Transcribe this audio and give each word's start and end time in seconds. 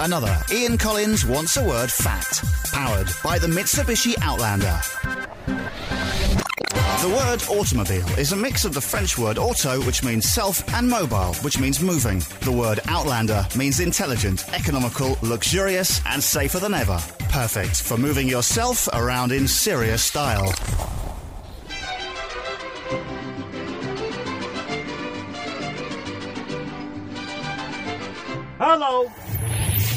Another 0.00 0.36
Ian 0.52 0.78
Collins 0.78 1.24
Wants 1.24 1.56
a 1.56 1.64
Word 1.64 1.90
fact. 1.90 2.44
Powered 2.72 3.08
by 3.22 3.38
the 3.38 3.46
Mitsubishi 3.46 4.14
Outlander. 4.20 4.80
The 7.02 7.08
word 7.08 7.42
automobile 7.58 8.08
is 8.18 8.32
a 8.32 8.36
mix 8.36 8.64
of 8.64 8.74
the 8.74 8.80
French 8.80 9.18
word 9.18 9.36
auto, 9.36 9.80
which 9.82 10.04
means 10.04 10.28
self, 10.28 10.62
and 10.74 10.88
mobile, 10.88 11.34
which 11.42 11.58
means 11.58 11.82
moving. 11.82 12.22
The 12.42 12.52
word 12.52 12.80
outlander 12.86 13.46
means 13.56 13.80
intelligent, 13.80 14.48
economical, 14.54 15.18
luxurious, 15.22 16.00
and 16.06 16.22
safer 16.22 16.58
than 16.58 16.74
ever. 16.74 17.00
Perfect 17.30 17.82
for 17.82 17.96
moving 17.96 18.28
yourself 18.28 18.88
around 18.92 19.32
in 19.32 19.48
serious 19.48 20.02
style. 20.02 20.52
Hello. 28.58 29.10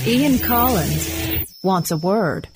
Ian 0.07 0.37
Collins 0.37 1.57
wants 1.63 1.89
a 1.89 1.97
word. 1.97 2.47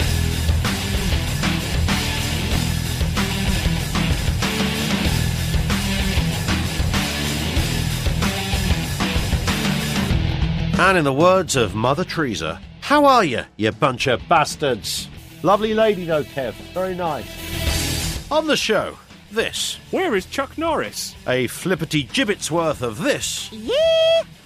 And 10.78 11.00
in 11.00 11.04
the 11.04 11.12
words 11.12 11.56
of 11.56 11.74
Mother 11.74 12.04
Teresa, 12.04 12.62
how 12.82 13.06
are 13.06 13.26
you, 13.26 13.42
you 13.58 13.72
bunch 13.72 14.06
of 14.06 14.22
bastards? 14.30 15.08
Lovely 15.42 15.74
lady, 15.74 16.06
though, 16.06 16.24
Kev. 16.24 16.54
Very 16.74 16.94
nice. 16.94 18.32
On 18.32 18.46
the 18.46 18.58
show, 18.58 18.96
this. 19.32 19.80
Where 19.90 20.16
is 20.16 20.28
Chuck 20.28 20.56
Norris? 20.56 21.16
A 21.28 21.48
flippity 21.48 22.04
gibbet's 22.04 22.52
worth 22.52 22.84
of 22.84 23.02
this. 23.02 23.52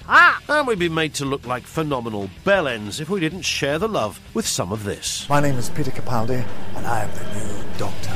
Ah! 0.08 0.42
And 0.50 0.68
we'd 0.68 0.80
be 0.80 0.90
made 0.90 1.14
to 1.16 1.26
look 1.26 1.46
like 1.46 1.64
phenomenal 1.64 2.30
bellends 2.44 3.00
if 3.00 3.10
we 3.10 3.20
didn't 3.20 3.44
share 3.44 3.80
the 3.80 3.88
love 3.88 4.20
with 4.34 4.46
some 4.46 4.72
of 4.72 4.84
this. 4.84 5.28
My 5.30 5.40
name 5.40 5.56
is 5.58 5.70
Peter 5.70 5.92
Capaldi, 5.92 6.46
and 6.76 6.86
I 6.86 7.04
am 7.04 7.12
the 7.16 7.24
new 7.40 7.64
Doctor. 7.78 8.10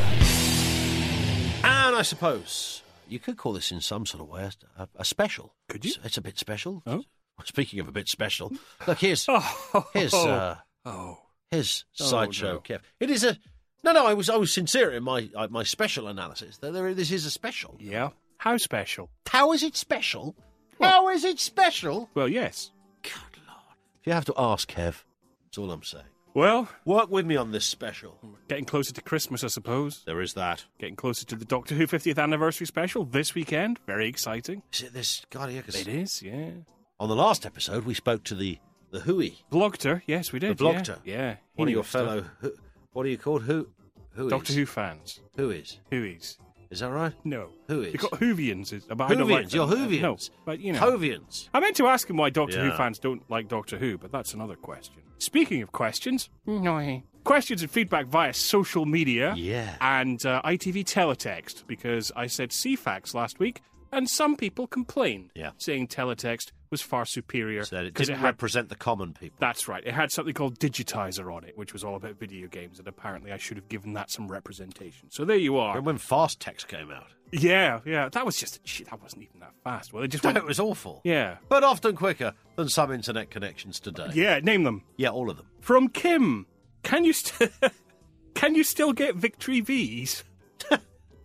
And 1.63 1.95
I 1.95 2.01
suppose 2.01 2.83
you 3.07 3.19
could 3.19 3.37
call 3.37 3.53
this 3.53 3.71
in 3.71 3.79
some 3.81 4.05
sort 4.05 4.21
of 4.21 4.29
way 4.29 4.49
a, 4.77 4.87
a 4.97 5.05
special. 5.05 5.53
Could 5.69 5.85
you? 5.85 5.89
It's, 5.95 5.99
it's 6.05 6.17
a 6.17 6.21
bit 6.21 6.37
special. 6.37 6.83
Oh. 6.85 7.03
Speaking 7.45 7.79
of 7.79 7.87
a 7.87 7.91
bit 7.91 8.09
special, 8.09 8.51
look 8.85 8.99
here's 8.99 9.25
Oh, 9.29 9.87
here's 9.93 10.13
uh, 10.13 10.57
oh. 10.85 11.19
his 11.51 11.85
Oh, 11.99 12.05
sideshow, 12.05 12.53
no. 12.53 12.59
Kev. 12.59 12.81
It 12.99 13.09
is 13.09 13.23
a 13.23 13.37
no, 13.83 13.91
no. 13.93 14.05
I 14.05 14.13
was 14.13 14.29
I 14.29 14.35
was 14.35 14.51
sincere 14.51 14.91
in 14.91 15.03
my 15.03 15.29
uh, 15.35 15.47
my 15.49 15.63
special 15.63 16.07
analysis. 16.07 16.57
There, 16.57 16.71
there, 16.71 16.93
this 16.93 17.11
is 17.11 17.25
a 17.25 17.31
special. 17.31 17.77
Yeah. 17.79 18.09
How 18.39 18.57
special? 18.57 19.09
How 19.27 19.53
is 19.53 19.63
it 19.63 19.75
special? 19.75 20.35
How 20.79 21.09
is 21.09 21.23
it 21.23 21.39
special? 21.39 22.09
Well, 22.13 22.27
yes. 22.27 22.71
Good 23.03 23.11
lord! 23.47 23.77
If 24.01 24.07
you 24.07 24.13
have 24.13 24.25
to 24.25 24.33
ask, 24.37 24.69
Kev, 24.71 25.03
that's 25.45 25.57
all 25.57 25.71
I'm 25.71 25.83
saying. 25.83 26.05
Well, 26.33 26.69
Work 26.85 27.09
with 27.09 27.25
me 27.25 27.35
on 27.35 27.51
this 27.51 27.65
special. 27.65 28.19
getting 28.47 28.65
closer 28.65 28.93
to 28.93 29.01
Christmas, 29.01 29.43
I 29.43 29.47
suppose. 29.47 30.03
There 30.05 30.21
is 30.21 30.33
that. 30.35 30.65
Getting 30.79 30.95
closer 30.95 31.25
to 31.25 31.35
the 31.35 31.45
Doctor 31.45 31.73
Who 31.73 31.87
50th 31.87 32.19
anniversary 32.21 32.67
special 32.67 33.05
this 33.05 33.33
weekend. 33.33 33.79
Very 33.87 34.07
exciting. 34.07 34.61
Is 34.71 34.83
it 34.83 34.93
this? 34.93 35.25
God, 35.31 35.51
yeah, 35.51 35.61
'cause 35.61 35.75
It 35.81 35.87
is, 35.87 36.21
yeah. 36.21 36.51
on 36.99 37.09
the 37.09 37.15
last 37.15 37.43
episode 37.45 37.85
we 37.85 37.93
spoke 37.95 38.23
to 38.25 38.35
the 38.35 38.59
the 38.91 38.99
Hui, 39.01 39.31
Blogter, 39.51 40.01
yes, 40.07 40.31
we 40.31 40.39
did. 40.39 40.57
The 40.57 40.63
Blogter? 40.63 40.99
Yeah. 41.03 41.15
yeah. 41.15 41.35
One 41.55 41.67
of 41.67 41.73
your 41.73 41.83
fellow. 41.83 42.23
Who, 42.39 42.53
what 42.93 43.05
are 43.05 43.09
you 43.09 43.17
called? 43.17 43.41
Who? 43.43 43.67
Who 44.11 44.29
Doctor? 44.29 44.53
Who 44.53 44.65
fans. 44.65 45.19
Who 45.35 45.49
is? 45.51 45.79
Whoies. 45.91 46.05
Is 46.21 46.37
that 46.79 46.89
right? 46.89 47.13
No. 47.23 47.49
Who 47.67 47.81
is? 47.81 47.93
You've 47.93 48.01
got 48.01 48.11
Whovians, 48.19 48.73
is- 48.73 48.85
but 48.85 49.01
I 49.01 49.15
don't 49.15 49.29
like 49.29 49.53
You're 49.53 49.67
Whovians. 49.67 50.01
No, 50.01 50.17
but 50.45 50.59
you 50.59 50.73
know. 50.73 50.79
Hoovians. 50.79 51.49
I 51.53 51.59
meant 51.59 51.75
to 51.77 51.87
ask 51.87 52.09
him 52.09 52.17
why 52.17 52.29
Doctor 52.29 52.63
Who 52.63 52.75
fans 52.75 52.99
don't 52.99 53.23
like 53.29 53.47
Doctor 53.47 53.77
Who, 53.77 53.97
but 53.97 54.11
that's 54.11 54.33
another 54.33 54.55
question. 54.55 55.01
Speaking 55.19 55.61
of 55.61 55.71
questions, 55.71 56.29
no. 56.45 57.01
questions 57.23 57.61
and 57.63 57.71
feedback 57.71 58.05
via 58.07 58.33
social 58.33 58.85
media 58.85 59.33
Yeah. 59.35 59.75
and 59.81 60.23
uh, 60.25 60.41
ITV 60.45 60.83
teletext, 60.85 61.65
because 61.67 62.11
I 62.15 62.27
said 62.27 62.49
Ceefax 62.51 63.13
last 63.13 63.39
week, 63.39 63.61
and 63.91 64.09
some 64.09 64.35
people 64.35 64.67
complained, 64.67 65.31
Yeah. 65.35 65.51
saying 65.57 65.87
teletext 65.87 66.51
was 66.69 66.81
far 66.81 67.05
superior. 67.05 67.63
So 67.63 67.77
it 67.77 67.93
didn't 67.93 68.15
had- 68.17 68.23
represent 68.23 68.69
the 68.69 68.75
common 68.75 69.13
people. 69.13 69.37
That's 69.39 69.67
right. 69.67 69.83
It 69.85 69.93
had 69.93 70.11
something 70.11 70.33
called 70.33 70.59
Digitizer 70.59 71.33
on 71.33 71.43
it, 71.45 71.57
which 71.57 71.71
was 71.73 71.83
all 71.83 71.95
about 71.95 72.19
video 72.19 72.47
games, 72.47 72.77
and 72.79 72.87
apparently 72.87 73.31
I 73.31 73.37
should 73.37 73.55
have 73.57 73.69
given 73.69 73.93
that 73.93 74.11
some 74.11 74.27
representation. 74.27 75.09
So 75.11 75.23
there 75.25 75.37
you 75.37 75.57
are. 75.57 75.69
Remember 75.69 75.87
when 75.91 75.97
fast 75.97 76.39
text 76.41 76.67
came 76.67 76.91
out? 76.91 77.07
Yeah, 77.31 77.79
yeah. 77.85 78.09
That 78.09 78.25
was 78.25 78.37
just 78.37 78.65
shit. 78.67 78.89
That 78.89 79.01
wasn't 79.01 79.23
even 79.23 79.39
that 79.41 79.53
fast. 79.63 79.93
Well, 79.93 80.03
it 80.03 80.07
just 80.09 80.23
No, 80.23 80.29
went. 80.29 80.37
it 80.37 80.45
was 80.45 80.59
awful. 80.59 81.01
Yeah, 81.03 81.37
But 81.49 81.63
often 81.63 81.95
quicker 81.95 82.33
than 82.55 82.69
some 82.69 82.91
internet 82.91 83.29
connections 83.29 83.79
today. 83.79 84.09
yeah. 84.13 84.39
Name 84.39 84.63
them. 84.63 84.83
Yeah, 84.97 85.09
all 85.09 85.29
of 85.29 85.37
them. 85.37 85.47
From 85.61 85.89
Kim. 85.89 86.47
Can 86.83 87.03
you 87.05 87.11
st- 87.13 87.51
can 88.33 88.55
you 88.55 88.63
still 88.63 88.93
get 88.93 89.15
Victory 89.15 89.59
V's 89.61 90.23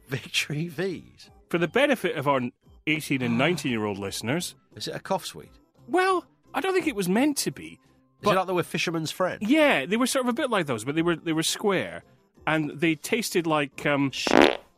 Victory 0.08 0.68
V's. 0.68 1.30
For 1.52 1.58
the 1.58 1.68
benefit 1.68 2.16
of 2.16 2.26
our 2.26 2.40
18 2.86 3.20
and 3.20 3.36
19 3.36 3.70
year 3.70 3.84
old 3.84 3.98
listeners? 3.98 4.54
Is 4.74 4.88
it 4.88 4.94
a 4.96 4.98
cough 5.00 5.26
sweet? 5.26 5.50
Well, 5.86 6.24
I 6.54 6.62
don't 6.62 6.72
think 6.72 6.86
it 6.86 6.96
was 6.96 7.10
meant 7.10 7.36
to 7.38 7.50
be. 7.50 7.72
Is 7.72 7.78
But- 8.22 8.32
it 8.32 8.36
like 8.38 8.46
they 8.46 8.52
were 8.54 8.62
fisherman's 8.62 9.10
friend? 9.10 9.38
Yeah, 9.42 9.84
they 9.84 9.98
were 9.98 10.06
sort 10.06 10.24
of 10.24 10.30
a 10.30 10.32
bit 10.32 10.48
like 10.48 10.64
those, 10.66 10.82
but 10.84 10.94
they 10.94 11.02
were 11.02 11.16
they 11.16 11.34
were 11.34 11.42
square, 11.42 12.04
and 12.46 12.70
they 12.70 12.94
tasted 12.94 13.46
like 13.46 13.84
um. 13.84 14.10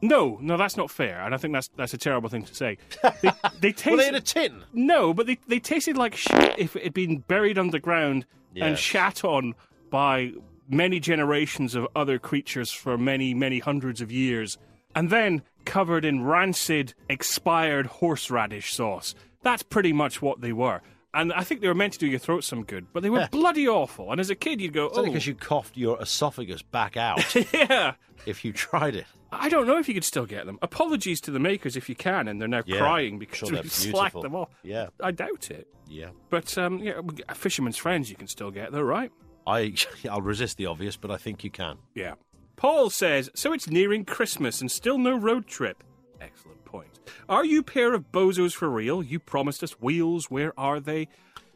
No, 0.03 0.37
no, 0.43 0.57
that's 0.59 0.77
not 0.77 0.91
fair, 0.91 1.21
and 1.25 1.33
I 1.35 1.39
think 1.39 1.55
that's 1.55 1.69
that's 1.77 1.95
a 1.95 1.99
terrible 1.99 2.29
thing 2.29 2.43
to 2.45 2.55
say. 2.55 2.77
They, 3.23 3.31
they 3.61 3.73
tasted 3.73 3.91
Were 3.93 3.97
they 3.99 4.09
in 4.09 4.15
a 4.17 4.21
tin? 4.21 4.65
no, 4.73 5.15
but 5.15 5.27
they 5.27 5.39
they 5.47 5.61
tasted 5.61 5.97
like 5.97 6.17
shit 6.17 6.59
if 6.59 6.75
it 6.77 6.83
had 6.83 6.93
been 6.95 7.19
buried 7.21 7.57
underground 7.57 8.27
and 8.57 8.73
Yes. 8.73 8.79
shat 8.81 9.25
on 9.25 9.55
by 9.91 10.33
many 10.69 10.99
generations 11.01 11.75
of 11.75 11.87
other 11.95 12.19
creatures 12.19 12.71
for 12.73 12.99
many 12.99 13.33
many 13.33 13.61
hundreds 13.61 14.01
of 14.01 14.11
years, 14.11 14.59
and 14.95 15.09
then 15.11 15.43
covered 15.65 16.05
in 16.05 16.25
rancid, 16.25 16.95
expired 17.09 17.87
horseradish 17.87 18.73
sauce. 18.75 19.15
That's 19.43 19.63
pretty 19.63 19.93
much 19.93 20.23
what 20.23 20.41
they 20.41 20.53
were. 20.53 20.81
And 21.13 21.33
I 21.33 21.45
think 21.45 21.61
they 21.61 21.69
were 21.69 21.75
meant 21.75 21.93
to 21.93 21.99
do 22.01 22.09
your 22.09 22.19
throat 22.19 22.43
some 22.43 22.65
good, 22.65 22.87
but 22.93 23.03
they 23.05 23.11
were 23.11 23.29
bloody 23.31 23.69
awful. 23.69 24.11
And 24.11 24.21
as 24.21 24.31
a 24.31 24.35
kid, 24.35 24.61
you'd 24.61 24.73
go, 24.73 24.87
It's 24.87 24.97
"Oh, 24.97 25.01
only 25.01 25.11
because 25.11 25.27
you 25.29 25.35
coughed 25.37 25.77
your 25.77 26.01
esophagus 26.03 26.63
back 26.63 26.97
out 26.97 27.23
yeah." 27.53 27.95
if 28.27 28.45
you 28.45 28.53
tried 28.53 28.97
it. 28.97 29.07
I 29.31 29.49
don't 29.49 29.67
know 29.67 29.79
if 29.79 29.87
you 29.87 29.95
could 29.95 30.05
still 30.05 30.27
get 30.27 30.45
them. 30.47 30.59
Apologies 30.63 31.21
to 31.23 31.31
the 31.31 31.39
makers 31.39 31.77
if 31.77 31.89
you 31.89 31.95
can, 31.95 32.27
and 32.27 32.41
they're 32.41 32.49
now 32.49 32.63
Yeah, 32.67 32.79
crying 32.79 33.19
because 33.21 33.39
sure 33.39 33.49
we 33.51 33.55
they're 33.57 33.65
slacked 33.65 34.15
beautiful. 34.15 34.23
them 34.23 34.35
off. 34.35 34.49
Yeah. 34.65 34.89
I 35.01 35.11
doubt 35.13 35.51
it. 35.53 35.69
Yeah. 35.89 36.11
But 36.31 36.57
um, 36.59 36.79
yeah, 36.81 37.01
Fisherman's 37.33 37.77
Friends 37.77 38.11
you 38.11 38.17
can 38.17 38.27
still 38.27 38.51
get 38.51 38.73
though, 38.73 38.83
right? 38.83 39.13
I, 39.47 39.75
I'll 40.11 40.21
resist 40.23 40.57
the 40.57 40.67
obvious, 40.67 40.97
but 40.97 41.11
I 41.13 41.17
think 41.17 41.45
you 41.45 41.51
can. 41.51 41.79
Yeah. 41.95 42.15
Paul 42.57 42.91
says, 42.91 43.31
so 43.35 43.53
it's 43.53 43.69
nearing 43.69 44.05
Christmas 44.05 44.61
and 44.61 44.71
still 44.71 44.99
no 44.99 45.17
road 45.17 45.47
trip. 45.47 45.83
Excellent 46.21 46.65
point. 46.65 46.89
Are 47.29 47.45
you 47.45 47.63
pair 47.63 47.95
of 47.95 48.11
bozos 48.13 48.53
for 48.55 48.69
real? 48.71 49.03
You 49.03 49.19
promised 49.19 49.63
us 49.63 49.73
wheels. 49.81 50.31
Where 50.31 50.59
are 50.59 50.81
they? 50.81 51.09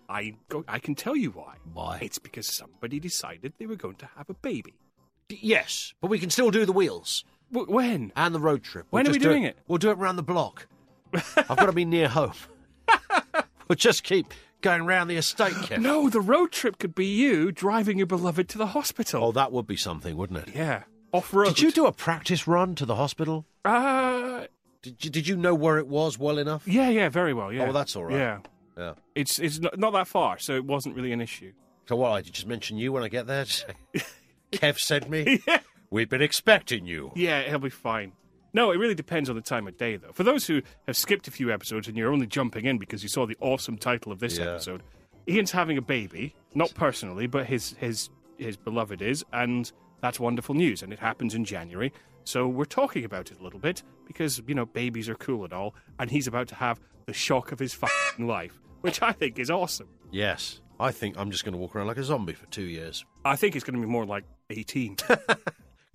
I 0.09 0.35
go, 0.49 0.65
I 0.67 0.79
can 0.79 0.95
tell 0.95 1.15
you 1.17 1.31
why. 1.31 1.57
Why? 1.73 1.99
It's 2.03 2.19
because 2.19 2.47
somebody 2.47 2.99
decided 2.99 3.53
they 3.59 3.67
were 3.67 3.77
going 3.77 3.97
to 3.97 4.09
have 4.17 4.29
a 4.31 4.35
baby. 4.35 4.75
D- 5.29 5.39
Yes, 5.43 5.93
but 6.01 6.09
we 6.09 6.19
can 6.19 6.31
still 6.31 6.51
do 6.51 6.65
the 6.65 6.73
wheels 6.73 7.25
W- 7.53 7.71
when? 7.73 8.13
and 8.17 8.35
the 8.35 8.41
road 8.41 8.63
trip. 8.63 8.87
When 8.91 9.07
are 9.07 9.11
we 9.13 9.19
do 9.19 9.29
doing 9.29 9.43
it? 9.45 9.59
We'll 9.69 9.79
do 9.79 9.91
it 9.91 9.99
round 9.99 10.17
the 10.19 10.23
block. 10.23 10.67
I've 11.15 11.49
got 11.57 11.67
to 11.67 11.73
be 11.73 11.85
near 11.85 12.09
home. 12.09 12.33
we'll 13.69 13.77
just 13.77 14.03
keep 14.03 14.33
going 14.61 14.85
round 14.87 15.09
the 15.11 15.17
estate, 15.17 15.53
Kev. 15.55 15.79
No, 15.83 16.09
the 16.09 16.21
road 16.21 16.53
trip 16.53 16.79
could 16.79 16.95
be 16.95 17.07
you 17.07 17.53
driving 17.53 17.99
your 17.99 18.07
beloved 18.07 18.49
to 18.51 18.59
the 18.59 18.69
hospital. 18.69 19.25
Oh, 19.25 19.33
that 19.33 19.53
would 19.53 19.67
be 19.67 19.77
something, 19.77 20.17
wouldn't 20.17 20.49
it? 20.49 20.55
Yeah. 20.55 20.85
Off 21.13 21.33
road. 21.33 21.49
Did 21.49 21.61
you 21.61 21.71
do 21.73 21.87
a 21.87 21.93
practice 21.93 22.47
run 22.47 22.75
to 22.77 22.85
the 22.87 22.97
hospital? 22.97 23.47
Uh, 23.65 24.45
Did 24.83 25.05
you, 25.05 25.11
did 25.11 25.27
you 25.29 25.37
know 25.37 25.55
where 25.55 25.79
it 25.79 25.87
was 25.89 26.19
well 26.19 26.39
enough? 26.39 26.67
yeah, 26.67 26.89
yeah, 26.91 27.09
very 27.09 27.33
well. 27.35 27.53
Yeah. 27.53 27.63
Oh, 27.63 27.65
well, 27.65 27.73
that's 27.73 27.97
all 27.97 28.05
right. 28.05 28.17
Yeah. 28.17 28.39
Yeah. 28.77 28.93
It's 29.15 29.39
it's 29.41 29.59
not, 29.59 29.77
not 29.79 29.93
that 29.95 30.07
far, 30.07 30.39
so 30.39 30.55
it 30.55 30.65
wasn't 30.65 30.95
really 30.95 31.11
an 31.13 31.21
issue. 31.21 31.53
So 31.89 31.97
what? 31.97 32.11
I 32.13 32.21
just 32.21 32.47
mention 32.47 32.77
you 32.79 32.93
when 32.93 33.03
I 33.03 33.09
get 33.09 33.27
there. 33.27 33.45
Kev 34.53 34.77
sent 34.79 35.09
me. 35.11 35.43
yeah. 35.49 35.61
We've 35.91 36.09
been 36.09 36.23
expecting 36.23 36.87
you. 36.87 37.11
Yeah, 37.17 37.43
he'll 37.43 37.59
be 37.59 37.71
fine. 37.71 38.13
No, 38.59 38.73
it 38.73 38.77
really 38.77 38.97
depends 38.97 39.31
on 39.31 39.37
the 39.37 39.41
time 39.43 39.69
of 39.69 39.77
day, 39.77 39.95
though. 39.95 40.11
For 40.13 40.25
those 40.25 40.45
who 40.49 40.63
have 40.89 40.97
skipped 40.97 41.29
a 41.29 41.31
few 41.31 41.53
episodes 41.53 41.87
and 41.87 41.97
you're 41.97 42.11
only 42.13 42.27
jumping 42.27 42.65
in 42.65 42.77
because 42.79 43.05
you 43.05 43.09
saw 43.09 43.25
the 43.25 43.37
awesome 43.41 43.79
title 43.79 44.11
of 44.11 44.19
this 44.19 44.37
Yeah. 44.37 44.47
episode, 44.47 44.83
Ian's 45.29 45.53
having 45.53 45.79
a 45.79 45.81
baby, 45.81 46.35
not 46.57 46.75
personally, 46.75 47.29
but 47.29 47.47
his 47.47 47.75
his 47.79 48.11
his 48.37 48.57
beloved 48.57 49.01
is, 49.01 49.25
and 49.33 49.71
that's 50.01 50.19
wonderful 50.19 50.57
news. 50.57 50.83
And 50.83 50.93
it 50.93 50.99
happens 50.99 51.37
in 51.37 51.45
January, 51.45 51.93
so 52.25 52.49
we're 52.49 52.65
talking 52.65 53.05
about 53.05 53.31
it 53.31 53.39
a 53.39 53.45
little 53.45 53.61
bit 53.61 53.85
because 54.09 54.43
you 54.49 54.57
know 54.57 54.67
babies 54.67 55.09
are 55.09 55.15
cool 55.15 55.45
and 55.45 55.53
all, 55.53 55.77
and 56.01 56.11
he's 56.11 56.27
about 56.27 56.49
to 56.49 56.57
have 56.57 56.81
the 57.07 57.13
shock 57.13 57.53
of 57.53 57.61
his 57.61 57.75
fucking 57.75 58.27
life, 58.27 58.59
which 58.81 59.01
I 59.03 59.13
think 59.13 59.39
is 59.39 59.53
awesome. 59.53 59.89
Yes. 60.11 60.61
I 60.81 60.91
think 60.91 61.17
I'm 61.17 61.31
just 61.31 61.45
going 61.45 61.53
to 61.55 61.59
walk 61.59 61.77
around 61.77 61.87
like 61.87 61.97
a 61.99 62.05
zombie 62.05 62.33
for 62.35 62.47
two 62.47 62.63
years. 62.65 63.05
I 63.25 63.37
think 63.37 63.55
it's 63.55 63.65
going 63.65 63.81
to 63.81 63.87
be 63.87 63.91
more 63.93 64.05
like 64.05 64.25
eighteen. 64.51 64.97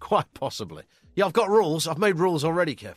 Quite 0.04 0.34
possibly. 0.34 0.84
Yeah, 1.16 1.26
I've 1.28 1.32
got 1.34 1.50
rules. 1.50 1.88
I've 1.88 1.98
made 1.98 2.18
rules 2.18 2.44
already, 2.44 2.76
Kev. 2.76 2.96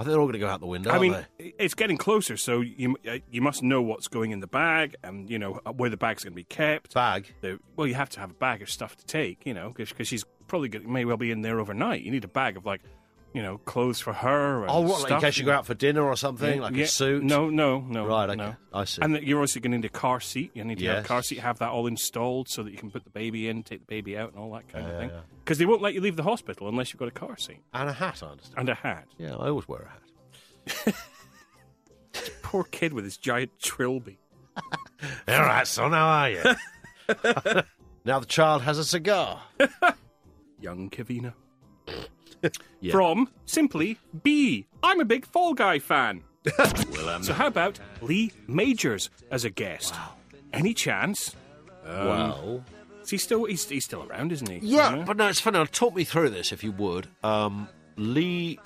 I 0.00 0.04
think 0.04 0.10
they're 0.10 0.18
all 0.20 0.26
going 0.26 0.32
to 0.32 0.40
go 0.40 0.48
out 0.48 0.58
the 0.58 0.66
window. 0.66 0.90
I 0.90 0.94
aren't 0.94 1.02
mean, 1.02 1.26
they? 1.38 1.54
it's 1.56 1.74
getting 1.74 1.96
closer, 1.96 2.36
so 2.36 2.60
you 2.62 2.96
uh, 3.08 3.18
you 3.30 3.40
must 3.40 3.62
know 3.62 3.80
what's 3.80 4.08
going 4.08 4.32
in 4.32 4.40
the 4.40 4.48
bag, 4.48 4.96
and 5.04 5.30
you 5.30 5.38
know 5.38 5.60
uh, 5.64 5.70
where 5.72 5.88
the 5.88 5.96
bag's 5.96 6.24
going 6.24 6.32
to 6.32 6.36
be 6.36 6.42
kept. 6.42 6.94
bag. 6.94 7.32
The- 7.42 7.60
well, 7.76 7.86
you 7.86 7.94
have 7.94 8.10
to 8.10 8.20
have 8.20 8.32
a 8.32 8.34
bag 8.34 8.60
of 8.60 8.70
stuff 8.70 8.96
to 8.96 9.06
take, 9.06 9.46
you 9.46 9.54
know, 9.54 9.72
because 9.76 10.08
she's 10.08 10.24
probably 10.48 10.68
gonna, 10.68 10.88
may 10.88 11.04
well 11.04 11.16
be 11.16 11.30
in 11.30 11.42
there 11.42 11.60
overnight. 11.60 12.02
You 12.02 12.10
need 12.10 12.24
a 12.24 12.28
bag 12.28 12.56
of 12.56 12.66
like, 12.66 12.80
you 13.38 13.44
know, 13.44 13.58
clothes 13.58 14.00
for 14.00 14.12
her. 14.12 14.68
Oh, 14.68 14.80
what, 14.80 15.02
like 15.02 15.12
in 15.12 15.20
case 15.20 15.38
you 15.38 15.44
go 15.44 15.52
out 15.52 15.64
for 15.64 15.74
dinner 15.74 16.02
or 16.02 16.16
something, 16.16 16.60
like 16.60 16.74
Yeah, 16.74 16.86
a 16.86 16.88
suit. 16.88 17.22
No, 17.22 17.48
no, 17.48 17.78
no. 17.80 18.04
Right, 18.04 18.28
okay. 18.30 18.36
no. 18.36 18.56
I 18.72 18.82
see. 18.84 19.00
And 19.00 19.14
you're 19.22 19.38
also 19.38 19.60
going 19.60 19.70
to 19.70 19.78
need 19.78 19.84
a 19.84 19.88
car 19.88 20.18
seat. 20.18 20.50
You 20.54 20.64
need 20.64 20.80
to 20.80 20.86
have 20.86 21.04
a 21.04 21.06
car 21.06 21.22
seat, 21.22 21.38
have 21.38 21.60
that 21.60 21.70
all 21.70 21.86
installed 21.86 22.48
so 22.48 22.64
that 22.64 22.72
you 22.72 22.76
can 22.78 22.90
put 22.90 23.04
the 23.04 23.10
baby 23.10 23.48
in, 23.48 23.62
take 23.62 23.78
the 23.78 23.86
baby 23.86 24.18
out, 24.18 24.30
and 24.32 24.40
all 24.40 24.50
that 24.54 24.68
kind 24.68 24.84
Yeah, 24.86 24.92
of 24.92 24.98
thing. 24.98 25.10
yeah. 25.10 25.20
Because 25.44 25.58
they 25.58 25.66
won't 25.66 25.80
let 25.82 25.94
you 25.94 26.00
leave 26.00 26.16
the 26.16 26.24
hospital 26.24 26.68
unless 26.68 26.92
you've 26.92 26.98
got 26.98 27.06
a 27.06 27.12
car 27.12 27.36
seat 27.36 27.60
And 27.72 27.88
a 27.88 27.92
hat, 27.92 28.20
I 28.24 28.26
understand. 28.26 28.58
and 28.58 28.68
a 28.70 28.74
hat. 28.74 29.06
Yeah, 29.18 29.36
I 29.36 29.48
always 29.50 29.68
wear 29.68 29.82
a 29.82 29.88
hat. 30.84 30.94
Poor 32.42 32.64
kid 32.64 32.92
with 32.92 33.04
his 33.04 33.16
giant 33.16 33.52
trilby. 33.60 34.18
All 35.28 35.38
right, 35.42 35.66
son, 35.66 35.92
how 35.92 36.06
are 36.08 36.30
you? 36.30 36.42
now 38.04 38.18
the 38.18 38.26
child 38.26 38.62
has 38.62 38.78
a 38.78 38.84
cigar. 38.84 39.40
Young 40.60 40.90
Kavina. 40.90 41.34
Yeah. 42.80 42.92
From 42.92 43.28
simply 43.46 43.98
B. 44.22 44.66
I'm 44.82 45.00
a 45.00 45.04
big 45.04 45.26
Fall 45.26 45.54
Guy 45.54 45.78
fan. 45.80 46.22
so 47.22 47.32
how 47.32 47.46
about 47.48 47.78
Lee 48.00 48.30
Majors 48.46 49.10
as 49.32 49.44
a 49.44 49.50
guest? 49.50 49.94
Any 50.52 50.74
chance? 50.74 51.34
well, 51.84 52.64
Is 53.02 53.10
he 53.10 53.18
still 53.18 53.44
he's, 53.46 53.68
he's 53.68 53.84
still 53.84 54.04
around, 54.08 54.32
isn't 54.32 54.48
he? 54.48 54.58
yeah, 54.62 55.02
but 55.06 55.16
no, 55.16 55.28
it's 55.28 55.40
funny. 55.40 55.64
Talk 55.66 55.94
me 55.96 56.04
through 56.04 56.30
this, 56.30 56.52
if 56.52 56.62
you 56.62 56.72
would. 56.72 57.08
Um, 57.24 57.68
Lee, 57.96 58.58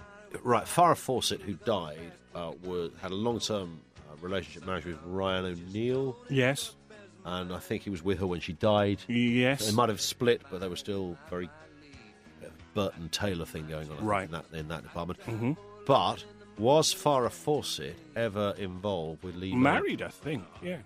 right, 0.43 0.65
Farrah 0.65 0.97
Fawcett, 0.97 1.41
who 1.41 1.55
died, 1.55 2.13
uh, 2.35 2.53
was, 2.65 2.91
had 3.01 3.11
a 3.13 3.15
long-term 3.15 3.81
uh, 4.11 4.17
relationship, 4.21 4.67
marriage 4.67 4.85
with 4.85 4.99
Ryan 5.05 5.47
O'Neal, 5.47 6.17
Yes. 6.29 6.75
and 7.25 7.53
I 7.53 7.59
think 7.59 7.83
he 7.83 7.91
was 7.91 8.03
with 8.05 8.19
her 8.19 8.27
when 8.27 8.41
she 8.41 8.53
died. 8.53 9.01
Yes. 9.09 9.67
They 9.67 9.73
might 9.75 9.89
have 9.89 10.01
split, 10.01 10.43
but 10.51 10.61
they 10.61 10.69
were 10.69 10.77
still 10.77 11.17
very 11.31 11.49
Burton 12.75 13.09
Taylor 13.11 13.45
thing 13.45 13.67
going 13.69 13.91
on 13.91 14.05
Right. 14.05 14.25
in 14.25 14.31
that 14.33 14.45
in 14.53 14.69
that 14.69 14.83
department. 14.83 15.21
Mm-hmm. 15.21 15.53
But 15.87 16.25
was 16.59 16.95
Farrah 16.95 17.31
Fawcett 17.31 17.97
ever 18.17 18.55
involved 18.59 19.23
with 19.23 19.37
Lee? 19.37 19.55
Married, 19.55 20.03
I 20.03 20.09
think. 20.09 20.45
Yeah. 20.63 20.79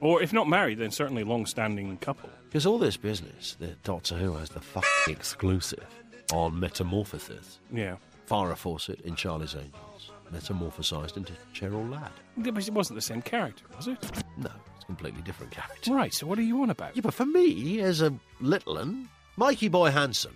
Or 0.00 0.22
if 0.22 0.32
not 0.32 0.46
married, 0.48 0.78
then 0.78 0.90
certainly 0.90 1.24
long-standing 1.24 1.96
couple. 1.98 2.28
Because 2.48 2.66
all 2.66 2.78
this 2.78 2.96
business 2.98 3.56
that 3.60 3.82
Doctor 3.82 4.14
Who 4.16 4.34
has 4.34 4.50
the 4.50 4.60
fucking 4.60 4.86
exclusive 5.14 5.84
on 6.32 6.60
Metamorphosis. 6.60 7.58
Yeah. 7.72 7.96
Farrah 8.28 8.56
Fawcett 8.56 9.00
in 9.02 9.14
Charlie's 9.16 9.54
Angels, 9.54 10.10
metamorphosized 10.32 11.16
into 11.16 11.32
Cheryl 11.54 11.88
Ladd. 11.90 12.10
But 12.36 12.66
It 12.68 12.74
wasn't 12.74 12.96
the 12.96 13.02
same 13.02 13.22
character, 13.22 13.64
was 13.76 13.88
it? 13.88 13.98
No, 14.36 14.50
it's 14.74 14.82
a 14.84 14.86
completely 14.86 15.22
different 15.22 15.52
character. 15.52 15.94
Right. 15.94 16.12
So 16.12 16.26
what 16.26 16.38
are 16.38 16.42
you 16.42 16.60
on 16.62 16.70
about? 16.70 16.94
Yeah, 16.96 17.02
but 17.02 17.14
for 17.14 17.24
me, 17.26 17.80
as 17.80 18.02
a 18.02 18.12
little 18.40 18.78
un, 18.78 19.08
Mikey 19.36 19.68
Boy 19.68 19.90
Hanson. 19.90 20.32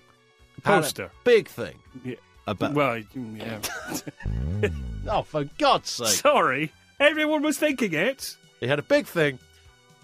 Poster. 0.63 1.11
Big 1.25 1.49
thing. 1.49 1.75
Yeah. 2.05 2.15
About- 2.47 2.75
Well, 2.75 2.99
yeah. 3.15 3.61
Oh, 5.09 5.23
for 5.23 5.45
God's 5.59 5.89
sake. 5.91 6.09
Sorry, 6.09 6.73
everyone 7.01 7.43
was 7.43 7.59
thinking 7.59 7.95
it. 7.95 8.37
He 8.61 8.67
had 8.67 8.79
a 8.79 8.83
big 8.83 9.07
thing 9.07 9.39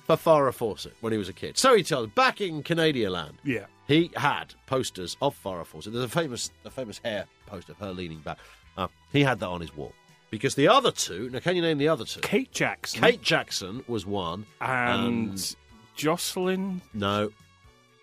for 0.06 0.17
Farrah 0.17 0.55
Fawcett 0.55 0.94
when 1.00 1.12
he 1.12 1.19
was 1.19 1.29
a 1.29 1.32
kid. 1.35 1.58
So 1.58 1.75
he 1.76 1.82
tells 1.82 2.08
back 2.08 2.41
in 2.41 2.62
Canadian 2.62 3.12
land, 3.12 3.35
Yeah. 3.44 3.67
he 3.87 4.11
had 4.17 4.55
posters 4.67 5.17
of 5.20 5.37
Farrah 5.43 5.67
Fawcett. 5.67 5.93
There's 5.93 6.05
a 6.05 6.08
famous, 6.08 6.50
a 6.64 6.70
famous 6.70 6.99
hair 7.05 7.26
poster 7.47 7.73
of 7.73 7.79
her 7.79 7.93
leaning 7.93 8.20
back. 8.20 8.38
Uh, 8.79 8.88
he 9.12 9.23
had 9.23 9.38
that 9.41 9.49
on 9.49 9.61
his 9.61 9.76
wall 9.76 9.93
because 10.31 10.55
the 10.55 10.69
other 10.69 10.91
two. 10.91 11.29
Now, 11.31 11.41
can 11.41 11.56
you 11.56 11.62
name 11.62 11.76
the 11.79 11.88
other 11.88 12.05
two? 12.06 12.20
Kate 12.20 12.50
Jackson 12.52 13.00
Kate 13.02 13.20
Jackson 13.23 13.85
was 13.87 14.06
one, 14.06 14.47
and 14.62 15.55
Jocelyn. 15.97 16.81
no, 16.94 17.31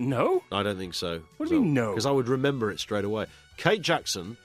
No, 0.09 0.44
I 0.51 0.63
don't 0.63 0.77
think 0.77 0.94
so. 0.94 1.21
What 1.38 1.50
do 1.50 1.55
you 1.55 1.61
mean, 1.61 1.73
no? 1.73 1.91
Because 1.91 2.05
I 2.05 2.11
would 2.11 2.27
remember 2.27 2.71
it 2.71 2.79
straight 2.79 3.05
away. 3.05 3.25
Kate 3.57 3.81
Jackson 3.81 4.38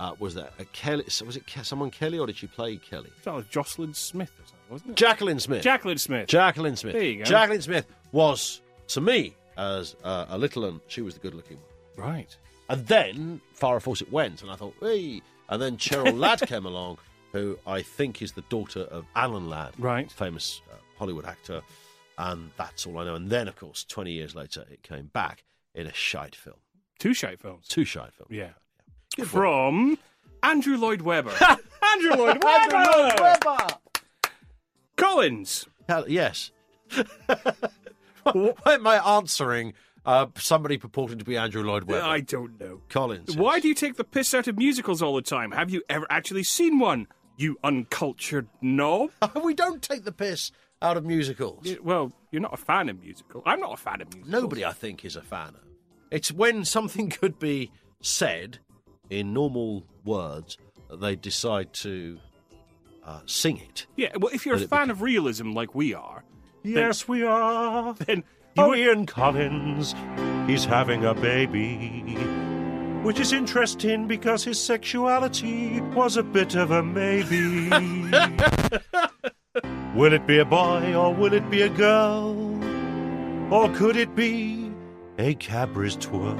uh, 0.00 0.14
was 0.18 0.34
that 0.34 0.52
a 0.58 0.64
Kelly? 0.66 1.04
Was 1.24 1.36
it 1.36 1.46
Ke- 1.46 1.64
someone 1.64 1.90
Kelly 1.90 2.18
or 2.18 2.26
did 2.26 2.36
she 2.36 2.46
play 2.46 2.76
Kelly? 2.76 3.10
that 3.24 3.34
was 3.34 3.46
Jocelyn 3.46 3.94
Smith 3.94 4.30
or 4.38 4.44
something, 4.46 4.70
wasn't 4.70 4.90
it? 4.90 4.96
Jacqueline 4.96 5.40
Smith. 5.40 5.62
Jacqueline 5.62 5.98
Smith. 5.98 6.28
Jacqueline 6.28 6.76
Smith. 6.76 6.92
There 6.94 7.02
you 7.04 7.18
go. 7.18 7.24
Jacqueline 7.24 7.62
Smith 7.62 7.86
was 8.12 8.60
to 8.88 9.00
me 9.00 9.34
as 9.56 9.96
uh, 10.04 10.26
a 10.28 10.36
little 10.38 10.64
un, 10.66 10.80
she 10.88 11.00
was 11.02 11.14
the 11.14 11.20
good-looking 11.20 11.56
one. 11.96 12.08
right. 12.08 12.36
And 12.68 12.84
then 12.88 13.40
Farrah 13.58 13.80
Fawcett 13.80 14.10
went, 14.12 14.42
and 14.42 14.50
I 14.50 14.56
thought, 14.56 14.74
hey. 14.80 15.22
And 15.48 15.62
then 15.62 15.76
Cheryl 15.76 16.18
Ladd 16.18 16.40
came 16.42 16.66
along, 16.66 16.98
who 17.32 17.56
I 17.66 17.80
think 17.82 18.20
is 18.22 18.32
the 18.32 18.42
daughter 18.50 18.80
of 18.80 19.04
Alan 19.14 19.48
Ladd, 19.48 19.72
Right. 19.78 20.10
famous 20.10 20.60
uh, 20.70 20.74
Hollywood 20.98 21.24
actor. 21.24 21.62
And 22.18 22.50
that's 22.56 22.86
all 22.86 22.98
I 22.98 23.04
know. 23.04 23.14
And 23.14 23.30
then, 23.30 23.48
of 23.48 23.56
course, 23.56 23.84
20 23.84 24.10
years 24.12 24.34
later, 24.34 24.64
it 24.70 24.82
came 24.82 25.06
back 25.06 25.44
in 25.74 25.86
a 25.86 25.92
shite 25.92 26.34
film. 26.34 26.56
Two 26.98 27.12
shite 27.12 27.40
films. 27.40 27.68
Two 27.68 27.84
shite 27.84 28.14
films. 28.14 28.30
Yeah. 28.30 28.50
Good 29.16 29.28
From 29.28 29.98
Andrew 30.42 30.76
Lloyd 30.76 31.02
Webber. 31.02 31.32
Andrew 31.82 32.10
Lloyd 32.10 32.42
Webber. 32.42 33.66
Collins. 34.96 35.66
Hell, 35.88 36.06
yes. 36.08 36.50
Why 38.32 38.54
am 38.66 38.86
I 38.86 39.16
answering 39.16 39.74
uh, 40.04 40.26
somebody 40.36 40.78
purporting 40.78 41.18
to 41.18 41.24
be 41.24 41.36
Andrew 41.36 41.62
Lloyd 41.62 41.84
Webber? 41.84 42.04
I 42.04 42.20
don't 42.20 42.58
know. 42.58 42.80
Collins. 42.88 43.36
Why 43.36 43.60
do 43.60 43.68
you 43.68 43.74
take 43.74 43.96
the 43.96 44.04
piss 44.04 44.32
out 44.34 44.48
of 44.48 44.56
musicals 44.56 45.02
all 45.02 45.14
the 45.14 45.22
time? 45.22 45.52
Have 45.52 45.70
you 45.70 45.82
ever 45.88 46.06
actually 46.08 46.44
seen 46.44 46.78
one? 46.78 47.06
You 47.36 47.58
uncultured 47.62 48.48
knob. 48.62 49.10
we 49.44 49.52
don't 49.52 49.82
take 49.82 50.04
the 50.04 50.12
piss 50.12 50.50
out 50.82 50.96
of 50.96 51.04
musicals. 51.04 51.60
Yeah, 51.64 51.76
well, 51.82 52.12
you're 52.30 52.42
not 52.42 52.54
a 52.54 52.58
fan 52.58 52.88
of 52.88 53.00
musical. 53.00 53.42
I'm 53.46 53.60
not 53.60 53.72
a 53.72 53.76
fan 53.76 54.00
of 54.00 54.08
musicals. 54.12 54.30
Nobody, 54.42 54.64
I 54.64 54.72
think, 54.72 55.04
is 55.04 55.16
a 55.16 55.22
fan 55.22 55.48
of. 55.48 55.60
It's 56.10 56.30
when 56.32 56.64
something 56.64 57.10
could 57.20 57.38
be 57.38 57.70
said 58.00 58.58
in 59.10 59.32
normal 59.32 59.84
words 60.04 60.58
that 60.88 61.00
they 61.00 61.16
decide 61.16 61.72
to 61.72 62.18
uh, 63.04 63.20
sing 63.26 63.58
it. 63.58 63.86
Yeah, 63.96 64.10
well, 64.18 64.32
if 64.32 64.44
you're 64.46 64.56
a 64.56 64.58
But 64.58 64.64
it 64.64 64.70
fan 64.70 64.90
of 64.90 65.02
realism 65.02 65.52
like 65.52 65.74
we 65.74 65.94
are, 65.94 66.24
Yes, 66.62 67.06
we 67.06 67.22
are. 67.22 67.94
then 68.06 68.24
Oh, 68.58 68.74
Ian 68.74 69.04
Collins, 69.04 69.94
he's 70.46 70.64
having 70.64 71.04
a 71.04 71.14
baby. 71.14 72.14
Which 73.02 73.20
is 73.20 73.32
interesting 73.32 74.08
because 74.08 74.42
his 74.44 74.58
sexuality 74.58 75.80
was 75.94 76.16
a 76.16 76.22
bit 76.22 76.54
of 76.56 76.70
a 76.70 76.82
maybe. 76.82 77.68
will 79.94 80.12
it 80.12 80.26
be 80.26 80.38
a 80.38 80.44
boy 80.44 80.94
or 80.94 81.12
will 81.14 81.32
it 81.32 81.48
be 81.50 81.62
a 81.62 81.68
girl? 81.68 82.34
Or 83.52 83.68
could 83.74 83.96
it 83.96 84.14
be 84.14 84.70
a 85.18 85.34
Cadbury's 85.34 85.96
Twirl? 85.96 86.36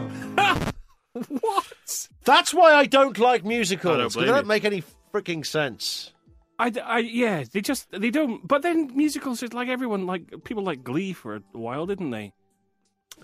what? 1.28 2.08
That's 2.24 2.52
why 2.52 2.74
I 2.74 2.86
don't 2.86 3.18
like 3.18 3.44
I 3.44 3.48
musicals. 3.48 3.96
don't 3.96 4.02
'cause 4.04 4.14
blame 4.14 4.26
they 4.26 4.32
don't 4.32 4.44
you. 4.44 4.48
make 4.48 4.64
any 4.64 4.82
freaking 5.12 5.46
sense. 5.46 6.12
I, 6.58 6.72
I, 6.84 6.98
yeah, 7.00 7.44
they 7.52 7.60
just 7.60 7.90
they 7.92 8.10
don't. 8.10 8.46
But 8.46 8.62
then 8.62 8.90
musicals 8.96 9.42
is 9.42 9.52
like 9.52 9.68
everyone 9.68 10.06
like 10.06 10.42
people 10.44 10.62
like 10.64 10.82
Glee 10.82 11.12
for 11.12 11.36
a 11.36 11.42
while, 11.52 11.86
didn't 11.86 12.10
they? 12.10 12.32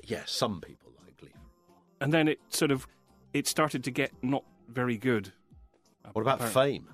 Yes, 0.05 0.31
some 0.31 0.61
people 0.61 0.93
like 1.05 1.17
Glee. 1.17 1.33
And 2.01 2.13
then 2.13 2.29
it 2.29 2.41
sort 2.51 2.71
of 2.71 2.87
it 3.33 3.47
started 3.47 3.85
to 3.85 3.91
get 3.91 4.13
not 4.23 4.45
very 4.69 4.97
good. 4.99 5.33
What 6.13 6.23
about 6.23 6.37
Apparently. 6.37 6.73
Fame? 6.79 6.89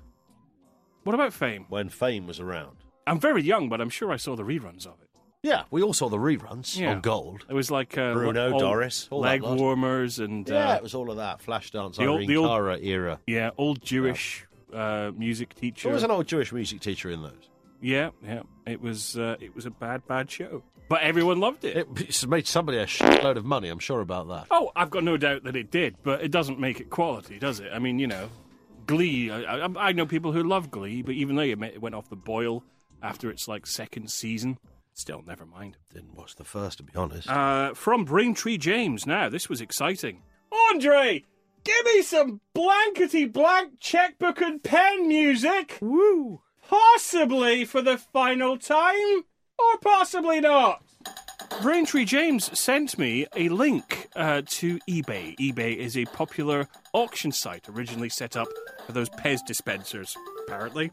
What 1.04 1.14
about 1.14 1.32
Fame? 1.32 1.66
When 1.68 1.88
Fame 1.88 2.26
was 2.26 2.38
around. 2.40 2.77
I'm 3.08 3.20
very 3.20 3.42
young, 3.42 3.68
but 3.68 3.80
I'm 3.80 3.90
sure 3.90 4.12
I 4.12 4.16
saw 4.16 4.36
the 4.36 4.42
reruns 4.44 4.86
of 4.86 4.94
it. 5.02 5.08
Yeah, 5.42 5.62
we 5.70 5.82
all 5.82 5.92
saw 5.94 6.08
the 6.08 6.16
reruns 6.18 6.76
Yeah. 6.78 6.90
on 6.92 7.00
Gold. 7.00 7.46
It 7.48 7.54
was 7.54 7.70
like 7.70 7.96
uh, 7.96 8.12
Bruno, 8.12 8.52
all 8.52 8.58
Doris, 8.60 9.06
all 9.10 9.22
that 9.22 9.28
leg 9.28 9.42
lot. 9.42 9.56
warmers, 9.58 10.18
and 10.18 10.48
Yeah, 10.48 10.70
uh, 10.72 10.76
it 10.76 10.82
was 10.82 10.94
all 10.94 11.10
of 11.10 11.16
that. 11.18 11.40
Flashdance, 11.40 11.94
the 11.96 12.06
old- 12.06 12.18
Irene 12.18 12.28
the 12.28 12.36
old- 12.36 12.48
Cara 12.48 12.78
era. 12.80 13.20
yeah, 13.26 13.50
old 13.56 13.80
Jewish 13.80 14.46
uh, 14.74 15.12
music 15.16 15.54
teacher. 15.54 15.88
There 15.88 15.94
was 15.94 16.02
an 16.02 16.10
old 16.10 16.26
Jewish 16.26 16.52
music 16.52 16.80
teacher 16.80 17.08
in 17.10 17.22
those. 17.22 17.48
Yeah, 17.80 18.10
yeah. 18.26 18.42
It 18.66 18.80
was 18.82 19.16
uh, 19.16 19.36
it 19.40 19.54
was 19.54 19.64
a 19.64 19.70
bad, 19.70 20.04
bad 20.08 20.28
show, 20.28 20.64
but 20.88 21.02
everyone 21.02 21.38
loved 21.38 21.64
it. 21.64 21.76
It 21.76 21.86
it's 22.00 22.26
made 22.26 22.48
somebody 22.48 22.78
a 22.78 22.86
shitload 22.86 23.36
of 23.36 23.44
money, 23.44 23.68
I'm 23.68 23.78
sure 23.78 24.00
about 24.00 24.26
that. 24.28 24.46
Oh, 24.50 24.72
I've 24.74 24.90
got 24.90 25.04
no 25.04 25.16
doubt 25.16 25.44
that 25.44 25.54
it 25.54 25.70
did, 25.70 25.94
but 26.02 26.20
it 26.20 26.32
doesn't 26.32 26.58
make 26.58 26.80
it 26.80 26.90
quality, 26.90 27.38
does 27.38 27.60
it? 27.60 27.70
I 27.72 27.78
mean, 27.78 28.00
you 28.00 28.08
know, 28.08 28.28
Glee. 28.86 29.30
I, 29.30 29.66
I, 29.66 29.68
I 29.88 29.92
know 29.92 30.04
people 30.04 30.32
who 30.32 30.42
love 30.42 30.70
Glee, 30.72 31.02
but 31.02 31.14
even 31.14 31.36
they 31.36 31.52
admit 31.52 31.74
it 31.74 31.80
went 31.80 31.94
off 31.94 32.08
the 32.10 32.16
boil 32.16 32.64
after 33.02 33.30
its 33.30 33.48
like 33.48 33.66
second 33.66 34.10
season. 34.10 34.58
Still, 34.94 35.22
never 35.22 35.46
mind. 35.46 35.76
Didn't 35.94 36.16
watch 36.16 36.34
the 36.34 36.44
first, 36.44 36.78
to 36.78 36.82
be 36.82 36.92
honest. 36.96 37.28
Uh, 37.30 37.72
from 37.74 38.04
Braintree 38.04 38.58
James. 38.58 39.06
Now, 39.06 39.28
this 39.28 39.48
was 39.48 39.60
exciting. 39.60 40.22
Andre, 40.70 41.24
give 41.62 41.84
me 41.84 42.02
some 42.02 42.40
blankety 42.52 43.24
blank 43.24 43.74
checkbook 43.78 44.40
and 44.40 44.60
pen 44.62 45.06
music. 45.06 45.78
Woo! 45.80 46.40
Possibly 46.68 47.64
for 47.64 47.80
the 47.80 47.96
final 47.96 48.58
time, 48.58 49.22
or 49.58 49.78
possibly 49.80 50.40
not. 50.40 50.82
Braintree 51.62 52.04
James 52.04 52.58
sent 52.58 52.98
me 52.98 53.26
a 53.34 53.48
link 53.48 54.08
uh, 54.16 54.42
to 54.46 54.78
eBay. 54.88 55.36
eBay 55.38 55.76
is 55.76 55.96
a 55.96 56.04
popular 56.06 56.68
auction 56.92 57.32
site 57.32 57.68
originally 57.68 58.08
set 58.08 58.36
up 58.36 58.48
for 58.84 58.92
those 58.92 59.08
Pez 59.10 59.40
dispensers, 59.46 60.16
apparently. 60.46 60.90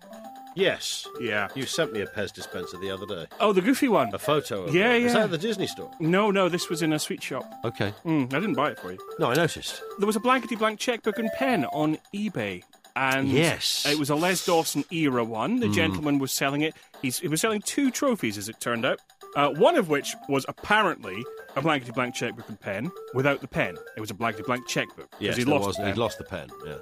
Yes. 0.55 1.05
Yeah. 1.19 1.49
You 1.53 1.65
sent 1.65 1.93
me 1.93 2.01
a 2.01 2.07
Pez 2.07 2.33
dispenser 2.33 2.77
the 2.77 2.89
other 2.89 3.05
day. 3.05 3.27
Oh, 3.39 3.51
the 3.53 3.61
goofy 3.61 3.87
one. 3.89 4.13
A 4.13 4.19
photo 4.19 4.63
of 4.63 4.73
Yeah, 4.73 4.93
it. 4.93 5.03
Is 5.03 5.11
yeah. 5.13 5.19
that 5.19 5.23
at 5.25 5.31
the 5.31 5.37
Disney 5.37 5.67
store? 5.67 5.91
No, 5.99 6.31
no, 6.31 6.47
this 6.49 6.69
was 6.69 6.81
in 6.81 6.93
a 6.93 6.99
sweet 6.99 7.21
shop. 7.21 7.51
Okay. 7.65 7.93
Mm, 8.05 8.33
I 8.33 8.39
didn't 8.39 8.55
buy 8.55 8.71
it 8.71 8.79
for 8.79 8.91
you. 8.91 8.97
No, 9.19 9.31
I 9.31 9.35
noticed. 9.35 9.81
There 9.99 10.07
was 10.07 10.15
a 10.15 10.19
blankety 10.21 10.55
blank 10.55 10.79
checkbook 10.79 11.19
and 11.19 11.29
pen 11.33 11.65
on 11.65 11.97
eBay. 12.13 12.63
And 12.97 13.27
Yes. 13.27 13.85
it 13.85 13.99
was 13.99 14.09
a 14.09 14.15
Les 14.15 14.45
Dawson 14.45 14.85
era 14.91 15.23
one. 15.25 15.55
Hmm. 15.55 15.59
The 15.59 15.69
gentleman 15.69 16.17
was 16.17 16.31
selling 16.31 16.61
it. 16.61 16.73
He's, 17.01 17.19
he 17.19 17.27
was 17.27 17.41
selling 17.41 17.61
two 17.61 17.91
trophies, 17.91 18.37
as 18.37 18.47
it 18.47 18.61
turned 18.61 18.85
out. 18.85 19.01
Uh, 19.35 19.49
one 19.49 19.75
of 19.75 19.89
which 19.89 20.15
was 20.29 20.45
apparently 20.47 21.21
a 21.57 21.61
blankety 21.61 21.91
blank 21.91 22.15
checkbook 22.15 22.47
and 22.47 22.57
pen 22.57 22.89
without 23.13 23.41
the 23.41 23.47
pen. 23.49 23.75
It 23.97 23.99
was 23.99 24.09
a 24.11 24.13
blankety 24.13 24.43
blank 24.43 24.65
checkbook. 24.65 25.11
'cause 25.11 25.19
Yes, 25.19 25.35
he 25.35 25.43
there 25.43 25.53
lost 25.55 25.67
was. 25.67 25.75
the 25.75 25.83
He 25.83 25.89
pen. 25.91 25.99
lost 25.99 26.17
the 26.19 26.23
pen. 26.23 26.47
Yes. 26.65 26.79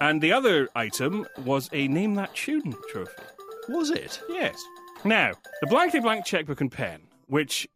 And 0.00 0.20
the 0.20 0.32
other 0.32 0.68
item 0.74 1.26
was 1.44 1.68
a 1.72 1.88
Name 1.88 2.14
That 2.14 2.34
Tune 2.34 2.74
trophy. 2.90 3.22
Was 3.68 3.90
it? 3.90 4.20
Yes. 4.28 4.62
Now, 5.04 5.32
the 5.60 5.66
blankety 5.66 6.00
blank 6.00 6.24
checkbook 6.24 6.60
and 6.60 6.70
pen, 6.70 7.02
which 7.26 7.68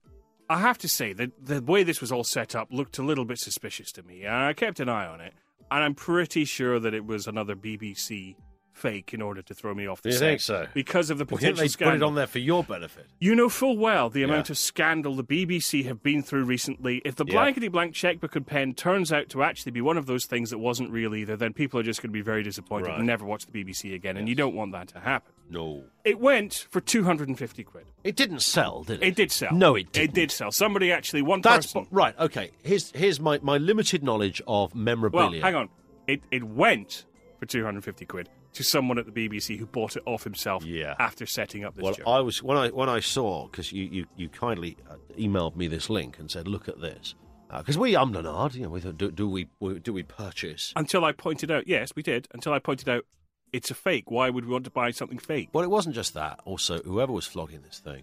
I 0.51 0.59
have 0.59 0.79
to 0.79 0.89
say, 0.89 1.13
the, 1.13 1.31
the 1.43 1.63
way 1.63 1.83
this 1.83 2.01
was 2.01 2.11
all 2.11 2.25
set 2.25 2.55
up 2.55 2.69
looked 2.71 2.99
a 2.99 3.03
little 3.03 3.25
bit 3.25 3.39
suspicious 3.39 3.93
to 3.93 4.03
me. 4.03 4.27
I 4.27 4.53
kept 4.55 4.81
an 4.81 4.89
eye 4.89 5.07
on 5.07 5.21
it, 5.21 5.35
and 5.71 5.85
I'm 5.85 5.95
pretty 5.95 6.45
sure 6.45 6.81
that 6.81 6.95
it 6.95 7.05
was 7.07 7.27
another 7.27 7.55
BBC 7.55 8.37
fake 8.79 9.13
in 9.13 9.21
order 9.21 9.43
to 9.43 9.53
throw 9.55 9.75
me 9.75 9.87
off 9.87 10.01
the 10.03 10.09
you 10.11 10.15
set. 10.15 10.21
think 10.21 10.41
so? 10.41 10.67
Because 10.73 11.11
of 11.11 11.19
the 11.19 11.27
potential 11.27 11.49
didn't 11.49 11.59
they 11.59 11.69
scandal. 11.69 11.99
put 11.99 12.05
it 12.05 12.07
on 12.07 12.15
there 12.15 12.27
for 12.27 12.39
your 12.39 12.65
benefit? 12.65 13.07
You 13.19 13.35
know 13.35 13.49
full 13.49 13.77
well 13.77 14.09
the 14.09 14.23
amount 14.23 14.49
Yeah. 14.49 14.53
of 14.53 14.59
scandal 14.59 15.15
the 15.17 15.25
BBC 15.25 15.85
have 15.85 16.03
been 16.03 16.23
through 16.23 16.45
recently. 16.45 17.03
If 17.05 17.17
the 17.17 17.25
blankety 17.25 17.69
blank 17.69 17.95
checkbook 17.95 18.37
and 18.37 18.47
pen 18.47 18.75
turns 18.75 19.13
out 19.13 19.29
to 19.31 19.43
actually 19.43 19.73
be 19.73 19.81
one 19.81 19.99
of 19.99 20.07
those 20.07 20.25
things 20.25 20.51
that 20.51 20.59
wasn't 20.59 20.91
real 20.91 21.15
either, 21.15 21.37
then 21.37 21.53
people 21.53 21.79
are 21.81 21.83
just 21.83 22.01
going 22.01 22.11
to 22.11 22.13
be 22.13 22.23
very 22.23 22.43
disappointed 22.43 22.89
Right. 22.89 22.99
and 22.99 23.07
never 23.07 23.25
watch 23.25 23.45
the 23.47 23.53
BBC 23.53 23.95
again, 23.95 24.17
and 24.17 24.29
you 24.29 24.35
don't 24.35 24.55
want 24.55 24.73
that 24.73 24.89
to 24.89 25.01
happen. 25.01 25.33
No. 25.51 25.85
It 26.05 26.19
went 26.21 26.67
for 26.71 26.81
250 26.81 27.65
quid. 27.65 27.87
It 28.05 28.17
didn't 28.17 28.41
sell, 28.41 28.85
did 28.85 29.03
it? 29.03 29.07
It 29.07 29.15
did 29.17 29.33
sell. 29.33 29.53
No, 29.55 29.75
it 29.77 29.93
didn't. 29.93 30.11
It 30.11 30.15
did 30.15 30.31
sell. 30.31 30.53
Somebody 30.53 30.93
actually, 30.93 31.23
one 31.23 31.41
That's 31.41 31.67
person. 31.73 31.87
right. 31.91 32.15
Okay. 32.19 32.51
Here's 32.63 32.91
here's 32.93 33.19
my, 33.19 33.39
my 33.43 33.57
limited 33.59 34.03
knowledge 34.03 34.43
of 34.47 34.75
memorabilia. 34.75 35.41
Well, 35.41 35.41
hang 35.41 35.55
on. 35.55 35.69
It 36.07 36.23
it 36.31 36.45
went 36.45 37.07
for 37.39 37.47
250 37.47 38.05
quid 38.05 38.29
to 38.59 38.65
someone 38.65 38.99
at 38.99 39.07
the 39.07 39.13
BBC 39.29 39.57
who 39.59 39.67
bought 39.67 39.97
it 39.97 40.03
off 40.07 40.23
himself 40.25 40.65
Yeah. 40.65 40.95
after 40.99 41.25
setting 41.27 41.65
up 41.65 41.75
this 41.75 41.83
Well, 41.83 41.95
joke. 41.95 42.07
I 42.07 42.21
was 42.21 42.43
when 42.43 42.57
I 42.59 42.69
when 42.69 42.89
I 42.89 43.01
saw 43.01 43.47
because 43.47 43.73
you, 43.73 43.85
you 43.85 44.07
you 44.17 44.29
kindly 44.29 44.77
uh, 44.91 44.97
emailed 45.19 45.57
me 45.57 45.67
this 45.69 45.89
link 45.89 46.19
and 46.19 46.31
said, 46.31 46.47
"Look 46.47 46.69
at 46.69 46.81
this," 46.81 47.15
because 47.57 47.79
we 47.79 47.93
ummed 47.95 48.17
and 48.17 48.27
ahed, 48.27 48.55
You 48.55 48.63
know, 48.65 48.69
we 48.71 48.81
thought, 48.81 48.99
do, 48.99 49.11
do 49.11 49.29
we 49.29 49.49
do 49.83 49.93
we 49.93 50.03
purchase? 50.03 50.73
until 50.77 51.05
I 51.05 51.13
pointed 51.13 51.51
out, 51.51 51.67
yes, 51.67 51.93
we 51.97 52.03
did. 52.03 52.29
Until 52.35 52.53
I 52.53 52.59
pointed 52.59 52.89
out, 52.89 53.05
it's 53.53 53.71
a 53.71 53.75
fake. 53.75 54.11
Why 54.11 54.29
would 54.29 54.45
we 54.45 54.53
want 54.53 54.65
to 54.65 54.71
buy 54.71 54.91
something 54.91 55.19
fake? 55.19 55.49
Well, 55.53 55.65
it 55.65 55.71
wasn't 55.71 55.95
just 55.95 56.13
that. 56.15 56.41
Also, 56.45 56.83
whoever 56.83 57.13
was 57.13 57.27
flogging 57.27 57.63
this 57.63 57.79
thing 57.79 58.03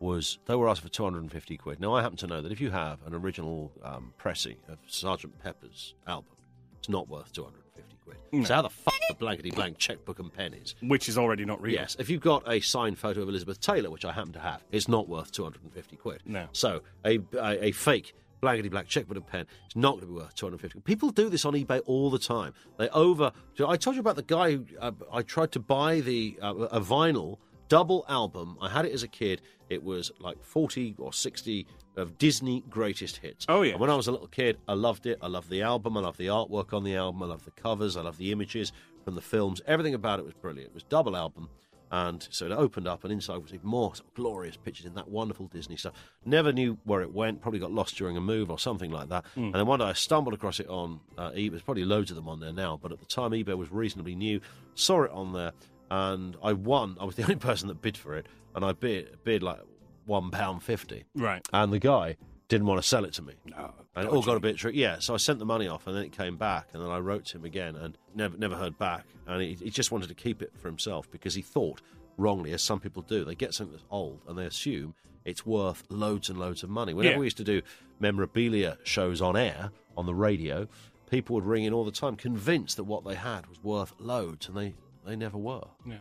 was 0.00 0.38
they 0.46 0.54
were 0.54 0.68
asking 0.68 0.88
for 0.88 0.94
250 0.94 1.56
quid. 1.56 1.80
Now, 1.80 1.94
I 1.94 2.02
happen 2.02 2.18
to 2.18 2.26
know 2.26 2.42
that 2.42 2.52
if 2.52 2.60
you 2.60 2.70
have 2.70 2.98
an 3.06 3.14
original 3.14 3.72
um, 3.82 4.12
pressing 4.18 4.58
of 4.68 4.78
Sergeant 4.86 5.38
Pepper's 5.42 5.94
album, 6.06 6.34
it's 6.78 6.88
not 6.90 7.08
worth 7.08 7.32
250 7.32 7.63
quid. 8.04 8.46
So 8.46 8.54
how 8.54 8.62
the 8.62 8.70
fuck 8.70 8.94
the 9.08 9.14
blankety 9.14 9.50
blank 9.50 9.78
checkbook 9.78 10.18
and 10.18 10.32
pen 10.32 10.54
is? 10.54 10.74
Which 10.82 11.08
is 11.08 11.16
already 11.16 11.44
not 11.44 11.60
real. 11.62 11.74
Yes, 11.74 11.96
if 11.98 12.10
you've 12.10 12.20
got 12.20 12.50
a 12.50 12.60
signed 12.60 12.98
photo 12.98 13.22
of 13.22 13.28
Elizabeth 13.28 13.60
Taylor, 13.60 13.90
which 13.90 14.04
I 14.04 14.12
happen 14.12 14.32
to 14.32 14.40
have, 14.40 14.64
it's 14.72 14.88
not 14.88 15.08
worth 15.08 15.32
250 15.32 15.96
quid. 15.96 16.22
No. 16.26 16.48
So 16.52 16.82
a, 17.04 17.18
a, 17.34 17.66
a 17.66 17.72
fake 17.72 18.14
blankety 18.40 18.68
black 18.68 18.86
checkbook 18.86 19.16
and 19.16 19.26
pen 19.26 19.46
is 19.68 19.74
not 19.74 19.92
going 19.92 20.02
to 20.02 20.06
be 20.06 20.12
worth 20.12 20.34
250 20.34 20.80
People 20.80 21.08
do 21.10 21.30
this 21.30 21.46
on 21.46 21.54
eBay 21.54 21.80
all 21.86 22.10
the 22.10 22.18
time. 22.18 22.52
They 22.76 22.88
over. 22.90 23.32
I 23.66 23.76
told 23.76 23.96
you 23.96 24.00
about 24.00 24.16
the 24.16 24.22
guy 24.22 24.52
who 24.52 24.66
uh, 24.80 24.92
I 25.10 25.22
tried 25.22 25.52
to 25.52 25.60
buy 25.60 26.00
the 26.00 26.38
uh, 26.42 26.54
a 26.54 26.80
vinyl 26.80 27.38
double 27.68 28.04
album. 28.08 28.58
I 28.60 28.68
had 28.68 28.84
it 28.84 28.92
as 28.92 29.02
a 29.02 29.08
kid. 29.08 29.40
It 29.70 29.82
was 29.82 30.12
like 30.20 30.42
40 30.44 30.96
or 30.98 31.12
60 31.12 31.66
of 31.96 32.18
Disney 32.18 32.62
greatest 32.68 33.18
hits. 33.18 33.46
Oh, 33.48 33.62
yeah. 33.62 33.72
And 33.72 33.80
when 33.80 33.90
I 33.90 33.94
was 33.94 34.06
a 34.08 34.12
little 34.12 34.26
kid, 34.26 34.58
I 34.68 34.74
loved 34.74 35.06
it. 35.06 35.18
I 35.22 35.28
loved 35.28 35.50
the 35.50 35.62
album. 35.62 35.96
I 35.96 36.00
loved 36.00 36.18
the 36.18 36.26
artwork 36.26 36.72
on 36.72 36.84
the 36.84 36.96
album. 36.96 37.22
I 37.22 37.26
loved 37.26 37.44
the 37.44 37.50
covers. 37.52 37.96
I 37.96 38.02
loved 38.02 38.18
the 38.18 38.32
images 38.32 38.72
from 39.04 39.14
the 39.14 39.20
films. 39.20 39.60
Everything 39.66 39.94
about 39.94 40.18
it 40.18 40.24
was 40.24 40.34
brilliant. 40.34 40.70
It 40.70 40.74
was 40.74 40.84
double 40.84 41.16
album. 41.16 41.48
And 41.90 42.26
so 42.30 42.46
it 42.46 42.50
opened 42.50 42.88
up, 42.88 43.04
and 43.04 43.12
inside 43.12 43.36
was 43.36 43.54
even 43.54 43.68
more 43.68 43.94
sort 43.94 44.08
of 44.08 44.14
glorious 44.14 44.56
pictures 44.56 44.84
in 44.84 44.94
that 44.94 45.06
wonderful 45.08 45.46
Disney 45.46 45.76
stuff. 45.76 45.92
Never 46.24 46.52
knew 46.52 46.76
where 46.82 47.02
it 47.02 47.12
went. 47.12 47.40
Probably 47.40 47.60
got 47.60 47.70
lost 47.70 47.96
during 47.96 48.16
a 48.16 48.20
move 48.20 48.50
or 48.50 48.58
something 48.58 48.90
like 48.90 49.10
that. 49.10 49.24
And 49.36 49.54
then 49.54 49.66
one 49.66 49.78
day 49.78 49.84
I 49.84 49.92
stumbled 49.92 50.34
across 50.34 50.58
it 50.58 50.68
on 50.68 50.98
uh, 51.16 51.30
eBay. 51.30 51.50
There's 51.50 51.62
probably 51.62 51.84
loads 51.84 52.10
of 52.10 52.16
them 52.16 52.28
on 52.28 52.40
there 52.40 52.52
now, 52.52 52.80
but 52.82 52.90
at 52.90 52.98
the 52.98 53.06
time 53.06 53.30
eBay 53.30 53.56
was 53.56 53.70
reasonably 53.70 54.16
new. 54.16 54.40
Saw 54.74 55.02
it 55.04 55.12
on 55.12 55.34
there, 55.34 55.52
and 55.88 56.36
I 56.42 56.54
won. 56.54 56.96
I 57.00 57.04
was 57.04 57.14
the 57.14 57.22
only 57.28 57.36
person 57.36 57.68
that 57.68 57.80
bid 57.80 57.96
for 57.96 58.16
it, 58.16 58.26
and 58.56 58.64
I 58.64 58.72
bid 58.72 59.16
bid 59.22 59.44
like 59.44 59.60
one 60.06 60.30
pound 60.30 60.62
fifty. 60.62 61.04
Right. 61.14 61.46
And 61.52 61.72
the 61.72 61.78
guy 61.78 62.16
didn't 62.48 62.66
want 62.66 62.80
to 62.82 62.86
sell 62.86 63.04
it 63.04 63.12
to 63.14 63.22
me. 63.22 63.34
No. 63.46 63.72
And 63.96 64.06
it 64.06 64.10
all 64.12 64.22
got 64.22 64.36
a 64.36 64.40
bit 64.40 64.56
tricky. 64.56 64.78
Yeah, 64.78 64.98
so 64.98 65.14
I 65.14 65.16
sent 65.18 65.38
the 65.38 65.44
money 65.46 65.66
off, 65.68 65.86
and 65.86 65.96
then 65.96 66.04
it 66.04 66.12
came 66.12 66.36
back, 66.36 66.68
and 66.72 66.82
then 66.82 66.90
I 66.90 66.98
wrote 66.98 67.24
to 67.26 67.38
him 67.38 67.44
again, 67.44 67.74
and 67.76 67.96
never 68.14 68.36
never 68.36 68.56
heard 68.56 68.76
back. 68.78 69.04
And 69.26 69.40
he, 69.40 69.54
he 69.54 69.70
just 69.70 69.90
wanted 69.92 70.08
to 70.08 70.14
keep 70.14 70.42
it 70.42 70.52
for 70.58 70.68
himself 70.68 71.10
because 71.10 71.34
he 71.34 71.42
thought 71.42 71.80
wrongly, 72.18 72.52
as 72.52 72.62
some 72.62 72.80
people 72.80 73.02
do, 73.02 73.24
they 73.24 73.34
get 73.34 73.54
something 73.54 73.72
that's 73.72 73.84
old 73.90 74.20
and 74.28 74.38
they 74.38 74.44
assume 74.46 74.94
it's 75.24 75.44
worth 75.46 75.82
loads 75.88 76.28
and 76.28 76.38
loads 76.38 76.62
of 76.62 76.68
money. 76.70 76.92
Whenever 76.94 77.14
Yeah. 77.14 77.18
we 77.20 77.26
used 77.26 77.38
to 77.38 77.44
do 77.44 77.62
memorabilia 77.98 78.78
shows 78.84 79.20
on 79.22 79.36
air 79.36 79.70
on 79.96 80.06
the 80.06 80.14
radio, 80.14 80.68
people 81.10 81.34
would 81.34 81.44
ring 81.46 81.64
in 81.64 81.72
all 81.72 81.84
the 81.84 81.90
time, 81.90 82.16
convinced 82.16 82.76
that 82.76 82.84
what 82.84 83.04
they 83.04 83.14
had 83.14 83.46
was 83.46 83.62
worth 83.64 83.94
loads, 83.98 84.48
and 84.48 84.56
they 84.56 84.74
they 85.06 85.16
never 85.16 85.36
were. 85.38 85.64
Yeah. 85.86 85.96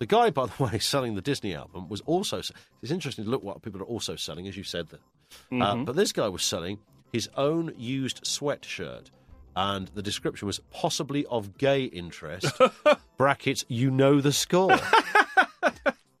The 0.00 0.06
guy, 0.06 0.30
by 0.30 0.46
the 0.46 0.62
way, 0.64 0.78
selling 0.80 1.14
the 1.14 1.20
Disney 1.22 1.54
album 1.54 1.88
was 1.88 2.00
also. 2.02 2.38
It's 2.82 2.90
interesting 2.90 3.24
to 3.24 3.30
look 3.30 3.44
what 3.44 3.62
people 3.62 3.80
are 3.80 3.84
also 3.84 4.16
selling, 4.16 4.48
as 4.48 4.56
you 4.56 4.64
said 4.64 4.88
there. 4.88 5.62
Uh, 5.62 5.76
but 5.76 5.94
this 5.94 6.12
guy 6.12 6.28
was 6.28 6.42
selling 6.42 6.78
his 7.12 7.28
own 7.36 7.72
used 7.78 8.24
sweatshirt, 8.24 9.10
and 9.54 9.88
the 9.94 10.02
description 10.02 10.46
was 10.46 10.58
possibly 10.72 11.24
of 11.26 11.56
gay 11.58 11.84
interest. 11.84 12.46
brackets, 13.16 13.64
you 13.68 13.90
know 13.92 14.20
the 14.20 14.32
score. 14.32 14.76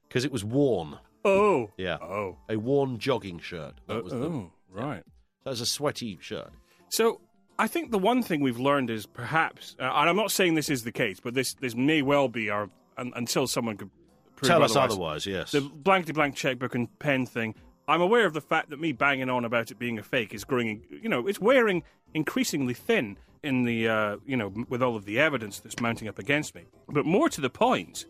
Because 0.08 0.24
it 0.24 0.32
was 0.32 0.44
worn. 0.44 0.98
Oh. 1.24 1.70
Yeah. 1.76 1.98
Oh. 2.02 2.36
A 2.48 2.56
worn 2.56 2.98
jogging 2.98 3.38
shirt. 3.38 3.74
That 3.86 4.02
was 4.02 4.12
the, 4.12 4.18
Oh. 4.18 4.50
Right. 4.72 5.04
that 5.44 5.50
was 5.50 5.60
a 5.60 5.66
sweaty 5.66 6.18
shirt. 6.20 6.50
So 6.88 7.20
I 7.60 7.68
think 7.68 7.92
the 7.92 7.98
one 7.98 8.20
thing 8.24 8.40
we've 8.40 8.58
learned 8.58 8.90
is 8.90 9.06
perhaps, 9.06 9.76
uh, 9.78 9.84
and 9.84 10.10
I'm 10.10 10.16
not 10.16 10.32
saying 10.32 10.54
this 10.56 10.68
is 10.68 10.82
the 10.82 10.90
case, 10.90 11.20
but 11.20 11.34
this 11.34 11.54
this 11.54 11.76
may 11.76 12.02
well 12.02 12.26
be 12.26 12.50
our 12.50 12.68
un, 13.00 13.12
until 13.16 13.46
someone 13.46 13.76
could 13.76 13.90
prove 14.36 14.48
Tell 14.48 14.62
us 14.62 14.76
otherwise. 14.76 14.92
otherwise, 14.92 15.26
yes. 15.26 15.52
The 15.52 15.60
blankety 15.62 16.12
blank 16.12 16.34
checkbook 16.36 16.74
and 16.74 16.96
pen 16.98 17.26
thing. 17.26 17.54
I'm 17.88 18.00
aware 18.00 18.26
of 18.26 18.34
the 18.34 18.40
fact 18.40 18.70
that 18.70 18.78
me 18.80 18.92
banging 18.92 19.28
on 19.28 19.44
about 19.44 19.70
it 19.70 19.78
being 19.78 19.98
a 19.98 20.02
fake 20.02 20.32
is 20.32 20.44
growing. 20.44 20.84
You 20.90 21.08
know, 21.08 21.26
it's 21.26 21.40
wearing 21.40 21.82
increasingly 22.14 22.74
thin 22.74 23.16
in 23.42 23.64
the 23.64 23.88
uh, 23.88 24.16
you 24.26 24.36
know 24.36 24.52
with 24.68 24.82
all 24.82 24.96
of 24.96 25.04
the 25.06 25.18
evidence 25.18 25.58
that's 25.60 25.80
mounting 25.80 26.06
up 26.06 26.18
against 26.18 26.54
me. 26.54 26.66
But 26.88 27.06
more 27.06 27.28
to 27.30 27.40
the 27.40 27.50
point, 27.50 28.06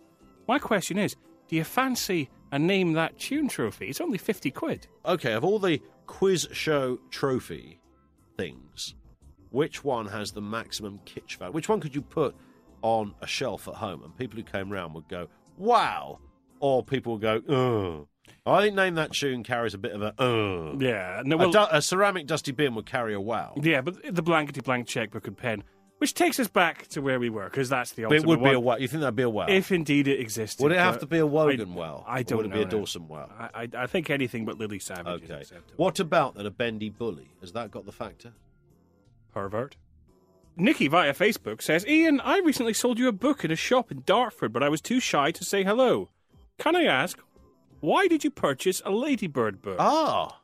my 0.46 0.58
question 0.58 0.98
is: 0.98 1.16
Do 1.48 1.56
you 1.56 1.64
fancy 1.64 2.28
a 2.52 2.58
name 2.58 2.92
that 2.94 3.18
tune 3.18 3.48
trophy? 3.48 3.88
It's 3.88 4.00
only 4.00 4.18
fifty 4.18 4.50
quid. 4.50 4.86
Okay, 5.06 5.32
of 5.32 5.44
all 5.44 5.58
the 5.58 5.80
quiz 6.06 6.48
show 6.52 6.98
trophy 7.10 7.80
things, 8.36 8.94
which 9.50 9.82
one 9.84 10.06
has 10.08 10.32
the 10.32 10.42
maximum 10.42 11.00
kitsch 11.06 11.36
value? 11.38 11.52
Which 11.52 11.68
one 11.68 11.80
could 11.80 11.94
you 11.94 12.02
put 12.02 12.34
on 12.82 13.14
a 13.20 13.26
shelf 13.26 13.68
at 13.68 13.74
home 13.74 14.02
and 14.02 14.16
people 14.16 14.36
who 14.38 14.42
came 14.44 14.70
round 14.70 14.94
would 14.94 15.08
go, 15.08 15.28
wow? 15.56 16.18
Or 16.60 16.82
people 16.82 17.12
would 17.18 17.22
go, 17.22 17.42
ugh. 17.48 18.06
I 18.46 18.62
think 18.62 18.74
Name 18.76 18.94
That 18.94 19.12
Tune 19.12 19.42
carries 19.42 19.74
a 19.74 19.78
bit 19.78 19.92
of 19.92 20.02
a 20.02 20.14
ugh. 20.20 20.80
Yeah, 20.80 21.22
no, 21.24 21.38
A, 21.40 21.50
du- 21.52 21.76
a 21.76 21.82
ceramic 21.82 22.26
dusty 22.26 22.52
bin 22.52 22.74
would 22.74 22.86
carry 22.86 23.12
a 23.14 23.20
wow. 23.20 23.54
yeah, 23.60 23.80
but 23.80 23.96
the 24.14 24.22
blankety 24.22 24.60
blank 24.60 24.86
checkbook 24.86 25.26
and 25.26 25.36
pen, 25.36 25.62
which 25.98 26.14
takes 26.14 26.40
us 26.40 26.48
back 26.48 26.86
to 26.88 27.02
where 27.02 27.20
we 27.20 27.28
were, 27.28 27.44
because 27.44 27.68
that's 27.68 27.92
the 27.92 28.04
But 28.04 28.12
ultimate 28.18 28.22
it 28.22 28.26
would 28.28 28.38
be 28.38 28.42
one. 28.44 28.54
a 28.54 28.60
wow. 28.60 28.76
You 28.76 28.88
think 28.88 29.00
that'd 29.00 29.16
be 29.16 29.22
a 29.24 29.28
wow? 29.28 29.46
If 29.48 29.70
indeed 29.72 30.08
it 30.08 30.20
existed. 30.20 30.62
would 30.62 30.72
it 30.72 30.78
have 30.78 30.94
but 30.94 31.00
to 31.00 31.06
be 31.06 31.18
a 31.18 31.26
Wogan 31.26 31.72
I- 31.72 31.76
wow? 31.76 32.04
I 32.08 32.22
don't 32.22 32.30
know. 32.30 32.36
would 32.38 32.46
it 32.46 32.52
be 32.54 32.62
a. 32.62 32.64
Dawson 32.64 33.08
wow? 33.08 33.28
I, 33.38 33.62
I, 33.64 33.68
I 33.82 33.86
think 33.86 34.08
anything 34.08 34.44
but 34.46 34.58
Lily 34.58 34.78
Savage 34.78 35.22
is 35.24 35.30
Okay. 35.30 35.40
acceptable. 35.40 35.74
What 35.76 36.00
about 36.00 36.34
then 36.36 36.46
a 36.46 36.50
bendy 36.50 36.88
bully? 36.88 37.28
Has 37.40 37.52
that 37.52 37.70
got 37.70 37.84
the 37.84 37.92
factor? 37.92 38.32
Pervert. 39.34 39.76
Nikki 40.60 40.88
via 40.88 41.14
Facebook 41.14 41.62
says, 41.62 41.86
Ian, 41.86 42.20
I 42.20 42.38
recently 42.40 42.74
sold 42.74 42.98
you 42.98 43.08
a 43.08 43.12
book 43.12 43.44
in 43.44 43.50
a 43.50 43.56
shop 43.56 43.90
in 43.90 44.02
Dartford, 44.04 44.52
but 44.52 44.62
I 44.62 44.68
was 44.68 44.80
too 44.80 45.00
shy 45.00 45.30
to 45.30 45.44
say 45.44 45.64
hello. 45.64 46.10
Can 46.58 46.76
I 46.76 46.84
ask, 46.84 47.18
why 47.80 48.06
did 48.06 48.24
you 48.24 48.30
purchase 48.30 48.82
a 48.84 48.90
Ladybird 48.90 49.62
book? 49.62 49.76
Ah, 49.78 50.40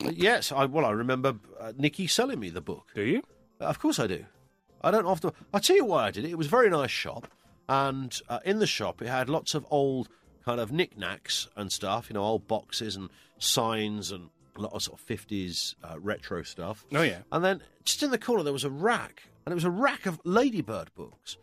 yes. 0.00 0.50
I 0.50 0.64
well, 0.64 0.86
I 0.86 0.90
remember 0.92 1.34
uh, 1.60 1.72
Nikki 1.76 2.06
selling 2.06 2.40
me 2.40 2.48
the 2.48 2.62
book. 2.62 2.88
Do 2.94 3.02
you? 3.02 3.22
Of 3.60 3.78
course 3.78 3.98
I 3.98 4.06
do. 4.06 4.24
I 4.82 4.90
don't 4.90 5.04
often. 5.04 5.32
I'll 5.52 5.60
tell 5.60 5.76
you 5.76 5.84
why 5.84 6.06
I 6.06 6.10
did 6.10 6.24
it. 6.24 6.30
It 6.30 6.38
was 6.38 6.46
a 6.46 6.50
very 6.50 6.70
nice 6.70 6.90
shop, 6.90 7.28
and 7.68 8.18
uh, 8.30 8.38
in 8.46 8.60
the 8.60 8.66
shop 8.66 9.02
it 9.02 9.08
had 9.08 9.28
lots 9.28 9.54
of 9.54 9.66
old 9.70 10.08
kind 10.42 10.58
of 10.58 10.72
knickknacks 10.72 11.48
and 11.54 11.70
stuff. 11.70 12.08
You 12.08 12.14
know, 12.14 12.22
old 12.22 12.48
boxes 12.48 12.96
and 12.96 13.10
signs 13.38 14.10
and 14.10 14.30
a 14.56 14.60
lot 14.62 14.72
of 14.72 14.82
sort 14.82 15.00
of 15.00 15.06
50s 15.06 15.74
uh, 15.84 15.98
retro 15.98 16.42
stuff. 16.42 16.84
Oh, 16.94 17.02
yeah. 17.02 17.20
And 17.32 17.44
then 17.44 17.62
just 17.84 18.02
in 18.02 18.10
the 18.10 18.18
corner 18.18 18.42
there 18.42 18.52
was 18.52 18.64
a 18.64 18.70
rack, 18.70 19.22
and 19.46 19.52
it 19.52 19.54
was 19.54 19.64
a 19.64 19.70
rack 19.70 20.06
of 20.06 20.20
Ladybird 20.24 20.94
books. 20.94 21.36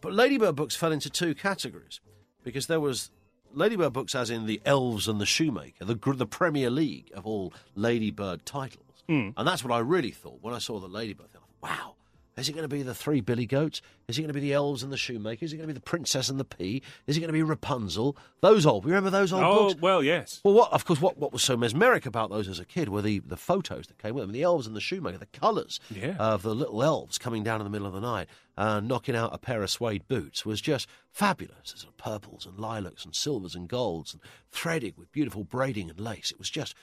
But 0.00 0.12
Ladybird 0.12 0.54
books 0.56 0.76
fell 0.76 0.92
into 0.92 1.10
two 1.10 1.34
categories 1.34 2.00
because 2.44 2.66
there 2.66 2.80
was 2.80 3.10
Ladybird 3.52 3.92
books, 3.92 4.14
as 4.14 4.30
in 4.30 4.46
the 4.46 4.60
Elves 4.64 5.08
and 5.08 5.20
the 5.20 5.26
Shoemaker, 5.26 5.84
the 5.84 5.94
the 6.14 6.26
Premier 6.26 6.70
League 6.70 7.10
of 7.14 7.26
all 7.26 7.52
Ladybird 7.74 8.44
titles, 8.46 9.02
Hmm. 9.08 9.30
and 9.36 9.46
that's 9.48 9.64
what 9.64 9.72
I 9.72 9.78
really 9.78 10.10
thought 10.10 10.38
when 10.42 10.54
I 10.54 10.58
saw 10.58 10.78
the 10.78 10.88
Ladybird 10.88 11.32
thing. 11.32 11.40
Wow. 11.62 11.95
Is 12.36 12.50
it 12.50 12.52
going 12.52 12.64
to 12.64 12.68
be 12.68 12.82
the 12.82 12.94
three 12.94 13.22
Billy 13.22 13.46
Goats? 13.46 13.80
Is 14.08 14.18
it 14.18 14.20
going 14.20 14.28
to 14.28 14.34
be 14.34 14.40
the 14.40 14.52
Elves 14.52 14.82
and 14.82 14.92
the 14.92 14.98
Shoemaker? 14.98 15.42
Is 15.42 15.54
it 15.54 15.56
going 15.56 15.66
to 15.66 15.72
be 15.72 15.78
the 15.78 15.80
Princess 15.84 16.28
and 16.28 16.38
the 16.38 16.44
Pea? 16.44 16.82
Is 17.06 17.16
it 17.16 17.20
going 17.20 17.28
to 17.28 17.32
be 17.32 17.42
Rapunzel? 17.42 18.14
Those 18.42 18.66
old. 18.66 18.84
You 18.84 18.90
remember 18.90 19.08
those 19.08 19.32
old 19.32 19.42
Oh, 19.42 19.68
books? 19.68 19.80
well, 19.80 20.02
yes. 20.02 20.42
Well, 20.44 20.52
what, 20.52 20.70
of 20.70 20.84
course, 20.84 21.00
what, 21.00 21.16
what 21.16 21.32
was 21.32 21.42
so 21.42 21.56
mesmeric 21.56 22.04
about 22.04 22.28
those 22.28 22.46
as 22.46 22.58
a 22.60 22.66
kid 22.66 22.90
were 22.90 23.00
the, 23.00 23.20
the 23.20 23.38
photos 23.38 23.86
that 23.86 23.96
came 23.96 24.14
with 24.14 24.24
them, 24.24 24.32
the 24.32 24.42
elves 24.42 24.66
and 24.66 24.76
the 24.76 24.82
shoemaker, 24.82 25.16
the 25.16 25.24
colours 25.26 25.80
Yeah. 25.90 26.14
of 26.18 26.42
the 26.42 26.54
little 26.54 26.82
elves 26.82 27.16
coming 27.16 27.42
down 27.42 27.60
in 27.62 27.64
the 27.64 27.70
middle 27.70 27.86
of 27.86 27.94
the 27.94 28.00
night 28.00 28.28
and 28.58 28.86
knocking 28.86 29.16
out 29.16 29.34
a 29.34 29.38
pair 29.38 29.62
of 29.62 29.70
suede 29.70 30.06
boots 30.06 30.44
was 30.44 30.60
just 30.60 30.86
fabulous. 31.10 31.70
There's 31.72 31.80
sort 31.80 31.94
of 31.94 31.96
purples 31.96 32.44
and 32.44 32.58
lilacs 32.58 33.06
and 33.06 33.14
silvers 33.14 33.54
and 33.54 33.66
golds 33.66 34.12
and 34.12 34.20
threaded 34.50 34.98
with 34.98 35.10
beautiful 35.10 35.42
braiding 35.44 35.88
and 35.88 35.98
lace. 35.98 36.32
It 36.32 36.38
was 36.38 36.50
just 36.50 36.74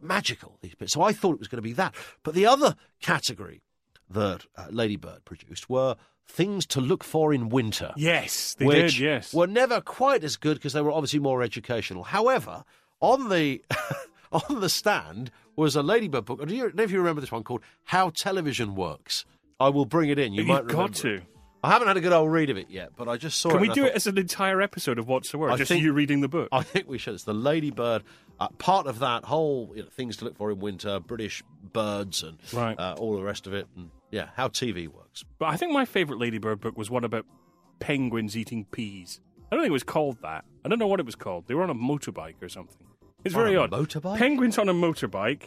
magical, 0.00 0.56
these 0.62 0.74
bits. 0.74 0.94
So 0.94 1.02
I 1.02 1.12
thought 1.12 1.34
it 1.34 1.38
was 1.38 1.48
going 1.48 1.58
to 1.58 1.62
be 1.62 1.74
that. 1.74 1.94
But 2.22 2.32
the 2.34 2.46
other 2.46 2.76
category 3.02 3.60
that 4.10 4.46
uh, 4.56 4.66
Ladybird 4.70 5.24
produced 5.24 5.68
were 5.68 5.96
things 6.28 6.66
to 6.66 6.80
look 6.80 7.04
for 7.04 7.32
in 7.32 7.48
winter 7.48 7.92
Yes, 7.96 8.54
they 8.58 8.66
which 8.66 8.94
did, 8.96 8.98
yes. 8.98 9.32
were 9.34 9.46
never 9.46 9.80
quite 9.80 10.24
as 10.24 10.36
good 10.36 10.54
because 10.54 10.72
they 10.72 10.80
were 10.80 10.90
obviously 10.92 11.20
more 11.20 11.42
educational. 11.42 12.02
However, 12.04 12.64
on 13.00 13.28
the 13.28 13.62
on 14.32 14.60
the 14.60 14.68
stand 14.68 15.30
was 15.54 15.76
a 15.76 15.82
Ladybird 15.82 16.24
book. 16.24 16.46
Do 16.46 16.54
you 16.54 16.72
know 16.74 16.82
if 16.82 16.90
you 16.90 16.98
remember 16.98 17.20
this 17.20 17.30
one 17.32 17.44
called 17.44 17.62
"How 17.84 18.10
Television 18.16 18.74
Works"? 18.74 19.24
I 19.60 19.68
will 19.70 19.86
bring 19.86 20.10
it 20.10 20.18
in. 20.18 20.32
You 20.32 20.38
You've 20.40 20.48
might 20.48 20.66
got 20.66 20.94
to. 20.96 21.14
it. 21.14 21.22
I 21.64 21.70
haven't 21.70 21.88
had 21.88 21.96
a 21.96 22.00
good 22.00 22.12
old 22.12 22.30
read 22.30 22.50
of 22.50 22.58
it 22.58 22.70
yet, 22.70 22.90
but 22.96 23.08
I 23.08 23.16
just 23.16 23.40
saw 23.40 23.48
Can 23.50 23.58
it. 23.58 23.60
we 23.62 23.68
do 23.68 23.80
thought, 23.82 23.90
it 23.90 23.96
as 23.96 24.06
an 24.06 24.18
entire 24.18 24.60
episode 24.62 24.98
of 24.98 25.08
Wants 25.08 25.32
a 25.34 25.38
Word? 25.38 25.50
I 25.50 25.56
Just 25.56 25.68
think- 25.70 25.82
you 25.82 25.92
reading 25.92 26.20
the 26.20 26.28
book. 26.28 26.48
I 26.52 26.62
think 26.62 26.86
we 26.88 26.98
should. 26.98 27.14
It's 27.14 27.24
the 27.24 27.34
Ladybird. 27.34 28.04
Uh, 28.38 28.48
part 28.58 28.86
of 28.86 28.98
that 28.98 29.24
whole 29.24 29.72
you 29.74 29.82
know, 29.82 29.88
things 29.88 30.18
to 30.18 30.26
look 30.26 30.36
for 30.36 30.50
in 30.52 30.58
winter, 30.60 31.00
British 31.00 31.42
birds, 31.76 32.22
and 32.22 32.38
Right. 32.52 32.78
uh, 32.78 32.94
all 32.98 33.14
the 33.16 33.22
rest 33.22 33.46
of 33.46 33.54
it, 33.54 33.66
and 33.76 33.90
yeah, 34.10 34.28
how 34.36 34.48
TV 34.48 34.88
works. 34.88 35.24
But 35.38 35.46
I 35.46 35.56
think 35.56 35.72
my 35.72 35.84
favourite 35.84 36.18
Ladybird 36.20 36.60
book 36.60 36.76
was 36.76 36.90
one 36.90 37.04
about 37.04 37.24
penguins 37.78 38.36
eating 38.36 38.64
peas. 38.64 39.20
I 39.50 39.54
don't 39.54 39.62
think 39.62 39.70
it 39.70 39.72
was 39.72 39.82
called 39.84 40.18
that. 40.22 40.44
I 40.64 40.68
don't 40.68 40.78
know 40.78 40.86
what 40.86 40.98
it 41.00 41.06
was 41.06 41.14
called. 41.14 41.46
They 41.46 41.54
were 41.54 41.62
on 41.62 41.70
a 41.70 41.74
motorbike 41.74 42.42
or 42.42 42.48
something. 42.48 42.86
It's 43.24 43.34
On 43.34 43.42
very 43.42 43.56
odd. 43.56 43.70
motorbike? 43.70 44.18
Penguins 44.18 44.58
on 44.58 44.68
a 44.68 44.74
motorbike 44.74 45.42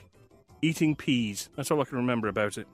eating 0.61 0.95
peas. 0.95 1.49
That's 1.55 1.71
all 1.71 1.81
I 1.81 1.85
can 1.85 1.97
remember 1.97 2.27
about 2.27 2.57
it. 2.57 2.67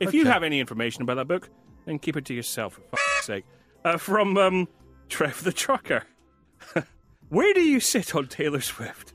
If 0.00 0.14
you 0.14 0.24
have 0.26 0.42
any 0.42 0.58
information 0.60 1.02
about 1.02 1.14
that 1.16 1.28
book, 1.28 1.50
then 1.84 1.98
keep 1.98 2.16
it 2.16 2.24
to 2.26 2.34
yourself, 2.34 2.74
for 2.74 2.80
fuck's 2.96 3.26
sake. 3.26 3.44
Uh, 3.84 3.96
from 3.98 4.36
um, 4.36 4.68
Trev 5.08 5.42
the 5.44 5.52
Trucker. 5.52 6.04
Where 7.28 7.52
do 7.54 7.60
you 7.60 7.80
sit 7.80 8.14
on 8.14 8.26
Taylor 8.28 8.60
Swift? 8.60 9.12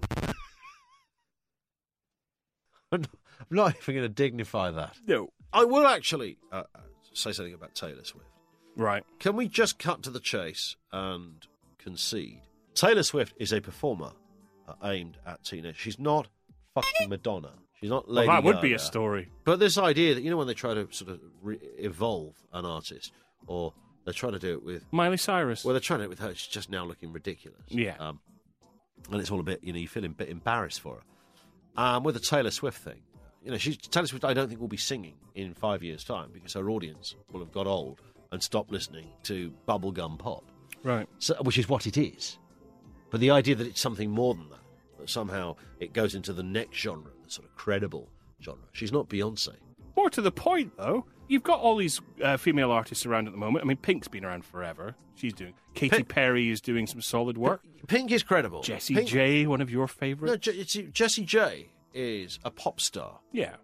I'm 3.50 3.58
not 3.58 3.76
even 3.82 3.96
going 3.96 4.08
to 4.08 4.14
dignify 4.14 4.72
that. 4.72 4.96
No. 5.08 5.30
I 5.54 5.66
will 5.66 5.86
actually 5.86 6.38
uh, 6.52 6.64
uh, 6.74 6.80
say 7.14 7.32
something 7.32 7.54
about 7.54 7.76
Taylor 7.76 8.04
Swift. 8.04 8.28
Right. 8.78 9.04
Can 9.20 9.36
we 9.36 9.48
just 9.48 9.80
cut 9.80 10.04
to 10.04 10.10
the 10.10 10.20
chase 10.20 10.76
and 10.94 11.46
concede? 11.78 12.42
Taylor 12.74 13.04
Swift 13.04 13.34
is 13.38 13.52
a 13.52 13.60
performer 13.60 14.12
uh, 14.68 14.74
aimed 14.84 15.18
at 15.26 15.44
teenagers. 15.44 15.78
She's 15.78 16.00
not 16.00 16.30
fucking 16.74 17.10
Madonna. 17.10 17.52
She's 17.80 17.90
not 17.90 18.08
Well, 18.08 18.16
Lady 18.16 18.28
that 18.28 18.44
would 18.44 18.62
be 18.62 18.74
a 18.74 18.80
story. 18.80 19.28
But 19.44 19.60
this 19.60 19.78
idea 19.78 20.14
that 20.16 20.22
you 20.22 20.30
know 20.30 20.38
when 20.38 20.48
they 20.48 20.54
try 20.54 20.74
to 20.74 20.88
sort 20.92 21.12
of 21.12 21.20
re- 21.42 21.60
evolve 21.80 22.36
an 22.54 22.64
artist, 22.64 23.12
or 23.48 23.74
they're 24.06 24.14
trying 24.14 24.34
to 24.34 24.40
do 24.40 24.54
it 24.54 24.64
with 24.64 24.86
Miley 24.92 25.18
Cyrus. 25.18 25.66
well, 25.66 25.74
they're 25.74 25.82
trying 25.82 26.00
to 26.00 26.06
do 26.06 26.08
it 26.08 26.10
with 26.10 26.20
her. 26.20 26.34
She's 26.36 26.48
just 26.48 26.70
now 26.70 26.86
looking 26.86 27.12
ridiculous. 27.12 27.60
Yeah. 27.68 27.96
Um, 28.00 28.20
and 29.12 29.20
it's 29.20 29.32
all 29.32 29.40
a 29.40 29.44
bit, 29.44 29.64
you 29.64 29.74
know, 29.74 29.80
you 29.80 29.88
feel 29.88 30.06
a 30.06 30.10
bit 30.10 30.30
embarrassed 30.30 30.80
for 30.80 30.96
her. 30.96 31.02
Um, 31.84 32.04
with 32.04 32.14
the 32.16 32.22
Taylor 32.22 32.52
Swift 32.52 32.78
thing, 32.78 33.02
you 33.44 33.52
know, 33.52 33.58
she's 33.58 33.78
Taylor 33.78 34.08
Swift. 34.08 34.26
I 34.26 34.34
don't 34.34 34.48
think 34.48 34.60
will 34.60 34.68
be 34.68 34.78
singing 34.78 35.16
in 35.36 35.54
five 35.54 35.84
years' 35.84 36.04
time 36.04 36.30
because 36.34 36.54
her 36.54 36.70
audience 36.70 37.16
will 37.32 37.40
have 37.40 37.52
got 37.52 37.68
old 37.68 38.02
and 38.32 38.42
stopped 38.42 38.72
listening 38.72 39.08
to 39.24 39.52
bubblegum 39.68 40.18
pop, 40.18 40.44
right. 40.84 41.08
so, 41.20 41.36
which 41.42 41.58
is 41.58 41.68
what 41.68 41.86
it 41.88 41.98
is. 41.98 42.38
But 43.10 43.20
the 43.20 43.32
idea 43.32 43.56
that 43.56 43.68
it's 43.68 43.82
something 43.82 44.10
more 44.10 44.34
than 44.34 44.50
that, 44.50 44.60
that 45.00 45.10
somehow 45.10 45.56
it 45.80 45.92
goes 45.94 46.16
into 46.16 46.32
the 46.34 46.44
next 46.44 46.78
genre, 46.78 47.12
the 47.26 47.30
sort 47.32 47.48
of 47.48 47.56
credible 47.56 48.08
genre. 48.42 48.64
She's 48.72 48.92
not 48.92 49.10
Beyonce. 49.10 49.56
More 49.98 50.10
to 50.12 50.22
the 50.22 50.32
point, 50.32 50.72
though, 50.78 51.06
you've 51.28 51.44
got 51.44 51.60
all 51.60 51.76
these 51.76 52.00
uh, 52.24 52.38
female 52.38 52.72
artists 52.72 53.06
around 53.06 53.28
at 53.28 53.34
the 53.34 53.38
moment. 53.38 53.66
I 53.66 53.68
mean, 53.68 53.78
Pink's 53.78 54.08
been 54.08 54.24
around 54.24 54.46
forever. 54.46 54.96
She's 55.16 55.34
doing. 55.34 55.54
Katy 55.74 55.98
Pink- 55.98 56.08
Perry 56.08 56.50
is 56.50 56.62
doing 56.62 56.88
some 56.88 57.02
solid 57.02 57.38
work. 57.38 57.62
Pink 57.88 58.12
is 58.12 58.24
credible. 58.24 58.62
Jessie 58.62 58.96
Pink- 58.96 59.10
J, 59.10 59.46
one 59.48 59.60
of 59.60 59.70
your 59.70 59.88
favourites. 59.90 60.38
Je- 60.46 60.52
it's- 60.62 60.92
Jessie 60.94 61.26
J 61.26 61.68
is 61.94 62.40
a 62.44 62.52
pop 62.52 62.80
star. 62.80 63.20
yeah. 63.32 63.56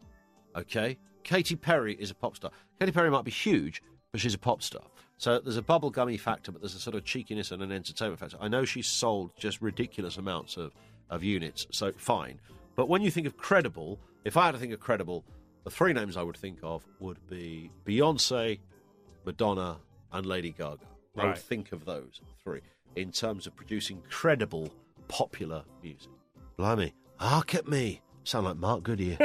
Okay, 0.55 0.97
Katy 1.23 1.55
Perry 1.55 1.93
is 1.93 2.09
a 2.09 2.15
pop 2.15 2.35
star. 2.35 2.49
Katy 2.79 2.91
Perry 2.91 3.11
might 3.11 3.23
be 3.25 3.31
huge, 3.31 3.83
but 4.11 4.19
she's 4.19 4.33
a 4.33 4.39
pop 4.39 4.63
star. 4.63 4.81
So 5.17 5.39
there's 5.39 5.57
a 5.57 5.61
bubblegummy 5.61 6.19
factor, 6.19 6.51
but 6.51 6.61
there's 6.61 6.73
a 6.75 6.79
sort 6.79 6.95
of 6.95 7.03
cheekiness 7.03 7.51
and 7.51 7.61
an 7.61 7.71
entertainment 7.71 8.19
factor. 8.19 8.37
I 8.39 8.47
know 8.47 8.65
she's 8.65 8.87
sold 8.87 9.31
just 9.37 9.61
ridiculous 9.61 10.17
amounts 10.17 10.57
of, 10.57 10.73
of 11.09 11.23
units, 11.23 11.67
so 11.71 11.91
fine. 11.91 12.39
But 12.75 12.89
when 12.89 13.01
you 13.01 13.11
think 13.11 13.27
of 13.27 13.37
credible, 13.37 13.99
if 14.25 14.35
I 14.37 14.45
had 14.45 14.51
to 14.53 14.57
think 14.59 14.73
of 14.73 14.79
credible, 14.79 15.23
the 15.63 15.69
three 15.71 15.93
names 15.93 16.17
I 16.17 16.23
would 16.23 16.37
think 16.37 16.59
of 16.63 16.85
would 16.99 17.19
be 17.27 17.69
Beyonce, 17.85 18.59
Madonna, 19.25 19.77
and 20.11 20.25
Lady 20.25 20.51
Gaga. 20.51 20.85
I 21.17 21.25
would 21.25 21.37
think 21.37 21.71
of 21.71 21.85
those 21.85 22.21
three 22.43 22.61
in 22.95 23.11
terms 23.11 23.47
of 23.47 23.55
producing 23.55 24.01
credible, 24.09 24.71
popular 25.07 25.63
music. 25.83 26.11
Blimey, 26.57 26.93
hark 27.17 27.53
at 27.55 27.67
me. 27.67 28.01
Sound 28.27 28.45
like 28.45 28.57
Mark 28.57 28.83
Goodier. 28.83 29.17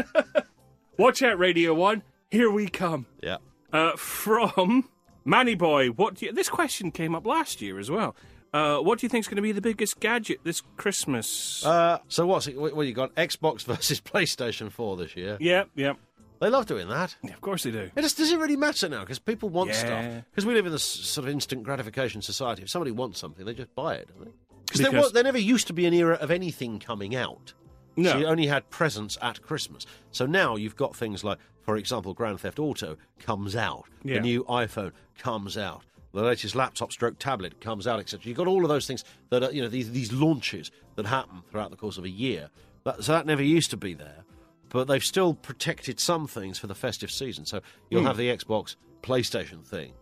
Watch 0.96 1.22
out, 1.22 1.36
Radio 1.36 1.74
One. 1.74 2.04
Here 2.30 2.48
we 2.50 2.68
come. 2.68 3.06
yeah. 3.20 3.38
Uh, 3.72 3.96
from 3.96 4.88
Manny 5.24 5.56
Boy. 5.56 5.88
What 5.88 6.14
do 6.14 6.26
you, 6.26 6.32
this 6.32 6.48
question 6.48 6.92
came 6.92 7.14
up 7.14 7.26
last 7.26 7.60
year 7.60 7.80
as 7.80 7.90
well. 7.90 8.14
Uh, 8.54 8.76
what 8.78 9.00
do 9.00 9.04
you 9.06 9.08
think 9.08 9.24
is 9.24 9.28
going 9.28 9.36
to 9.36 9.42
be 9.42 9.50
the 9.50 9.60
biggest 9.60 9.98
gadget 9.98 10.38
this 10.44 10.62
Christmas? 10.76 11.66
Uh, 11.66 11.98
so 12.06 12.26
what's 12.26 12.46
it? 12.46 12.56
What 12.56 12.76
what 12.76 12.86
you 12.86 12.92
got? 12.92 13.12
Xbox 13.16 13.62
versus 13.64 14.00
PlayStation 14.00 14.70
4 14.70 14.96
this 14.98 15.16
year. 15.16 15.36
yeah, 15.40 15.64
yeah, 15.74 15.94
They 16.40 16.48
love 16.48 16.66
doing 16.66 16.88
that. 16.88 17.16
yeah. 17.24 17.32
Of 17.32 17.40
course 17.40 17.64
they 17.64 17.70
do. 17.72 17.90
It 17.96 18.02
just, 18.02 18.18
does 18.18 18.30
it 18.30 18.38
really 18.38 18.56
matter 18.56 18.88
now? 18.88 19.00
Because 19.00 19.18
people 19.18 19.48
want 19.48 19.70
Yeah. 19.70 19.74
stuff. 19.76 20.24
Because 20.30 20.46
we 20.46 20.54
live 20.54 20.66
in 20.66 20.72
this 20.72 20.84
sort 20.84 21.26
of 21.26 21.32
instant 21.32 21.64
gratification 21.64 22.22
society. 22.22 22.62
If 22.62 22.68
somebody 22.70 22.92
wants 22.92 23.18
something, 23.18 23.44
they 23.46 23.54
just 23.54 23.74
buy 23.74 23.94
it, 23.96 24.08
don't 24.14 24.26
they? 24.26 24.32
Because 24.66 24.80
there, 24.82 24.92
was- 25.00 25.12
there 25.12 25.24
never 25.24 25.38
used 25.38 25.66
to 25.66 25.72
be 25.72 25.86
an 25.86 25.94
era 25.94 26.14
of 26.20 26.30
anything 26.30 26.78
coming 26.78 27.16
out. 27.16 27.54
No. 27.96 28.16
You 28.16 28.26
only 28.26 28.46
had 28.46 28.68
presents 28.70 29.18
at 29.20 29.42
Christmas. 29.42 29.86
So 30.12 30.26
now 30.26 30.56
you've 30.56 30.76
got 30.76 30.96
things 30.96 31.22
like, 31.24 31.38
for 31.60 31.76
example, 31.76 32.14
Grand 32.14 32.40
Theft 32.40 32.58
Auto 32.58 32.96
comes 33.18 33.54
out. 33.54 33.84
Yeah. 34.04 34.14
The 34.14 34.20
new 34.20 34.44
iPhone 34.44 34.92
comes 35.18 35.56
out. 35.58 35.82
The 36.12 36.22
latest 36.22 36.54
laptop 36.54 36.92
stroke 36.92 37.18
tablet 37.18 37.60
comes 37.60 37.86
out, 37.86 37.98
etc. 38.00 38.26
You've 38.26 38.36
got 38.36 38.46
all 38.46 38.62
of 38.64 38.68
those 38.68 38.86
things 38.86 39.04
that 39.30 39.42
are, 39.42 39.50
you 39.52 39.62
know, 39.62 39.68
these, 39.68 39.90
these 39.92 40.12
launches 40.12 40.70
that 40.96 41.06
happen 41.06 41.42
throughout 41.50 41.70
the 41.70 41.76
course 41.76 41.96
of 41.98 42.04
a 42.04 42.10
year. 42.10 42.50
That, 42.84 43.02
so 43.04 43.12
that 43.12 43.24
never 43.26 43.42
used 43.42 43.70
to 43.70 43.76
be 43.76 43.94
there. 43.94 44.24
But 44.68 44.88
they've 44.88 45.04
still 45.04 45.34
protected 45.34 46.00
some 46.00 46.26
things 46.26 46.58
for 46.58 46.66
the 46.66 46.74
festive 46.74 47.10
season. 47.10 47.46
So 47.46 47.60
you'll 47.90 48.00
Hmm. 48.02 48.08
have 48.08 48.16
the 48.18 48.28
Xbox 48.34 48.76
PlayStation 49.02 49.64
thing 49.64 49.92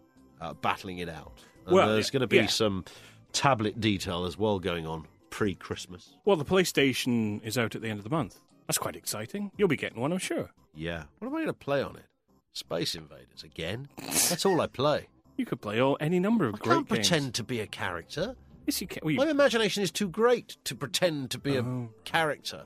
uh, 0.40 0.54
battling 0.54 0.98
it 0.98 1.08
out. 1.08 1.32
And 1.66 1.74
Well, 1.76 1.88
there's 1.92 2.10
going 2.10 2.20
to 2.22 2.26
be 2.26 2.36
yeah. 2.36 2.46
some 2.46 2.84
tablet 3.32 3.80
detail 3.80 4.24
as 4.24 4.36
well 4.38 4.58
going 4.58 4.86
on 4.86 5.06
pre 5.30 5.54
Christmas. 5.54 6.14
Well, 6.24 6.36
the 6.36 6.44
PlayStation 6.44 7.42
is 7.44 7.56
out 7.56 7.74
at 7.74 7.82
the 7.82 7.88
end 7.88 7.98
of 7.98 8.04
the 8.04 8.10
month. 8.10 8.38
That's 8.66 8.78
quite 8.78 8.96
exciting. 8.96 9.50
You'll 9.56 9.68
be 9.68 9.76
getting 9.76 10.00
one, 10.00 10.12
I'm 10.12 10.18
sure. 10.18 10.50
Yeah. 10.74 11.04
What 11.18 11.28
am 11.28 11.34
I 11.34 11.38
going 11.38 11.46
to 11.46 11.52
play 11.54 11.82
on 11.82 11.96
it? 11.96 12.04
Space 12.52 12.94
Invaders 12.94 13.42
again? 13.44 13.88
That's 13.98 14.44
all 14.46 14.60
I 14.60 14.66
play. 14.66 15.08
You 15.36 15.46
could 15.46 15.60
play 15.60 15.80
all 15.80 15.96
any 16.00 16.20
number 16.20 16.46
of 16.46 16.56
I 16.56 16.58
great 16.58 16.74
can't 16.74 16.88
games. 16.88 17.08
pretend 17.08 17.34
to 17.34 17.42
be 17.44 17.60
a 17.60 17.66
character. 17.66 18.36
Yes, 18.66 18.80
you 18.80 18.86
can. 18.86 19.00
Well, 19.02 19.12
you- 19.12 19.16
My 19.18 19.30
imagination 19.30 19.82
is 19.82 19.90
too 19.90 20.08
great 20.08 20.56
to 20.64 20.74
pretend 20.74 21.30
to 21.30 21.38
be 21.38 21.56
Oh. 21.58 21.88
a 21.90 22.02
character. 22.04 22.64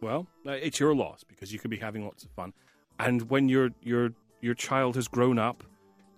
Well, 0.00 0.26
uh, 0.46 0.52
it's 0.52 0.78
your 0.80 0.94
loss 0.94 1.24
because 1.24 1.52
you 1.52 1.58
could 1.58 1.70
be 1.70 1.76
having 1.78 2.04
lots 2.04 2.22
of 2.24 2.30
fun, 2.30 2.52
and 3.00 3.28
when 3.30 3.48
your 3.48 3.70
your 3.82 4.10
your 4.40 4.54
child 4.54 4.94
has 4.94 5.08
grown 5.08 5.38
up 5.38 5.64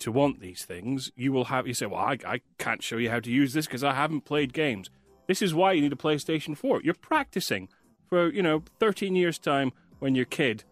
to 0.01 0.13
want 0.13 0.41
these 0.41 0.65
things, 0.67 1.11
you 1.17 1.33
will 1.33 1.47
have. 1.47 1.67
You 1.67 1.73
say, 1.75 1.87
"Well, 1.87 2.01
I, 2.01 2.19
I 2.27 2.41
can't 2.59 2.83
show 2.83 2.99
you 2.99 3.09
how 3.11 3.21
to 3.21 3.31
use 3.31 3.55
this 3.55 3.65
because 3.67 3.83
I 3.83 3.95
haven't 3.95 4.27
played 4.27 4.53
games." 4.53 4.91
This 5.31 5.43
is 5.43 5.55
why 5.55 5.75
you 5.75 5.83
need 5.83 5.93
a 5.93 5.97
PlayStation 5.97 6.57
Four. 6.57 6.81
You're 6.83 6.93
practicing 6.93 7.69
for 8.09 8.33
you 8.33 8.43
know 8.43 8.65
13 8.81 9.15
years 9.15 9.39
time 9.39 9.71
when 10.01 10.17
your 10.17 10.25
kid 10.25 10.65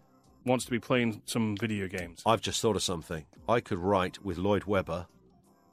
wants 0.45 0.65
to 0.65 0.73
be 0.73 0.81
playing 0.81 1.23
some 1.27 1.57
video 1.57 1.87
games. 1.87 2.25
I've 2.27 2.41
just 2.41 2.61
thought 2.61 2.75
of 2.75 2.83
something. 2.83 3.25
I 3.49 3.61
could 3.61 3.79
write 3.79 4.25
with 4.25 4.37
Lloyd 4.37 4.65
Webber 4.65 5.07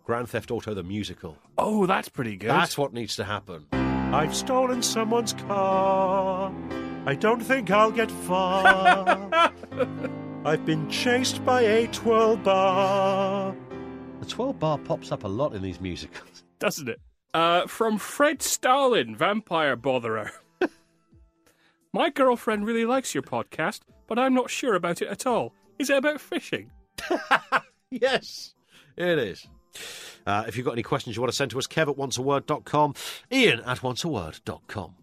Grand 0.03 0.29
Theft 0.29 0.51
Auto 0.51 0.75
the 0.75 0.83
musical. 0.83 1.35
Oh, 1.57 1.87
that's 1.87 2.09
pretty 2.09 2.35
good. 2.35 2.51
That's 2.51 2.77
what 2.77 2.93
needs 2.93 3.15
to 3.15 3.23
happen. 3.23 3.65
I've 3.71 4.35
stolen 4.35 4.83
someone's 4.83 5.33
car. 5.33 6.53
I 7.07 7.15
don't 7.15 7.41
think 7.41 7.71
I'll 7.71 7.89
get 7.89 8.11
far. 8.11 9.51
I've 10.45 10.63
been 10.63 10.87
chased 10.91 11.43
by 11.43 11.61
a 11.61 11.87
12 11.87 12.43
bar. 12.43 13.55
The 14.19 14.27
12 14.27 14.59
bar 14.59 14.77
pops 14.77 15.11
up 15.11 15.23
a 15.23 15.27
lot 15.27 15.55
in 15.55 15.63
these 15.63 15.81
musicals. 15.81 16.43
Doesn't 16.59 16.87
it? 16.87 17.01
Uh, 17.35 17.67
from 17.67 17.97
Fred 17.97 18.41
Stalin, 18.41 19.13
vampire 19.13 19.75
botherer. 19.75 20.31
My 21.93 22.09
girlfriend 22.09 22.65
really 22.65 22.85
likes 22.85 23.13
your 23.13 23.23
podcast, 23.23 23.81
but 24.07 24.17
I'm 24.17 24.33
not 24.33 24.49
sure 24.49 24.73
about 24.73 25.01
it 25.01 25.09
at 25.09 25.27
all. 25.27 25.53
Is 25.77 25.89
it 25.89 25.97
about 25.97 26.21
fishing? 26.21 26.71
Yes, 27.91 28.55
it 28.97 29.19
is. 29.19 29.47
Uh, 30.25 30.43
if 30.47 30.57
you've 30.57 30.65
got 30.65 30.73
any 30.73 30.83
questions 30.83 31.15
you 31.15 31.21
want 31.21 31.31
to 31.31 31.35
send 31.35 31.51
to 31.51 31.59
us, 31.59 31.67
kev 31.67 31.87
at 31.89 31.95
wantsaword.com, 31.95 32.93
ian 33.31 33.59
at 33.61 33.77
wantsaword.com. 33.79 34.95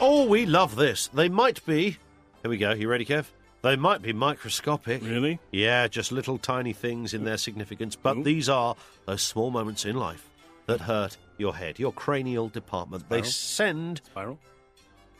Oh, 0.00 0.26
we 0.28 0.46
love 0.46 0.74
this. 0.74 1.08
They 1.08 1.28
might 1.28 1.64
be. 1.64 1.98
Here 2.42 2.50
we 2.50 2.56
go. 2.56 2.72
You 2.72 2.88
ready, 2.88 3.04
Kev? 3.04 3.26
They 3.62 3.76
might 3.76 4.00
be 4.00 4.12
microscopic. 4.12 5.02
Really? 5.02 5.38
Yeah, 5.52 5.86
just 5.86 6.12
little 6.12 6.38
tiny 6.38 6.72
things 6.72 7.12
in 7.12 7.24
their 7.24 7.36
significance. 7.36 7.94
But 7.94 8.24
these 8.24 8.48
are 8.48 8.74
those 9.06 9.22
small 9.22 9.50
moments 9.50 9.84
in 9.84 9.96
life 9.96 10.30
that 10.66 10.80
hurt 10.80 11.16
your 11.36 11.54
head, 11.54 11.78
your 11.78 11.92
cranial 11.92 12.48
department. 12.48 13.08
They 13.08 13.22
send 13.22 14.00
Spiral? 14.06 14.38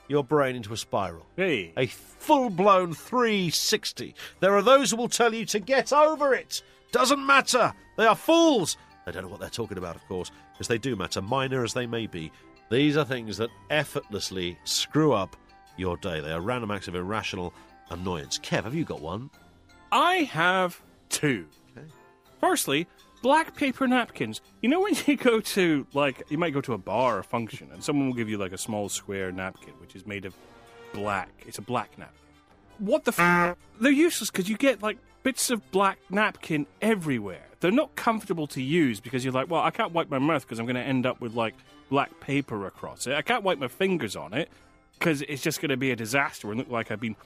your 0.09 0.25
brain 0.25 0.57
into 0.57 0.73
a 0.73 0.77
spiral. 0.77 1.27
Hey. 1.37 1.73
A 1.77 1.87
full 1.87 2.51
blown 2.51 2.95
360. 2.95 4.15
There 4.41 4.55
are 4.57 4.63
those 4.63 4.91
who 4.91 4.97
will 4.97 5.09
tell 5.09 5.35
you 5.35 5.45
to 5.47 5.61
get 5.61 5.93
over 5.93 6.35
it. 6.35 6.63
Doesn't 6.93 7.25
matter. 7.25 7.73
They 7.97 8.07
are 8.07 8.17
fools. 8.17 8.77
They 9.07 9.13
don't 9.13 9.23
know 9.23 9.29
what 9.29 9.41
they're 9.41 9.51
talking 9.51 9.79
about, 9.79 9.97
of 9.97 10.07
course, 10.09 10.31
because 10.53 10.69
they 10.69 10.79
do 10.79 10.97
matter, 10.97 11.23
minor 11.23 11.63
as 11.63 11.75
they 11.75 11.87
may 11.87 12.07
be. 12.07 12.33
These 12.71 12.97
are 12.97 13.05
things 13.05 13.37
that 13.39 13.51
effortlessly 13.71 14.59
screw 14.65 15.13
up 15.13 15.37
your 15.77 15.97
day. 15.97 16.21
They 16.21 16.33
are 16.33 16.41
random 16.41 16.71
acts 16.71 16.89
of 16.89 16.95
irrational 16.95 17.53
annoyance. 17.91 18.39
Kev, 18.39 18.65
have 18.65 18.75
you 18.75 18.85
got 18.85 19.01
one? 19.01 19.31
I 19.93 20.17
have 20.33 20.81
two. 21.09 21.47
Firstly, 22.41 22.87
black 23.23 23.55
paper 23.55 23.87
napkins. 23.87 24.41
You 24.63 24.69
know 24.69 24.81
when 24.81 24.95
you 25.07 25.17
go 25.17 25.41
to 25.41 25.87
like 25.93 26.23
you 26.31 26.39
might 26.39 26.55
go 26.55 26.61
to 26.63 26.73
a 26.73 26.79
bar 26.79 27.19
or 27.19 27.23
function 27.23 27.69
and 27.73 27.83
someone 27.83 28.07
will 28.07 28.15
give 28.15 28.29
you 28.29 28.39
like 28.39 28.53
a 28.53 28.59
small 28.59 28.89
square 28.89 29.31
napkin 29.33 29.75
which 29.81 29.95
is 29.95 30.07
made 30.07 30.25
of 30.25 30.35
black. 30.93 31.31
It's 31.47 31.59
a 31.59 31.63
black 31.63 31.99
napkin. 31.99 32.17
What 32.79 33.05
the 33.05 33.13
f- 33.17 33.57
They're 33.81 33.93
useless 33.93 34.31
because 34.31 34.49
you 34.49 34.57
get 34.57 34.83
like 34.83 34.99
bits 35.23 35.51
of 35.51 35.71
black 35.71 35.99
napkin 36.09 36.67
everywhere. 36.81 37.45
They're 37.61 37.71
not 37.71 37.95
comfortable 37.95 38.47
to 38.49 38.63
use 38.63 39.01
because 39.01 39.23
you're 39.23 39.35
like, 39.35 39.51
well, 39.51 39.61
I 39.61 39.71
can't 39.71 39.93
wipe 39.93 40.09
my 40.09 40.19
mouth 40.19 40.43
because 40.43 40.59
I'm 40.59 40.65
going 40.65 40.77
to 40.77 40.83
end 40.83 41.05
up 41.05 41.21
with 41.21 41.35
like 41.35 41.55
black 41.91 42.19
paper 42.21 42.67
across 42.67 43.07
it. 43.07 43.13
I 43.15 43.21
can't 43.21 43.43
wipe 43.45 43.59
my 43.59 43.69
fingers 43.69 44.17
on 44.17 44.33
it 44.33 44.49
because 44.99 45.21
it's 45.23 45.43
just 45.43 45.61
going 45.61 45.69
to 45.69 45.77
be 45.77 45.91
a 45.91 45.97
disaster 45.97 46.49
and 46.49 46.59
look 46.59 46.71
like 46.71 46.91
I've 46.91 47.01
been 47.01 47.17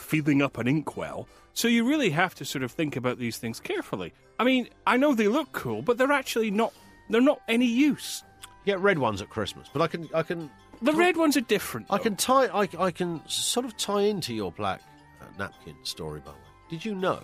filling 0.00 0.42
up 0.42 0.58
an 0.58 0.66
inkwell. 0.66 1.28
So 1.52 1.68
you 1.68 1.84
really 1.84 2.10
have 2.10 2.34
to 2.36 2.44
sort 2.44 2.62
of 2.62 2.72
think 2.72 2.96
about 2.96 3.18
these 3.18 3.38
things 3.38 3.60
carefully. 3.60 4.12
I 4.38 4.44
mean, 4.44 4.68
I 4.86 4.96
know 4.96 5.14
they 5.14 5.28
look 5.28 5.52
cool, 5.52 5.82
but 5.82 5.98
they're 5.98 6.12
actually 6.12 6.50
not. 6.50 6.72
They're 7.08 7.20
not 7.20 7.40
any 7.48 7.66
use. 7.66 8.22
You 8.64 8.72
get 8.72 8.80
red 8.80 8.98
ones 8.98 9.20
at 9.20 9.30
Christmas, 9.30 9.68
but 9.72 9.82
I 9.82 9.88
can, 9.88 10.08
I 10.14 10.22
can, 10.22 10.48
The 10.80 10.92
red 10.92 11.16
ones 11.16 11.36
are 11.36 11.40
different. 11.42 11.86
I 11.90 11.96
though. 11.96 12.02
can 12.04 12.16
tie, 12.16 12.46
I, 12.46 12.68
I 12.78 12.90
can 12.92 13.20
sort 13.28 13.66
of 13.66 13.76
tie 13.76 14.02
into 14.02 14.32
your 14.32 14.52
black 14.52 14.80
uh, 15.20 15.24
napkin 15.38 15.74
story. 15.82 16.20
By 16.20 16.30
the 16.30 16.36
way, 16.36 16.44
did 16.70 16.84
you 16.84 16.94
know? 16.94 17.20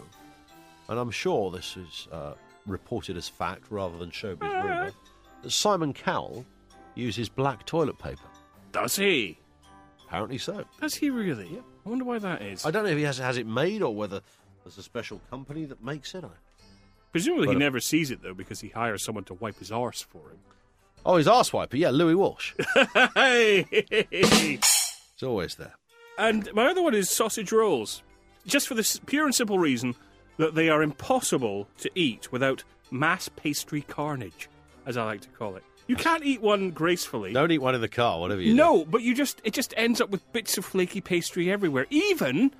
And 0.89 0.99
I'm 0.99 1.11
sure 1.11 1.51
this 1.51 1.77
is 1.77 2.09
uh, 2.11 2.35
reported 2.67 3.17
as 3.17 3.29
fact 3.29 3.65
rather 3.71 3.97
than 3.97 4.11
showbiz 4.11 4.41
rumor. 4.43 4.91
That 5.43 5.51
Simon 5.51 5.93
Cowell 5.93 6.45
uses 6.97 7.29
black 7.29 7.65
toilet 7.65 7.99
paper. 7.99 8.29
Does 8.73 8.97
he? 8.97 9.39
Apparently 10.07 10.39
so. 10.39 10.65
Does 10.81 10.95
he 10.95 11.11
really? 11.11 11.63
I 11.87 11.89
wonder 11.89 12.05
why 12.05 12.19
that 12.19 12.43
is. 12.43 12.67
I 12.67 12.71
don't 12.73 12.85
know 12.85 12.91
if 12.91 12.97
he 12.99 13.05
has, 13.05 13.19
has 13.19 13.37
it 13.37 13.47
made 13.47 13.81
or 13.81 13.95
whether 13.95 14.21
there's 14.65 14.77
a 14.77 14.83
special 14.83 15.21
company 15.31 15.65
that 15.67 15.83
makes 15.83 16.15
it. 16.15 16.25
I- 16.25 16.29
Presumably, 17.13 17.47
he 17.49 17.55
But- 17.55 17.57
uh, 17.57 17.61
never 17.61 17.81
sees 17.81 18.11
it 18.11 18.23
though 18.23 18.35
because 18.35 18.61
he 18.61 18.69
hires 18.69 19.03
someone 19.05 19.25
to 19.25 19.35
wipe 19.35 19.59
his 19.59 19.71
arse 19.73 20.03
for 20.03 20.31
him. 20.31 20.39
Oh, 21.05 21.17
his 21.17 21.29
arse 21.29 21.53
wiper. 21.53 21.77
Yeah, 21.77 21.91
Louis 21.91 22.17
Walsh. 22.17 22.53
hey! 23.15 23.65
it's 23.71 25.23
always 25.23 25.55
there. 25.55 25.75
and 26.19 26.53
my 26.53 26.67
other 26.67 26.83
one 26.83 26.95
is 26.95 27.09
sausage 27.09 27.53
rolls, 27.53 28.03
just 28.47 28.67
for 28.67 28.75
the 28.75 28.81
s- 28.81 29.01
pure 29.07 29.25
and 29.25 29.35
simple 29.35 29.59
reason 29.59 29.95
that 30.37 30.55
they 30.57 30.69
are 30.69 30.83
impossible 30.83 31.69
to 31.79 31.91
eat 31.95 32.31
without 32.33 32.65
mass 32.91 33.29
pastry 33.37 33.83
carnage, 33.83 34.49
as 34.85 34.97
I 34.97 35.05
like 35.05 35.21
to 35.23 35.29
call 35.29 35.57
it. 35.57 35.65
You 35.87 35.97
can't 35.97 36.25
eat 36.25 36.43
one 36.43 36.71
gracefully. 36.71 37.33
Don't 37.33 37.51
eat 37.51 37.59
one 37.59 37.75
in 37.75 37.81
the 37.81 37.89
car, 37.89 38.19
whatever 38.19 38.41
you 38.41 38.53
do. 38.53 38.57
No, 38.57 38.85
but 38.85 39.03
you 39.03 39.15
just 39.15 39.41
it 39.45 39.55
just 39.55 39.73
ends 39.77 40.01
up 40.01 40.11
with 40.11 40.33
bits 40.33 40.59
of 40.59 40.65
flaky 40.65 41.01
pastry 41.01 41.51
everywhere. 41.51 41.87
Even, 41.91 42.53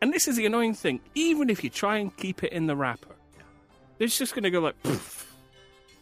and 0.00 0.12
this 0.12 0.26
is 0.26 0.36
the 0.36 0.46
annoying 0.46 0.74
thing, 0.74 1.00
even 1.14 1.50
if 1.50 1.62
you 1.62 1.70
try 1.70 1.98
and 1.98 2.16
keep 2.16 2.42
it 2.42 2.52
in 2.52 2.66
the 2.66 2.76
wrapper, 2.76 3.14
it's 3.98 4.16
just 4.16 4.34
going 4.34 4.44
to 4.44 4.50
go 4.50 4.60
like 4.60 4.82
poof, 4.82 5.36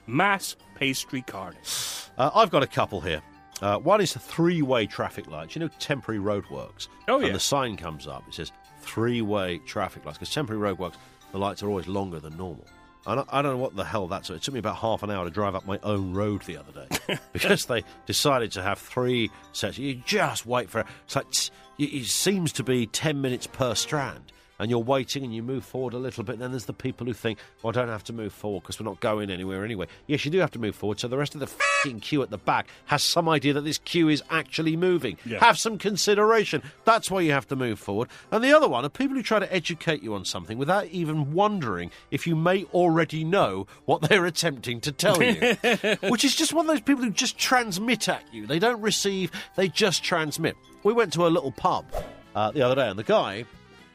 mass 0.06 0.54
pastry 0.76 1.22
carnage. 1.22 1.74
Uh, 2.16 2.30
I've 2.34 2.50
got 2.50 2.62
a 2.62 2.66
couple 2.68 3.00
here. 3.00 3.22
Uh, 3.60 3.76
one 3.78 4.00
is 4.00 4.12
the 4.12 4.20
three-way 4.20 4.86
traffic 4.86 5.26
lights. 5.26 5.56
You 5.56 5.60
know, 5.60 5.68
temporary 5.80 6.20
roadworks. 6.20 6.86
Oh, 7.08 7.18
yeah. 7.18 7.26
And 7.26 7.34
the 7.34 7.40
sign 7.40 7.76
comes 7.76 8.06
up. 8.06 8.22
It 8.28 8.34
says 8.34 8.52
three-way 8.82 9.58
traffic 9.66 10.04
lights 10.04 10.18
because 10.18 10.32
temporary 10.32 10.62
roadworks, 10.62 10.94
the 11.32 11.38
lights 11.38 11.60
are 11.64 11.68
always 11.68 11.88
longer 11.88 12.20
than 12.20 12.36
normal. 12.36 12.64
I, 13.08 13.24
I 13.30 13.42
don't 13.42 13.52
know 13.52 13.58
what 13.58 13.74
the 13.74 13.84
hell 13.84 14.06
that's. 14.06 14.30
It 14.30 14.42
took 14.42 14.54
me 14.54 14.60
about 14.60 14.76
half 14.76 15.02
an 15.02 15.10
hour 15.10 15.24
to 15.24 15.30
drive 15.30 15.54
up 15.54 15.66
my 15.66 15.78
own 15.82 16.12
road 16.12 16.42
the 16.42 16.58
other 16.58 16.86
day 16.86 17.18
because 17.32 17.64
they 17.66 17.84
decided 18.06 18.52
to 18.52 18.62
have 18.62 18.78
three 18.78 19.30
sets. 19.52 19.78
You 19.78 20.02
just 20.04 20.46
wait 20.46 20.68
for 20.68 20.80
it. 20.80 20.86
It's 21.04 21.16
like 21.16 21.30
tss, 21.30 21.50
it 21.78 21.84
it 21.84 22.06
seems 22.06 22.52
to 22.52 22.62
be 22.62 22.86
ten 22.86 23.20
minutes 23.20 23.46
per 23.46 23.74
strand. 23.74 24.32
And 24.58 24.70
you're 24.70 24.80
waiting 24.80 25.24
and 25.24 25.34
you 25.34 25.42
move 25.42 25.64
forward 25.64 25.94
a 25.94 25.98
little 25.98 26.24
bit, 26.24 26.34
and 26.34 26.42
then 26.42 26.50
there's 26.50 26.64
the 26.64 26.72
people 26.72 27.06
who 27.06 27.12
think, 27.12 27.38
well, 27.62 27.70
I 27.70 27.74
don't 27.74 27.88
have 27.88 28.04
to 28.04 28.12
move 28.12 28.32
forward 28.32 28.62
because 28.62 28.80
we're 28.80 28.86
not 28.86 29.00
going 29.00 29.30
anywhere 29.30 29.64
anyway. 29.64 29.86
Yes, 30.06 30.24
you 30.24 30.30
do 30.30 30.38
have 30.38 30.50
to 30.52 30.58
move 30.58 30.74
forward, 30.74 30.98
so 30.98 31.08
the 31.08 31.16
rest 31.16 31.34
of 31.34 31.40
the 31.40 31.46
fing 31.46 32.00
queue 32.00 32.22
at 32.22 32.30
the 32.30 32.38
back 32.38 32.66
has 32.86 33.02
some 33.02 33.28
idea 33.28 33.52
that 33.52 33.62
this 33.62 33.78
queue 33.78 34.08
is 34.08 34.22
actually 34.30 34.76
moving. 34.76 35.16
Yeah. 35.24 35.38
Have 35.40 35.58
some 35.58 35.78
consideration. 35.78 36.62
That's 36.84 37.10
why 37.10 37.20
you 37.20 37.32
have 37.32 37.46
to 37.48 37.56
move 37.56 37.78
forward. 37.78 38.08
And 38.32 38.42
the 38.42 38.52
other 38.52 38.68
one 38.68 38.84
are 38.84 38.88
people 38.88 39.16
who 39.16 39.22
try 39.22 39.38
to 39.38 39.52
educate 39.52 40.02
you 40.02 40.14
on 40.14 40.24
something 40.24 40.58
without 40.58 40.86
even 40.86 41.32
wondering 41.32 41.90
if 42.10 42.26
you 42.26 42.34
may 42.34 42.64
already 42.74 43.24
know 43.24 43.66
what 43.84 44.02
they're 44.02 44.26
attempting 44.26 44.80
to 44.80 44.92
tell 44.92 45.22
you. 45.22 45.56
Which 46.08 46.24
is 46.24 46.34
just 46.34 46.52
one 46.52 46.66
of 46.66 46.72
those 46.72 46.80
people 46.80 47.04
who 47.04 47.10
just 47.10 47.38
transmit 47.38 48.08
at 48.08 48.22
you. 48.32 48.46
They 48.46 48.58
don't 48.58 48.80
receive, 48.80 49.30
they 49.56 49.68
just 49.68 50.02
transmit. 50.02 50.56
We 50.82 50.92
went 50.92 51.12
to 51.14 51.26
a 51.26 51.28
little 51.28 51.52
pub 51.52 51.84
uh, 52.34 52.50
the 52.50 52.62
other 52.62 52.74
day, 52.74 52.88
and 52.88 52.98
the 52.98 53.04
guy, 53.04 53.44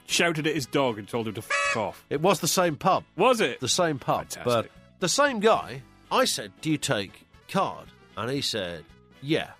Shouted 0.05 0.45
at 0.47 0.53
his 0.55 0.65
dog 0.65 0.99
and 0.99 1.07
told 1.07 1.27
him 1.27 1.33
to 1.35 1.41
f 1.41 1.77
off. 1.77 2.05
it 2.09 2.21
was 2.21 2.39
the 2.39 2.47
same 2.47 2.75
pub. 2.75 3.03
Was 3.15 3.41
it? 3.41 3.59
the 3.59 3.67
same 3.69 3.99
pub, 3.99 4.29
Fantastic. 4.29 4.43
but 4.45 4.69
the 4.99 5.09
same 5.09 5.39
guy. 5.39 5.81
I 6.11 6.25
said, 6.25 6.51
"Do 6.61 6.69
you 6.69 6.77
take 6.77 7.25
card?" 7.49 7.87
And 8.17 8.29
he 8.29 8.41
said, 8.41 8.83
"Yeah." 9.21 9.51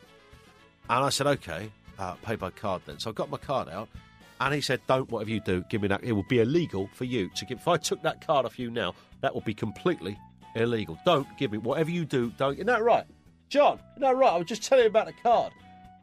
And 0.89 1.03
I 1.03 1.10
said, 1.10 1.25
"Okay, 1.27 1.71
uh, 1.97 2.13
pay 2.23 2.36
by 2.36 2.49
card 2.51 2.82
then." 2.86 2.99
So 2.99 3.10
I 3.10 3.13
got 3.13 3.29
my 3.29 3.38
card 3.38 3.69
out, 3.69 3.89
and 4.41 4.53
he 4.53 4.62
said, 4.62 4.82
"Don't 4.88 5.10
whatever 5.10 5.32
you 5.32 5.39
do, 5.39 5.63
give 5.69 5.82
me 5.82 5.88
that. 5.88 6.03
It 6.03 6.12
will 6.12 6.25
be 6.29 6.39
illegal 6.39 6.89
for 6.93 7.06
you 7.06 7.29
to 7.36 7.45
give. 7.45 7.58
If 7.60 7.67
I 7.67 7.77
took 7.77 8.03
that 8.03 8.25
card 8.25 8.45
off 8.45 8.60
you 8.60 8.69
now, 8.69 8.93
that 9.21 9.34
would 9.34 9.45
be 9.45 9.53
completely 9.56 10.19
illegal. 10.56 10.99
Don't 11.06 11.27
give 11.38 11.51
me 11.51 11.58
whatever 11.58 11.89
you 11.89 12.06
do. 12.06 12.32
Don't. 12.38 12.53
Isn't 12.56 12.67
that 12.67 12.84
right, 12.84 13.06
John? 13.49 13.79
Isn't 13.93 14.01
that 14.01 14.15
right? 14.15 14.34
I 14.34 14.38
was 14.38 14.47
just 14.47 14.62
telling 14.63 14.84
you 14.84 14.89
about 14.89 15.08
the 15.08 15.13
card." 15.23 15.51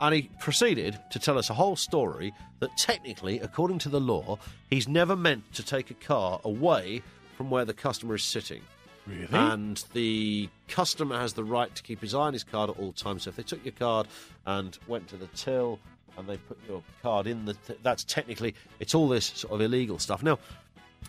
And 0.00 0.14
he 0.14 0.30
proceeded 0.38 0.98
to 1.10 1.18
tell 1.18 1.36
us 1.36 1.50
a 1.50 1.54
whole 1.54 1.76
story 1.76 2.32
that 2.60 2.76
technically, 2.76 3.38
according 3.40 3.78
to 3.80 3.88
the 3.88 4.00
law, 4.00 4.38
he's 4.70 4.88
never 4.88 5.14
meant 5.14 5.52
to 5.54 5.62
take 5.62 5.90
a 5.90 5.94
car 5.94 6.40
away 6.44 7.02
from 7.36 7.50
where 7.50 7.64
the 7.64 7.74
customer 7.74 8.14
is 8.14 8.22
sitting. 8.22 8.62
Really? 9.06 9.28
And 9.32 9.82
the 9.92 10.48
customer 10.68 11.18
has 11.18 11.34
the 11.34 11.44
right 11.44 11.74
to 11.74 11.82
keep 11.82 12.00
his 12.00 12.14
eye 12.14 12.20
on 12.20 12.32
his 12.32 12.44
card 12.44 12.70
at 12.70 12.78
all 12.78 12.92
times. 12.92 13.24
So 13.24 13.30
if 13.30 13.36
they 13.36 13.42
took 13.42 13.64
your 13.64 13.72
card 13.72 14.08
and 14.46 14.78
went 14.86 15.08
to 15.08 15.16
the 15.16 15.26
till 15.28 15.78
and 16.16 16.28
they 16.28 16.36
put 16.36 16.58
your 16.68 16.82
card 17.02 17.26
in 17.26 17.44
the, 17.44 17.54
t- 17.54 17.76
that's 17.82 18.04
technically 18.04 18.54
it's 18.78 18.94
all 18.94 19.08
this 19.08 19.26
sort 19.26 19.54
of 19.54 19.60
illegal 19.60 19.98
stuff. 19.98 20.22
Now, 20.22 20.38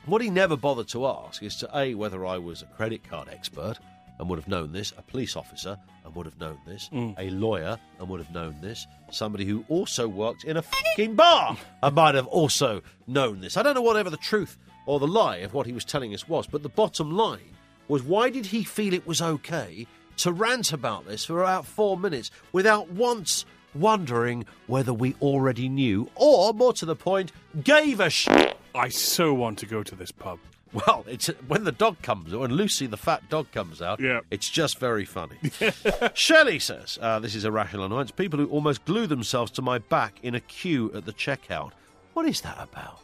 what 0.05 0.21
he 0.21 0.29
never 0.29 0.55
bothered 0.55 0.87
to 0.89 1.05
ask 1.05 1.43
is 1.43 1.55
to 1.57 1.77
a 1.77 1.95
whether 1.95 2.25
I 2.25 2.37
was 2.37 2.61
a 2.61 2.65
credit 2.65 3.07
card 3.07 3.29
expert 3.29 3.77
and 4.21 4.29
would 4.29 4.37
have 4.37 4.47
known 4.47 4.71
this, 4.71 4.93
a 4.97 5.01
police 5.01 5.35
officer 5.35 5.75
and 6.05 6.15
would 6.15 6.27
have 6.27 6.39
known 6.39 6.59
this, 6.65 6.89
mm. 6.93 7.15
a 7.17 7.31
lawyer 7.31 7.77
and 7.99 8.07
would 8.07 8.19
have 8.19 8.31
known 8.31 8.55
this, 8.61 8.85
somebody 9.09 9.45
who 9.45 9.65
also 9.67 10.07
worked 10.07 10.43
in 10.43 10.57
a 10.57 10.61
fucking 10.61 11.15
bar 11.15 11.57
and 11.81 11.95
might 11.95 12.13
have 12.13 12.27
also 12.27 12.83
known 13.07 13.41
this. 13.41 13.57
I 13.57 13.63
don't 13.63 13.73
know 13.73 13.81
whatever 13.81 14.11
the 14.11 14.17
truth 14.17 14.59
or 14.85 14.99
the 14.99 15.07
lie 15.07 15.37
of 15.37 15.55
what 15.55 15.65
he 15.65 15.73
was 15.73 15.83
telling 15.83 16.13
us 16.13 16.29
was, 16.29 16.45
but 16.45 16.61
the 16.61 16.69
bottom 16.69 17.11
line 17.11 17.55
was 17.87 18.03
why 18.03 18.29
did 18.29 18.45
he 18.45 18.63
feel 18.63 18.93
it 18.93 19.07
was 19.07 19.23
okay 19.23 19.87
to 20.17 20.31
rant 20.31 20.71
about 20.71 21.07
this 21.07 21.25
for 21.25 21.41
about 21.41 21.65
four 21.65 21.97
minutes 21.97 22.29
without 22.51 22.91
once 22.91 23.43
wondering 23.73 24.45
whether 24.67 24.93
we 24.93 25.15
already 25.19 25.67
knew, 25.67 26.07
or 26.13 26.53
more 26.53 26.73
to 26.73 26.85
the 26.85 26.95
point, 26.95 27.31
gave 27.63 27.99
a 27.99 28.09
shit. 28.11 28.55
I 28.75 28.89
so 28.89 29.33
want 29.33 29.57
to 29.59 29.65
go 29.65 29.81
to 29.81 29.95
this 29.95 30.11
pub. 30.11 30.37
Well, 30.73 31.03
it's 31.07 31.27
when 31.47 31.65
the 31.65 31.71
dog 31.73 32.01
comes, 32.01 32.33
when 32.33 32.51
Lucy 32.51 32.87
the 32.87 32.97
fat 32.97 33.29
dog 33.29 33.51
comes 33.51 33.81
out. 33.81 33.99
Yeah. 33.99 34.21
it's 34.31 34.49
just 34.49 34.79
very 34.79 35.03
funny. 35.03 35.35
Shelley 36.13 36.59
says, 36.59 36.97
uh, 37.01 37.19
"This 37.19 37.35
is 37.35 37.43
irrational 37.43 37.85
annoyance. 37.85 38.11
People 38.11 38.39
who 38.39 38.47
almost 38.47 38.85
glue 38.85 39.05
themselves 39.05 39.51
to 39.53 39.61
my 39.61 39.79
back 39.79 40.15
in 40.23 40.33
a 40.33 40.39
queue 40.39 40.89
at 40.95 41.05
the 41.05 41.13
checkout. 41.13 41.71
What 42.13 42.25
is 42.25 42.41
that 42.41 42.57
about? 42.61 42.99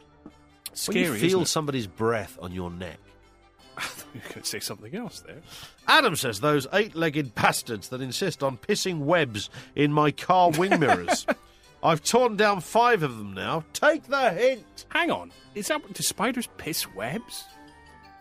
Scary, 0.74 1.10
when 1.10 1.14
you 1.22 1.30
feel 1.30 1.46
somebody's 1.46 1.88
breath 1.88 2.38
on 2.42 2.52
your 2.54 2.72
neck." 2.72 3.00
You 4.14 4.22
could 4.30 4.48
say 4.48 4.60
something 4.60 4.96
else 4.96 5.20
there. 5.20 5.42
Adam 5.88 6.16
says 6.16 6.40
those 6.40 6.66
eight-legged 6.74 7.36
bastards 7.36 7.90
that 7.90 8.02
insist 8.02 8.42
on 8.42 8.58
pissing 8.58 9.00
webs 9.00 9.52
in 9.76 9.94
my 9.94 10.10
car 10.10 10.50
wing 10.50 10.80
mirrors. 10.80 11.28
I've 11.84 12.02
torn 12.04 12.36
down 12.36 12.62
five 12.62 13.04
of 13.04 13.18
them 13.18 13.36
now. 13.36 13.64
Take 13.74 14.06
the 14.08 14.32
hint. 14.32 14.86
Hang 14.90 15.12
on, 15.12 15.32
is 15.54 15.68
that 15.68 15.94
do 15.94 16.02
spiders 16.02 16.48
piss 16.58 16.92
webs? 16.96 17.44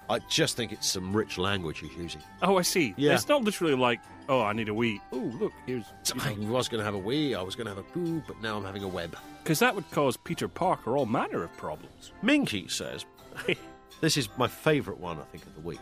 I 0.09 0.21
just 0.21 0.57
think 0.57 0.73
it's 0.73 0.89
some 0.89 1.15
rich 1.17 1.39
language 1.39 1.81
he's 1.81 1.95
using. 1.97 2.23
Oh, 2.43 2.59
I 2.59 2.63
see. 2.63 2.95
Yeah. 2.97 3.15
It's 3.15 3.29
not 3.29 3.43
literally 3.43 3.75
like, 3.75 4.01
oh, 4.29 4.43
I 4.43 4.53
need 4.53 4.69
a 4.69 4.75
wee. 4.75 5.01
Oh, 5.13 5.17
look, 5.41 5.53
here's 5.67 5.85
I 6.21 6.37
was 6.39 6.69
going 6.69 6.79
to 6.81 6.85
have 6.85 6.95
a 6.95 6.99
wee, 6.99 7.35
I 7.35 7.43
was 7.43 7.57
going 7.57 7.67
to 7.67 7.75
have 7.75 7.79
a 7.79 7.83
poo, 7.83 8.23
but 8.27 8.41
now 8.41 8.57
I'm 8.57 8.65
having 8.65 8.85
a 8.85 8.89
web. 8.89 9.17
because 9.43 9.59
that 9.59 9.75
would 9.75 9.91
cause 9.91 10.17
Peter 10.17 10.49
Parker 10.49 10.97
all 10.97 11.07
manner 11.07 11.43
of 11.43 11.57
problems. 11.57 12.13
Minky 12.23 12.69
says, 12.69 13.05
this 14.01 14.17
is 14.17 14.29
my 14.37 14.47
favourite 14.49 15.01
one, 15.01 15.19
I 15.19 15.25
think, 15.25 15.45
of 15.45 15.55
the 15.55 15.61
week. 15.63 15.81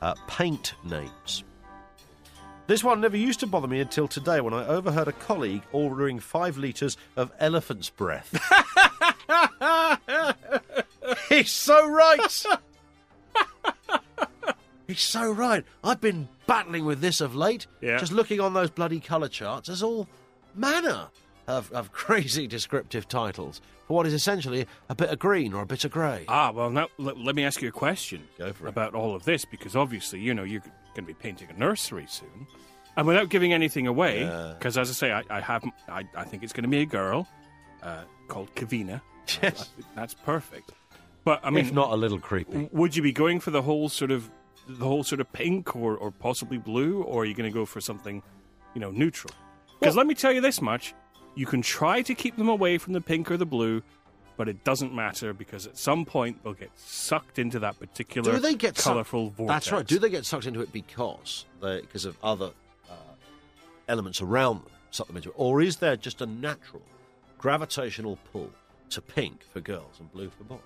Uh, 0.00 0.14
paint 0.28 0.74
names. 0.84 1.44
This 2.66 2.82
one 2.82 3.00
never 3.00 3.16
used 3.16 3.40
to 3.40 3.46
bother 3.46 3.68
me 3.68 3.80
until 3.80 4.08
today 4.08 4.40
when 4.40 4.54
I 4.54 4.66
overheard 4.66 5.08
a 5.08 5.12
colleague 5.12 5.62
ordering 5.72 6.18
five 6.18 6.56
litres 6.56 6.96
of 7.16 7.30
elephant's 7.38 7.90
breath. 7.90 8.30
He's 11.28 11.50
so 11.50 11.86
right! 11.88 12.44
He's 14.86 15.00
so 15.00 15.30
right. 15.30 15.64
I've 15.82 16.00
been 16.00 16.28
battling 16.46 16.84
with 16.84 17.00
this 17.00 17.20
of 17.20 17.34
late. 17.34 17.66
Yeah. 17.80 17.96
Just 17.98 18.12
looking 18.12 18.40
on 18.40 18.54
those 18.54 18.70
bloody 18.70 19.00
colour 19.00 19.28
charts, 19.28 19.68
there's 19.68 19.82
all 19.82 20.08
manner 20.54 21.08
of, 21.46 21.72
of 21.72 21.92
crazy 21.92 22.46
descriptive 22.46 23.08
titles 23.08 23.60
for 23.86 23.96
what 23.96 24.06
is 24.06 24.14
essentially 24.14 24.66
a 24.88 24.94
bit 24.94 25.10
of 25.10 25.18
green 25.18 25.52
or 25.52 25.62
a 25.62 25.66
bit 25.66 25.84
of 25.84 25.90
grey. 25.90 26.24
Ah, 26.28 26.50
well, 26.50 26.70
now 26.70 26.88
let, 26.98 27.18
let 27.18 27.34
me 27.34 27.44
ask 27.44 27.60
you 27.62 27.68
a 27.68 27.72
question 27.72 28.22
Go 28.38 28.52
for 28.52 28.66
it. 28.66 28.70
about 28.70 28.94
all 28.94 29.14
of 29.14 29.24
this 29.24 29.44
because 29.44 29.76
obviously, 29.76 30.20
you 30.20 30.34
know, 30.34 30.42
you're 30.42 30.60
going 30.60 30.72
to 30.96 31.02
be 31.02 31.14
painting 31.14 31.48
a 31.54 31.58
nursery 31.58 32.06
soon. 32.08 32.46
And 32.96 33.06
without 33.06 33.28
giving 33.28 33.52
anything 33.52 33.86
away, 33.88 34.20
because 34.56 34.78
as 34.78 34.88
I 34.88 34.92
say, 34.92 35.12
I, 35.12 35.22
I 35.28 35.40
have, 35.40 35.64
I, 35.88 36.04
I 36.16 36.22
think 36.24 36.44
it's 36.44 36.52
going 36.52 36.62
to 36.62 36.68
be 36.68 36.80
a 36.82 36.86
girl 36.86 37.26
uh, 37.82 38.04
called 38.28 38.54
Kavina. 38.54 39.00
Yes. 39.42 39.70
That's 39.96 40.14
perfect. 40.14 40.70
But 41.24 41.40
I 41.42 41.50
mean, 41.50 41.64
if 41.64 41.72
not 41.72 41.90
a 41.90 41.96
little 41.96 42.18
creepy. 42.20 42.68
would 42.72 42.94
you 42.94 43.02
be 43.02 43.10
going 43.10 43.40
for 43.40 43.50
the 43.50 43.62
whole 43.62 43.88
sort 43.88 44.10
of, 44.10 44.30
the 44.68 44.84
whole 44.84 45.04
sort 45.04 45.20
of 45.20 45.32
pink 45.32 45.74
or, 45.76 45.96
or 45.96 46.10
possibly 46.10 46.58
blue, 46.58 47.02
or 47.02 47.22
are 47.22 47.24
you 47.24 47.34
going 47.34 47.50
to 47.50 47.54
go 47.54 47.64
for 47.66 47.80
something, 47.80 48.22
you 48.74 48.80
know, 48.80 48.90
neutral? 48.90 49.32
Because 49.80 49.96
let 49.96 50.06
me 50.06 50.14
tell 50.14 50.32
you 50.32 50.40
this 50.40 50.60
much: 50.62 50.94
you 51.34 51.46
can 51.46 51.62
try 51.62 52.02
to 52.02 52.14
keep 52.14 52.36
them 52.36 52.48
away 52.48 52.78
from 52.78 52.92
the 52.92 53.00
pink 53.00 53.30
or 53.30 53.36
the 53.36 53.46
blue, 53.46 53.82
but 54.36 54.48
it 54.48 54.64
doesn't 54.64 54.94
matter 54.94 55.32
because 55.32 55.66
at 55.66 55.76
some 55.76 56.04
point 56.04 56.42
they'll 56.42 56.54
get 56.54 56.70
sucked 56.76 57.38
into 57.38 57.58
that 57.60 57.78
particular 57.78 58.32
Do 58.32 58.38
they 58.38 58.54
get 58.54 58.76
sucked- 58.76 58.84
colourful 58.84 59.30
vortex. 59.30 59.66
That's 59.66 59.72
right. 59.72 59.86
Do 59.86 59.98
they 59.98 60.10
get 60.10 60.24
sucked 60.24 60.46
into 60.46 60.60
it 60.60 60.72
because 60.72 61.44
they, 61.60 61.80
because 61.80 62.04
of 62.04 62.16
other 62.22 62.50
uh, 62.90 62.94
elements 63.88 64.20
around 64.22 64.64
them 64.64 64.70
suck 64.90 65.06
them 65.08 65.16
into 65.16 65.28
it, 65.30 65.34
or 65.36 65.60
is 65.60 65.76
there 65.76 65.96
just 65.96 66.20
a 66.22 66.26
natural 66.26 66.82
gravitational 67.38 68.16
pull 68.32 68.50
to 68.90 69.02
pink 69.02 69.40
for 69.52 69.60
girls 69.60 69.96
and 69.98 70.10
blue 70.12 70.30
for 70.30 70.44
boys? 70.44 70.58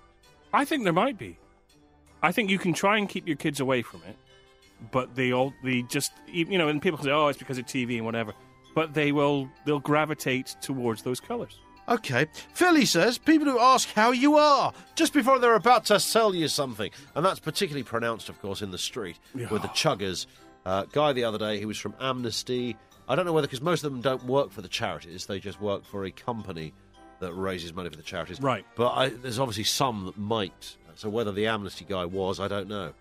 I 0.53 0.65
think 0.65 0.83
there 0.83 0.93
might 0.93 1.17
be. 1.17 1.37
I 2.21 2.31
think 2.31 2.49
you 2.49 2.59
can 2.59 2.73
try 2.73 2.97
and 2.97 3.07
keep 3.07 3.27
your 3.27 3.37
kids 3.37 3.59
away 3.59 3.81
from 3.81 4.01
it, 4.07 4.15
but 4.91 5.15
they 5.15 5.31
all 5.31 5.53
they 5.63 5.83
just 5.83 6.11
you 6.27 6.57
know, 6.57 6.67
and 6.67 6.81
people 6.81 6.99
say, 6.99 7.11
"Oh, 7.11 7.27
it's 7.27 7.39
because 7.39 7.57
of 7.57 7.65
TV 7.65 7.97
and 7.97 8.05
whatever," 8.05 8.33
but 8.75 8.93
they 8.93 9.11
will 9.11 9.49
they'll 9.65 9.79
gravitate 9.79 10.55
towards 10.61 11.03
those 11.03 11.19
colours. 11.19 11.59
Okay. 11.89 12.27
Philly 12.53 12.85
says 12.85 13.17
people 13.17 13.47
who 13.47 13.59
ask 13.59 13.91
how 13.93 14.11
you 14.11 14.37
are 14.37 14.73
just 14.95 15.11
before 15.11 15.39
they're 15.39 15.55
about 15.55 15.85
to 15.85 15.99
sell 15.99 16.35
you 16.35 16.47
something. 16.47 16.91
And 17.15 17.25
that's 17.25 17.39
particularly 17.39 17.83
pronounced, 17.83 18.29
of 18.29 18.39
course, 18.41 18.61
in 18.61 18.69
the 18.69 18.77
street 18.77 19.17
with 19.33 19.63
the 19.63 19.69
chuggers. 19.69 20.27
Uh, 20.65 20.85
guy 20.91 21.13
the 21.13 21.23
other 21.23 21.39
day, 21.39 21.57
he 21.57 21.65
was 21.65 21.79
from 21.79 21.95
Amnesty. 21.99 22.77
I 23.07 23.15
don't 23.15 23.25
know 23.25 23.33
whether, 23.33 23.47
because 23.47 23.61
most 23.61 23.83
of 23.83 23.91
them 23.91 24.01
don't 24.01 24.23
work 24.25 24.51
for 24.51 24.61
the 24.61 24.67
charities, 24.67 25.25
they 25.25 25.39
just 25.39 25.59
work 25.59 25.83
for 25.83 26.05
a 26.05 26.11
company 26.11 26.73
that 27.19 27.33
raises 27.33 27.73
money 27.73 27.89
for 27.89 27.97
the 27.97 28.03
charities. 28.03 28.39
Right. 28.39 28.65
But 28.75 28.89
I, 28.89 29.09
there's 29.09 29.39
obviously 29.39 29.63
some 29.63 30.05
that 30.05 30.17
might. 30.17 30.77
So 30.99 31.07
whether 31.07 31.31
the 31.31 31.47
Amnesty 31.47 31.85
guy 31.87 32.03
was, 32.03 32.41
I 32.41 32.49
don't 32.49 32.67
know. 32.67 32.91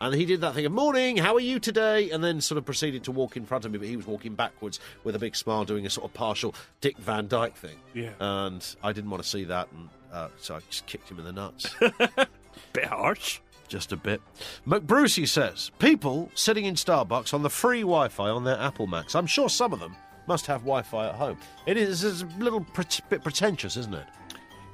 And 0.00 0.14
he 0.14 0.24
did 0.24 0.42
that 0.42 0.54
thing 0.54 0.64
of 0.64 0.70
morning, 0.70 1.16
how 1.16 1.34
are 1.34 1.40
you 1.40 1.58
today? 1.58 2.08
And 2.10 2.22
then 2.22 2.40
sort 2.40 2.56
of 2.56 2.64
proceeded 2.64 3.02
to 3.04 3.10
walk 3.10 3.36
in 3.36 3.46
front 3.46 3.64
of 3.64 3.72
me, 3.72 3.78
but 3.78 3.88
he 3.88 3.96
was 3.96 4.06
walking 4.06 4.36
backwards 4.36 4.78
with 5.02 5.16
a 5.16 5.18
big 5.18 5.34
smile, 5.34 5.64
doing 5.64 5.84
a 5.84 5.90
sort 5.90 6.04
of 6.08 6.14
partial 6.14 6.54
Dick 6.80 6.96
Van 6.98 7.26
Dyke 7.26 7.56
thing. 7.56 7.74
Yeah. 7.94 8.10
And 8.20 8.64
I 8.84 8.92
didn't 8.92 9.10
want 9.10 9.24
to 9.24 9.28
see 9.28 9.42
that, 9.42 9.66
and 9.72 9.88
uh, 10.12 10.28
so 10.38 10.54
I 10.54 10.60
just 10.70 10.86
kicked 10.86 11.10
him 11.10 11.18
in 11.18 11.24
the 11.24 11.32
nuts. 11.32 11.74
Bit 12.72 12.84
harsh. 12.84 13.40
just 13.66 13.90
a 13.90 13.96
bit. 13.96 14.20
McBrucey 14.64 15.26
says 15.26 15.72
people 15.80 16.30
sitting 16.36 16.64
in 16.64 16.76
Starbucks 16.76 17.34
on 17.34 17.42
the 17.42 17.50
free 17.50 17.80
Wi 17.80 18.06
Fi 18.06 18.28
on 18.28 18.44
their 18.44 18.58
Apple 18.60 18.86
Macs. 18.86 19.16
I'm 19.16 19.26
sure 19.26 19.48
some 19.48 19.72
of 19.72 19.80
them 19.80 19.96
must 20.28 20.46
have 20.46 20.60
Wi 20.60 20.82
Fi 20.82 21.08
at 21.08 21.16
home. 21.16 21.38
It 21.66 21.76
is 21.76 22.04
a 22.22 22.26
little 22.38 22.60
pre- 22.60 22.84
bit 23.08 23.24
pretentious, 23.24 23.76
isn't 23.76 23.94
it? 23.94 24.06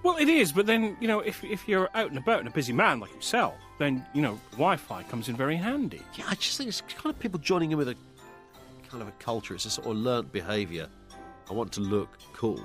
Well, 0.09 0.17
it 0.17 0.31
is, 0.31 0.53
but 0.53 0.65
then 0.65 0.97
you 1.01 1.07
know, 1.07 1.21
if 1.21 1.45
if 1.45 1.69
you're 1.69 1.91
out 1.93 2.09
and 2.09 2.17
about 2.17 2.39
and 2.39 2.49
a 2.49 2.51
busy 2.51 2.73
man 2.73 2.99
like 2.99 3.13
yourself, 3.13 3.55
then 3.79 4.07
you 4.15 4.23
know, 4.23 4.41
Wi-Fi 4.53 5.03
comes 5.03 5.29
in 5.29 5.37
very 5.37 5.55
handy. 5.55 6.01
Yeah, 6.15 6.25
I 6.31 6.35
just 6.35 6.57
think 6.57 6.69
it's 6.69 6.81
kind 6.81 7.15
of 7.15 7.21
people 7.21 7.39
joining 7.39 7.73
in 7.73 7.77
with 7.77 7.91
a 7.91 7.97
kind 8.89 9.03
of 9.03 9.09
a 9.09 9.13
culture. 9.19 9.55
It's 9.55 9.67
a 9.67 9.71
sort 9.71 9.87
of 9.87 9.97
learnt 9.99 10.33
behaviour. 10.33 10.89
I 11.51 11.53
want 11.53 11.73
to 11.73 11.83
look 11.83 12.09
cool. 12.33 12.59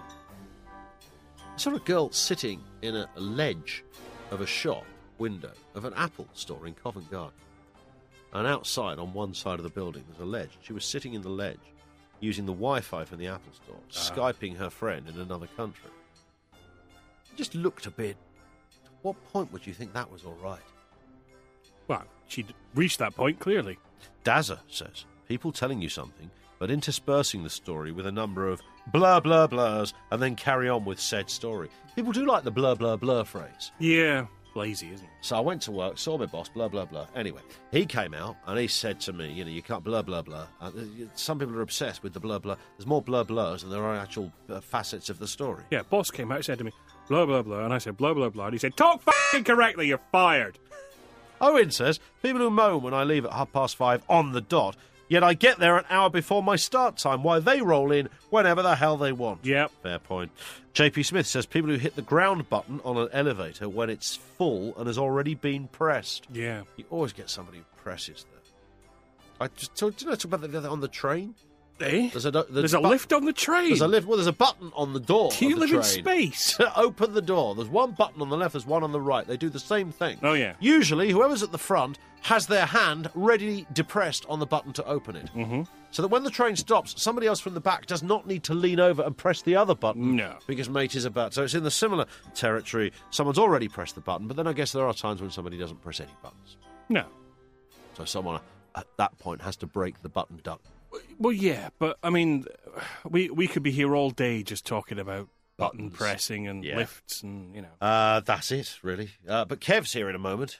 I 1.37 1.57
saw 1.57 1.75
a 1.75 1.79
girl 1.79 2.13
sitting 2.13 2.61
in 2.81 2.95
a, 2.95 3.09
a 3.17 3.19
ledge 3.19 3.83
of 4.31 4.39
a 4.39 4.47
shop 4.47 4.85
window 5.17 5.51
of 5.75 5.83
an 5.83 5.93
Apple 5.97 6.29
store 6.31 6.65
in 6.65 6.73
Covent 6.75 7.11
Garden. 7.11 7.37
And 8.31 8.47
outside, 8.47 8.99
on 8.99 9.13
one 9.13 9.33
side 9.33 9.59
of 9.59 9.63
the 9.63 9.69
building, 9.69 10.05
there's 10.07 10.21
a 10.21 10.31
ledge. 10.31 10.57
She 10.61 10.71
was 10.71 10.85
sitting 10.85 11.13
in 11.13 11.23
the 11.23 11.29
ledge 11.29 11.59
using 12.21 12.45
the 12.45 12.53
Wi 12.53 12.79
Fi 12.79 13.03
from 13.03 13.17
the 13.17 13.27
Apple 13.27 13.51
store, 13.51 13.75
ah. 13.81 13.91
Skyping 13.91 14.55
her 14.55 14.69
friend 14.69 15.09
in 15.09 15.19
another 15.19 15.47
country. 15.57 15.89
Just 17.35 17.55
looked 17.55 17.85
a 17.85 17.91
bit. 17.91 18.15
At 18.85 18.91
what 19.01 19.15
point 19.31 19.51
would 19.51 19.65
you 19.65 19.73
think 19.73 19.93
that 19.93 20.11
was 20.11 20.23
all 20.23 20.37
right? 20.43 20.61
Well, 21.87 22.03
she'd 22.27 22.53
reached 22.75 22.99
that 22.99 23.15
point 23.15 23.39
clearly. 23.39 23.77
Dazza 24.23 24.59
says 24.69 25.05
people 25.27 25.51
telling 25.51 25.81
you 25.81 25.89
something, 25.89 26.29
but 26.59 26.71
interspersing 26.71 27.43
the 27.43 27.49
story 27.49 27.91
with 27.91 28.05
a 28.05 28.11
number 28.11 28.47
of 28.47 28.61
blah 28.91 29.19
blah 29.19 29.47
blahs 29.47 29.93
and 30.11 30.21
then 30.21 30.35
carry 30.35 30.69
on 30.69 30.85
with 30.85 30.99
said 30.99 31.29
story. 31.29 31.69
People 31.95 32.11
do 32.11 32.25
like 32.25 32.43
the 32.43 32.51
blah 32.51 32.75
blah 32.75 32.95
blah 32.95 33.23
phrase. 33.23 33.71
Yeah, 33.79 34.27
lazy, 34.55 34.91
isn't 34.93 35.05
it? 35.05 35.11
So 35.21 35.35
I 35.35 35.39
went 35.39 35.61
to 35.63 35.71
work, 35.71 35.97
saw 35.97 36.17
my 36.17 36.25
boss, 36.25 36.49
blah 36.49 36.67
blah 36.67 36.85
blah. 36.85 37.07
Anyway, 37.15 37.41
he 37.71 37.85
came 37.85 38.13
out 38.13 38.37
and 38.45 38.57
he 38.57 38.67
said 38.67 38.99
to 39.01 39.13
me, 39.13 39.31
you 39.31 39.43
know, 39.43 39.51
you 39.51 39.61
can't 39.61 39.83
blah 39.83 40.01
blah 40.01 40.21
blah. 40.21 40.47
Uh, 40.61 40.71
some 41.15 41.39
people 41.39 41.55
are 41.55 41.61
obsessed 41.61 42.03
with 42.03 42.13
the 42.13 42.19
blah 42.19 42.39
blah. 42.39 42.55
There's 42.77 42.87
more 42.87 43.01
blah 43.01 43.23
blahs 43.23 43.61
than 43.61 43.69
there 43.69 43.83
are 43.83 43.95
actual 43.95 44.31
uh, 44.49 44.61
facets 44.61 45.09
of 45.09 45.19
the 45.19 45.27
story. 45.27 45.63
Yeah, 45.71 45.81
boss 45.83 46.11
came 46.11 46.31
out 46.31 46.37
and 46.37 46.45
said 46.45 46.57
to 46.59 46.63
me, 46.63 46.71
blah 47.07 47.25
blah 47.25 47.41
blah, 47.41 47.65
and 47.65 47.73
I 47.73 47.77
said 47.77 47.97
blah 47.97 48.13
blah 48.13 48.29
blah, 48.29 48.45
and 48.45 48.53
he 48.53 48.59
said, 48.59 48.75
talk 48.75 49.01
fucking 49.01 49.43
correctly, 49.43 49.87
you're 49.87 49.99
fired. 50.11 50.57
Owen 51.41 51.71
says, 51.71 51.99
people 52.21 52.39
who 52.39 52.49
moan 52.49 52.83
when 52.83 52.93
I 52.93 53.03
leave 53.03 53.25
at 53.25 53.33
half 53.33 53.51
past 53.51 53.75
five 53.75 54.01
on 54.07 54.31
the 54.31 54.41
dot, 54.41 54.77
yet 55.09 55.23
I 55.23 55.33
get 55.33 55.59
there 55.59 55.77
an 55.77 55.85
hour 55.89 56.09
before 56.09 56.41
my 56.41 56.55
start 56.55 56.97
time, 56.97 57.21
while 57.23 57.41
they 57.41 57.61
roll 57.61 57.91
in 57.91 58.07
whenever 58.29 58.61
the 58.61 58.75
hell 58.75 58.95
they 58.97 59.11
want. 59.11 59.45
Yep. 59.45 59.71
Fair 59.81 59.99
point. 59.99 60.31
JP 60.73 61.05
Smith 61.05 61.27
says, 61.27 61.45
people 61.45 61.69
who 61.69 61.77
hit 61.77 61.95
the 61.95 62.01
ground 62.01 62.49
button 62.49 62.79
on 62.83 62.97
an 62.97 63.09
elevator 63.11 63.67
when 63.67 63.89
it's 63.89 64.15
full 64.15 64.73
and 64.77 64.87
has 64.87 64.97
already 64.97 65.35
been 65.35 65.67
pressed. 65.67 66.27
Yeah. 66.31 66.63
You 66.77 66.85
always 66.89 67.13
get 67.13 67.29
somebody 67.29 67.59
who 67.59 67.63
presses 67.75 68.25
that. 68.31 69.43
I 69.43 69.47
just 69.55 69.75
told 69.75 70.01
you 70.01 70.07
know 70.07 70.15
talk 70.15 70.33
about 70.33 70.49
that 70.49 70.65
on 70.65 70.79
the 70.79 70.87
train. 70.87 71.35
Eh? 71.81 72.09
There's 72.11 72.25
a, 72.25 72.31
the 72.31 72.45
There's 72.49 72.73
a 72.73 72.79
lift 72.79 73.11
on 73.11 73.25
the 73.25 73.33
train. 73.33 73.69
There's 73.69 73.81
a 73.81 73.87
lift. 73.87 74.07
Well, 74.07 74.17
there's 74.17 74.27
a 74.27 74.33
button 74.33 74.71
on 74.75 74.93
the 74.93 74.99
door. 74.99 75.31
Do 75.31 75.45
you 75.45 75.53
of 75.53 75.59
the 75.59 75.65
live 75.65 75.75
in 75.75 75.81
train. 75.81 76.03
space? 76.29 76.57
to 76.57 76.79
open 76.79 77.13
the 77.13 77.21
door. 77.21 77.55
There's 77.55 77.67
one 77.67 77.91
button 77.91 78.21
on 78.21 78.29
the 78.29 78.37
left, 78.37 78.53
there's 78.53 78.65
one 78.65 78.83
on 78.83 78.91
the 78.91 79.01
right. 79.01 79.27
They 79.27 79.37
do 79.37 79.49
the 79.49 79.59
same 79.59 79.91
thing. 79.91 80.19
Oh, 80.23 80.33
yeah. 80.33 80.53
Usually, 80.59 81.11
whoever's 81.11 81.43
at 81.43 81.51
the 81.51 81.57
front 81.57 81.99
has 82.21 82.47
their 82.47 82.65
hand 82.65 83.09
ready 83.15 83.65
depressed 83.73 84.25
on 84.29 84.39
the 84.39 84.45
button 84.45 84.71
to 84.73 84.85
open 84.85 85.15
it. 85.15 85.29
Mm-hmm. 85.35 85.63
So 85.91 86.01
that 86.01 86.07
when 86.07 86.23
the 86.23 86.31
train 86.31 86.55
stops, 86.55 86.99
somebody 87.01 87.27
else 87.27 87.39
from 87.39 87.53
the 87.53 87.59
back 87.59 87.85
does 87.85 88.01
not 88.01 88.25
need 88.25 88.43
to 88.45 88.53
lean 88.53 88.79
over 88.79 89.03
and 89.03 89.15
press 89.15 89.41
the 89.41 89.55
other 89.55 89.75
button. 89.75 90.15
No. 90.15 90.37
Because 90.47 90.69
mate 90.69 90.95
is 90.95 91.05
about. 91.05 91.33
So 91.33 91.43
it's 91.43 91.53
in 91.53 91.63
the 91.63 91.71
similar 91.71 92.05
territory. 92.33 92.93
Someone's 93.11 93.37
already 93.37 93.67
pressed 93.67 93.95
the 93.95 94.01
button, 94.01 94.27
but 94.27 94.37
then 94.37 94.47
I 94.47 94.53
guess 94.53 94.71
there 94.71 94.87
are 94.87 94.93
times 94.93 95.21
when 95.21 95.29
somebody 95.29 95.57
doesn't 95.57 95.81
press 95.81 95.99
any 95.99 96.09
buttons. 96.23 96.57
No. 96.89 97.05
So 97.95 98.05
someone 98.05 98.39
at 98.75 98.87
that 98.97 99.17
point 99.19 99.41
has 99.41 99.55
to 99.57 99.67
break 99.67 100.01
the 100.01 100.09
button 100.09 100.39
duck. 100.43 100.61
Well, 101.19 101.31
yeah, 101.33 101.69
but 101.79 101.97
I 102.03 102.09
mean, 102.09 102.45
we 103.09 103.29
we 103.29 103.47
could 103.47 103.63
be 103.63 103.71
here 103.71 103.95
all 103.95 104.09
day 104.11 104.43
just 104.43 104.65
talking 104.65 104.99
about 104.99 105.29
button 105.57 105.85
Buttons. 105.89 105.95
pressing 105.97 106.47
and 106.47 106.63
Yeah. 106.63 106.77
lifts 106.77 107.21
and 107.23 107.55
you 107.55 107.61
know. 107.61 107.69
Uh, 107.79 108.19
that's 108.21 108.51
it, 108.51 108.77
really. 108.81 109.11
Uh, 109.27 109.45
but 109.45 109.59
Kev's 109.59 109.93
here 109.93 110.09
in 110.09 110.15
a 110.15 110.19
moment. 110.19 110.59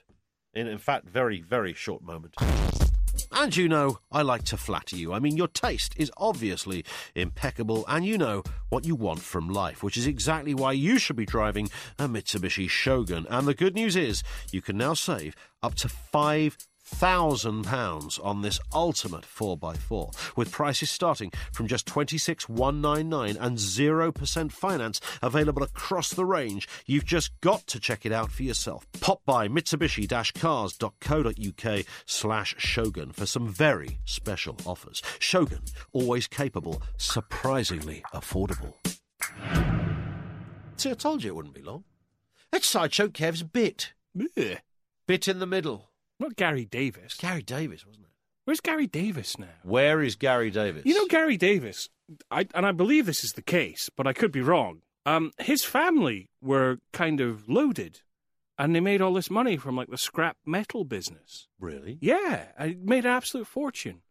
In, 0.53 0.67
in 0.67 0.77
fact, 0.77 1.07
very, 1.07 1.41
very 1.41 1.73
short 1.73 2.03
moment. 2.03 2.35
And 3.31 3.55
you 3.55 3.67
know, 3.67 3.99
I 4.11 4.21
like 4.21 4.43
to 4.45 4.57
flatter 4.57 4.95
you. 4.95 5.13
I 5.13 5.19
mean, 5.19 5.35
your 5.37 5.47
taste 5.47 5.93
is 5.97 6.11
obviously 6.17 6.83
impeccable, 7.15 7.85
and 7.87 8.05
you 8.05 8.17
know 8.17 8.43
what 8.69 8.85
you 8.85 8.95
want 8.95 9.19
from 9.21 9.49
life, 9.49 9.81
which 9.83 9.97
is 9.97 10.05
exactly 10.07 10.53
why 10.53 10.71
you 10.73 10.97
should 10.99 11.15
be 11.15 11.25
driving 11.25 11.69
a 11.99 12.07
Mitsubishi 12.07 12.69
Shogun. 12.69 13.25
And 13.29 13.47
the 13.47 13.53
good 13.53 13.73
news 13.75 13.95
is, 13.95 14.23
you 14.51 14.61
can 14.61 14.77
now 14.77 14.93
save 14.93 15.35
up 15.61 15.75
to 15.75 15.89
five 15.89 16.57
thousand 16.93 17.63
pounds 17.63 18.19
on 18.19 18.41
this 18.41 18.59
ultimate 18.73 19.23
4x4 19.23 20.37
with 20.37 20.51
prices 20.51 20.89
starting 20.89 21.31
from 21.51 21.67
just 21.67 21.85
26199 21.87 23.35
and 23.37 23.57
0% 23.57 24.51
finance 24.51 25.01
available 25.21 25.63
across 25.63 26.11
the 26.11 26.25
range. 26.25 26.67
You've 26.85 27.05
just 27.05 27.31
got 27.41 27.65
to 27.67 27.79
check 27.79 28.05
it 28.05 28.11
out 28.11 28.31
for 28.31 28.43
yourself. 28.43 28.85
Pop 29.01 29.21
by 29.25 29.47
mitsubishi-cars.co.uk 29.47 31.85
slash 32.05 32.55
shogun 32.57 33.11
for 33.11 33.25
some 33.25 33.47
very 33.47 33.97
special 34.05 34.55
offers. 34.65 35.01
Shogun 35.19 35.61
always 35.91 36.27
capable 36.27 36.81
surprisingly 36.97 38.03
affordable. 38.13 38.73
See 40.77 40.91
i 40.91 40.93
told 40.93 41.23
you 41.23 41.31
it 41.31 41.35
wouldn't 41.35 41.55
be 41.55 41.61
long. 41.61 41.83
It's 42.51 42.69
sideshow 42.69 43.07
kev's 43.07 43.43
bit. 43.43 43.93
Ugh. 44.19 44.57
bit 45.07 45.27
in 45.27 45.39
the 45.39 45.47
middle 45.47 45.92
Not 46.19 46.35
Gary 46.35 46.65
Davies. 46.65 47.15
Gary 47.17 47.41
Davies, 47.41 47.85
wasn't 47.85 48.05
it? 48.05 48.11
Where's 48.45 48.59
Gary 48.59 48.87
Davies 48.87 49.37
now? 49.39 49.47
Where 49.63 50.01
is 50.01 50.15
Gary 50.15 50.51
Davies? 50.51 50.83
You 50.85 50.95
know 50.95 51.07
Gary 51.07 51.37
Davies, 51.37 51.89
I, 52.29 52.47
and 52.53 52.65
I 52.65 52.71
believe 52.71 53.05
this 53.05 53.23
is 53.23 53.33
the 53.33 53.41
case, 53.41 53.89
but 53.95 54.05
I 54.05 54.13
could 54.13 54.31
be 54.31 54.41
wrong. 54.41 54.81
Um, 55.05 55.31
his 55.39 55.63
family 55.63 56.29
were 56.41 56.79
kind 56.91 57.21
of 57.21 57.47
loaded, 57.47 58.01
and 58.57 58.75
they 58.75 58.79
made 58.79 59.01
all 59.01 59.13
this 59.13 59.29
money 59.29 59.57
from 59.57 59.75
like 59.75 59.89
the 59.89 59.97
scrap 59.97 60.37
metal 60.45 60.83
business. 60.83 61.47
really? 61.59 61.97
Yeah, 62.01 62.45
I 62.59 62.77
made 62.81 63.05
an 63.05 63.11
absolute 63.11 63.47
fortune. 63.47 64.01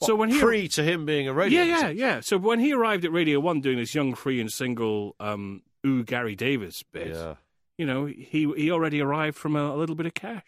so 0.00 0.16
when 0.16 0.30
he 0.30 0.38
free 0.38 0.68
to 0.68 0.82
him 0.82 1.04
being 1.04 1.28
a 1.28 1.32
radio, 1.32 1.62
yeah, 1.62 1.80
yeah, 1.80 1.88
yeah. 1.90 2.20
So 2.20 2.38
when 2.38 2.60
he 2.60 2.72
arrived 2.72 3.04
at 3.04 3.12
Radio 3.12 3.40
One 3.40 3.60
doing 3.60 3.78
this 3.78 3.94
young, 3.94 4.14
free, 4.14 4.40
and 4.40 4.52
single, 4.52 5.16
um, 5.20 5.62
ooh 5.86 6.04
Gary 6.04 6.36
Davies 6.36 6.84
bit, 6.92 7.08
yeah. 7.08 7.34
you 7.78 7.86
know, 7.86 8.06
he 8.06 8.52
he 8.56 8.70
already 8.70 9.00
arrived 9.00 9.36
from 9.36 9.56
a, 9.56 9.74
a 9.74 9.76
little 9.76 9.96
bit 9.96 10.06
of 10.06 10.14
cash. 10.14 10.44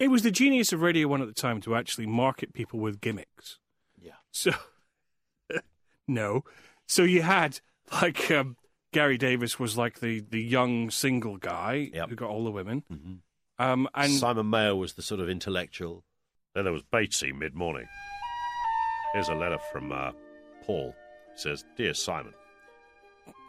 It 0.00 0.08
was 0.10 0.22
the 0.22 0.30
genius 0.30 0.72
of 0.72 0.80
Radio 0.80 1.06
One 1.08 1.20
at 1.22 1.28
the 1.28 1.34
time 1.34 1.60
to 1.60 1.76
actually 1.76 2.06
market 2.06 2.52
people 2.54 2.80
with 2.80 3.00
gimmicks. 3.00 3.58
Yeah. 4.00 4.12
So, 4.32 4.52
no. 6.08 6.42
So 6.88 7.02
you 7.02 7.22
had 7.22 7.60
like 7.92 8.30
um, 8.30 8.56
Gary 8.92 9.18
Davies 9.18 9.58
was 9.58 9.76
like 9.76 10.00
the 10.00 10.20
the 10.20 10.40
young 10.42 10.90
single 10.90 11.36
guy 11.36 11.90
Yep. 11.92 12.08
who 12.08 12.16
got 12.16 12.30
all 12.30 12.44
the 12.44 12.50
women, 12.50 12.82
Mhm. 12.90 13.18
um, 13.58 13.88
and 13.94 14.12
Simon 14.12 14.48
Mayo 14.48 14.74
was 14.74 14.94
the 14.94 15.02
sort 15.02 15.20
of 15.20 15.28
intellectual. 15.28 16.02
Then 16.54 16.64
there 16.64 16.72
was 16.72 16.82
Batesy 16.82 17.32
mid 17.32 17.54
morning. 17.54 17.86
Here's 19.12 19.28
a 19.28 19.34
letter 19.34 19.58
from 19.72 19.92
uh, 19.92 20.12
Paul. 20.64 20.94
He 21.34 21.40
says, 21.42 21.64
Dear 21.76 21.94
Simon, 21.94 22.32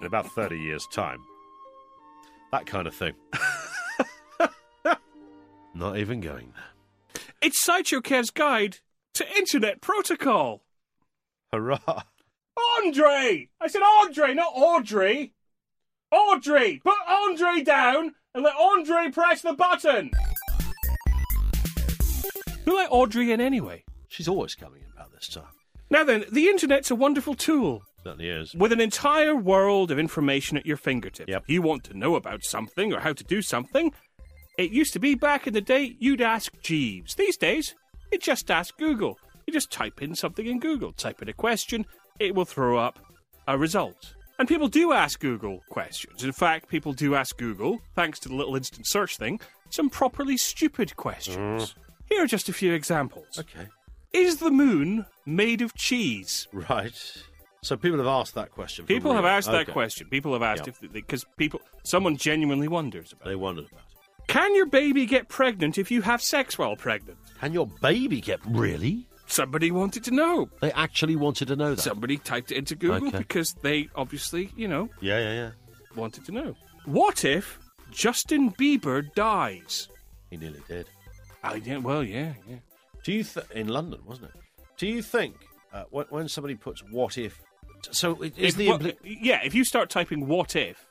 in 0.01 0.07
about 0.07 0.27
30 0.33 0.57
years' 0.59 0.85
time, 0.91 1.19
That 2.51 2.65
kind 2.65 2.87
of 2.87 2.93
thing. 2.95 3.13
Not 5.73 5.97
even 5.97 6.19
going 6.19 6.53
there. 6.53 7.23
it's 7.41 7.61
Sideshow 7.61 8.01
guide 8.01 8.77
to 9.13 9.37
Internet 9.37 9.81
Protocol. 9.81 10.63
Hurrah! 11.51 12.03
Andre! 12.77 13.49
I 13.59 13.67
said 13.67 13.81
Andre, 13.81 14.33
not 14.33 14.51
Audrey. 14.53 15.33
Audrey! 16.11 16.81
Put 16.83 16.97
Andre 17.07 17.61
down 17.61 18.15
and 18.33 18.43
let 18.43 18.55
Andre 18.55 19.09
press 19.11 19.41
the 19.41 19.53
button. 19.53 20.11
Who 22.65 22.75
let 22.75 22.91
Audrey 22.91 23.31
in 23.31 23.41
anyway? 23.41 23.83
She's 24.07 24.27
always 24.27 24.55
coming 24.55 24.81
in 24.81 24.91
about 24.93 25.11
this 25.13 25.27
time. 25.27 25.43
Now 25.89 26.03
then, 26.03 26.25
the 26.31 26.47
internet's 26.47 26.91
a 26.91 26.95
wonderful 26.95 27.35
tool 27.35 27.83
Certainly 28.03 28.29
is. 28.29 28.53
with 28.55 28.71
an 28.71 28.79
entire 28.79 29.35
world 29.35 29.91
of 29.91 29.99
information 29.99 30.57
at 30.57 30.65
your 30.65 30.77
fingertips. 30.77 31.29
Yep. 31.29 31.43
If 31.43 31.49
you 31.49 31.61
want 31.61 31.83
to 31.85 31.97
know 31.97 32.15
about 32.15 32.43
something 32.43 32.93
or 32.93 32.99
how 32.99 33.13
to 33.13 33.23
do 33.23 33.41
something, 33.41 33.93
it 34.61 34.71
used 34.71 34.93
to 34.93 34.99
be 34.99 35.15
back 35.15 35.47
in 35.47 35.53
the 35.53 35.61
day 35.61 35.95
you'd 35.99 36.21
ask 36.21 36.51
Jeeves. 36.61 37.15
These 37.15 37.37
days, 37.37 37.75
you 38.11 38.19
just 38.19 38.51
ask 38.51 38.77
Google. 38.77 39.17
You 39.47 39.53
just 39.53 39.71
type 39.71 40.01
in 40.01 40.15
something 40.15 40.45
in 40.45 40.59
Google, 40.59 40.91
type 40.93 41.21
in 41.21 41.29
a 41.29 41.33
question, 41.33 41.85
it 42.19 42.35
will 42.35 42.45
throw 42.45 42.77
up 42.77 42.99
a 43.47 43.57
result. 43.57 44.15
And 44.37 44.47
people 44.47 44.67
do 44.67 44.91
ask 44.93 45.19
Google 45.19 45.61
questions. 45.69 46.23
In 46.23 46.31
fact, 46.31 46.69
people 46.69 46.93
do 46.93 47.15
ask 47.15 47.37
Google, 47.37 47.81
thanks 47.95 48.19
to 48.19 48.29
the 48.29 48.35
little 48.35 48.55
instant 48.55 48.87
search 48.87 49.17
thing, 49.17 49.39
some 49.69 49.89
properly 49.89 50.37
stupid 50.37 50.95
questions. 50.95 51.63
Mm. 51.63 51.75
Here 52.09 52.23
are 52.23 52.27
just 52.27 52.49
a 52.49 52.53
few 52.53 52.73
examples. 52.73 53.39
Okay. 53.39 53.67
Is 54.13 54.37
the 54.37 54.51
moon 54.51 55.05
made 55.25 55.61
of 55.61 55.73
cheese? 55.75 56.47
Right. 56.51 57.23
So 57.63 57.77
people 57.77 57.99
have 57.99 58.07
asked 58.07 58.35
that 58.35 58.51
question. 58.51 58.85
People 58.85 59.13
have 59.13 59.25
asked 59.25 59.51
that 59.51 59.67
question. 59.67 60.07
People 60.09 60.33
have 60.33 60.41
asked 60.41 60.65
Yep. 60.65 60.75
if 60.83 60.91
because 60.91 61.23
people 61.37 61.61
someone 61.83 62.17
genuinely 62.17 62.67
wonders 62.67 63.13
about. 63.13 63.25
They 63.25 63.35
wondered 63.35 63.67
about 63.71 63.81
it. 63.81 63.97
Can 64.27 64.55
your 64.55 64.65
baby 64.65 65.05
get 65.05 65.27
pregnant 65.27 65.77
if 65.77 65.91
you 65.91 66.01
have 66.01 66.21
sex 66.21 66.57
while 66.57 66.75
pregnant? 66.75 67.17
Can 67.39 67.53
your 67.53 67.67
baby 67.67 68.21
get 68.21 68.39
really? 68.45 69.07
Somebody 69.27 69.71
wanted 69.71 70.03
to 70.05 70.11
know. 70.11 70.49
They 70.61 70.71
actually 70.73 71.15
wanted 71.15 71.47
to 71.49 71.55
know 71.55 71.75
that. 71.75 71.81
Somebody 71.81 72.17
typed 72.17 72.51
it 72.51 72.57
into 72.57 72.75
Google 72.75 73.07
Okay. 73.07 73.17
because 73.17 73.53
they 73.61 73.87
obviously, 73.95 74.51
you 74.57 74.67
know, 74.67 74.89
yeah, 75.01 75.19
yeah, 75.19 75.33
yeah. 75.33 75.51
wanted 75.95 76.25
to 76.25 76.31
know. 76.33 76.55
What 76.85 77.23
if 77.23 77.59
Justin 77.91 78.51
Bieber 78.51 79.03
dies? 79.15 79.87
He 80.29 80.37
nearly 80.37 80.61
did. 80.67 80.87
I 81.43 81.59
did. 81.59 81.83
Well, 81.83 82.03
yeah, 82.03 82.33
yeah. 82.47 82.57
Do 83.03 83.11
you 83.13 83.23
th- 83.23 83.45
in 83.51 83.67
London, 83.67 83.99
wasn't 84.05 84.27
it? 84.27 84.41
Do 84.77 84.87
you 84.87 85.01
think 85.01 85.35
uh, 85.73 85.83
when, 85.89 86.05
when 86.09 86.27
somebody 86.27 86.55
puts 86.55 86.81
"what 86.91 87.17
if"? 87.17 87.39
So 87.91 88.21
is 88.21 88.31
If- 88.37 88.55
the 88.57 88.67
impli- 88.67 88.97
yeah? 89.03 89.41
If 89.43 89.55
you 89.55 89.63
start 89.63 89.89
typing 89.89 90.27
"what 90.27 90.55
if" 90.55 90.85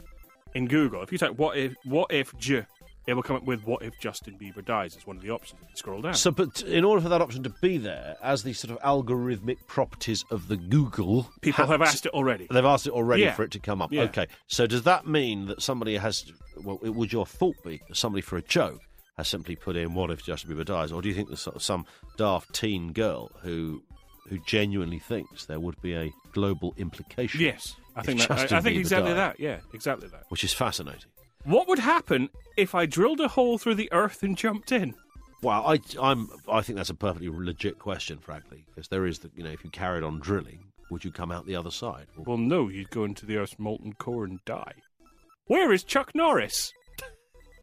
in 0.55 0.67
Google, 0.67 1.03
if 1.03 1.13
you 1.13 1.19
type 1.19 1.37
"what 1.39 1.57
if," 1.59 1.75
"what 1.85 2.11
if 2.13 2.37
J," 2.39 2.65
it 3.07 3.15
will 3.15 3.23
come 3.23 3.37
up 3.37 3.45
with 3.45 3.65
"what 3.67 3.83
if 3.83 3.99
Justin 4.01 4.37
Bieber 4.41 4.65
dies" 4.65 4.97
as 4.97 5.07
one 5.07 5.17
of 5.17 5.23
the 5.23 5.31
options. 5.31 5.61
Scroll 5.75 6.03
down. 6.03 6.15
So, 6.15 6.31
but 6.31 6.63
in 6.63 6.85
order 6.85 7.01
for 7.03 7.09
that 7.09 7.21
option 7.21 7.43
to 7.45 7.51
be 7.61 7.79
there, 7.79 8.17
as 8.23 8.43
the 8.43 8.53
sort 8.53 8.71
of 8.77 8.79
algorithmic 8.83 9.57
properties 9.67 10.25
of 10.31 10.49
the 10.49 10.57
Google, 10.57 11.31
People 11.41 11.67
have 11.67 11.81
to- 11.81 11.87
asked 11.87 12.07
it 12.07 12.13
already. 12.13 12.47
They've 12.51 12.65
asked 12.65 12.87
it 12.87 12.93
already 12.93 13.23
Yeah. 13.23 13.35
for 13.35 13.43
it 13.45 13.51
to 13.53 13.59
come 13.59 13.81
up. 13.83 13.93
Yeah. 13.93 14.03
Okay. 14.03 14.27
So 14.47 14.67
does 14.67 14.83
that 14.85 15.07
mean 15.07 15.47
that 15.47 15.63
somebody 15.63 15.97
has? 15.97 16.31
Well, 16.63 16.79
it- 16.83 16.91
would 16.95 17.13
your 17.13 17.27
thought 17.27 17.57
be 17.65 17.81
that 17.89 17.97
somebody 17.97 18.21
for 18.23 18.37
a 18.37 18.43
joke 18.43 18.81
has 19.17 19.29
simply 19.29 19.57
put 19.57 19.77
in 19.77 19.95
"What 19.95 20.11
if 20.11 20.23
Justin 20.23 20.51
Bieber 20.55 20.65
dies?" 20.65 20.93
Or 20.93 21.01
do 21.03 21.09
you 21.09 21.15
think 21.15 21.29
there's 21.29 21.41
sort 21.41 21.57
of 21.57 21.63
some 21.63 21.87
daft 22.17 22.53
teen 22.55 22.93
girl 22.93 23.31
who 23.43 23.83
who 24.29 24.39
genuinely 24.47 24.99
thinks 25.01 25.47
there 25.47 25.59
would 25.59 25.81
be 25.83 25.95
a 25.95 26.13
global 26.33 26.73
implication? 26.77 27.41
Yes, 27.41 27.75
I 27.97 28.03
think 28.03 28.21
that, 28.21 28.31
I, 28.31 28.59
I 28.59 28.61
think 28.61 28.77
exactly 28.79 29.11
died? 29.11 29.17
that. 29.17 29.41
Yeah, 29.41 29.59
exactly 29.75 30.09
that. 30.09 30.25
Which 30.29 30.45
is 30.45 30.53
fascinating. 30.53 31.11
What 31.45 31.69
would 31.69 31.79
happen 31.79 32.29
if 32.57 32.75
I 32.75 32.87
drilled 32.87 33.21
a 33.21 33.29
hole 33.29 33.59
through 33.59 33.77
the 33.77 33.91
earth 33.93 34.23
and 34.23 34.37
jumped 34.37 34.73
in? 34.73 34.95
Well, 35.43 35.65
I, 35.67 35.81
I'm, 36.01 36.29
I 36.51 36.61
think 36.61 36.77
that's 36.77 36.91
a 36.91 36.95
perfectly 36.95 37.31
legit 37.31 37.79
question, 37.79 38.19
frankly, 38.19 38.65
because 38.67 38.89
there 38.89 39.07
is 39.07 39.21
the, 39.21 39.31
you 39.35 39.43
know, 39.43 39.51
if 39.51 39.65
you 39.65 39.71
carried 39.71 40.05
on 40.05 40.21
drilling, 40.21 40.65
would 40.91 41.03
you 41.05 41.11
come 41.11 41.33
out 41.33 41.47
the 41.47 41.57
other 41.57 41.71
side? 41.71 42.07
Well, 42.17 42.37
no, 42.37 42.69
you'd 42.69 42.91
go 42.91 43.05
into 43.05 43.25
the 43.25 43.39
earth's 43.39 43.59
molten 43.59 43.95
core 43.95 44.25
and 44.25 44.39
die. 44.45 44.75
Where 45.47 45.73
is 45.73 45.83
Chuck 45.85 46.13
Norris? 46.15 46.73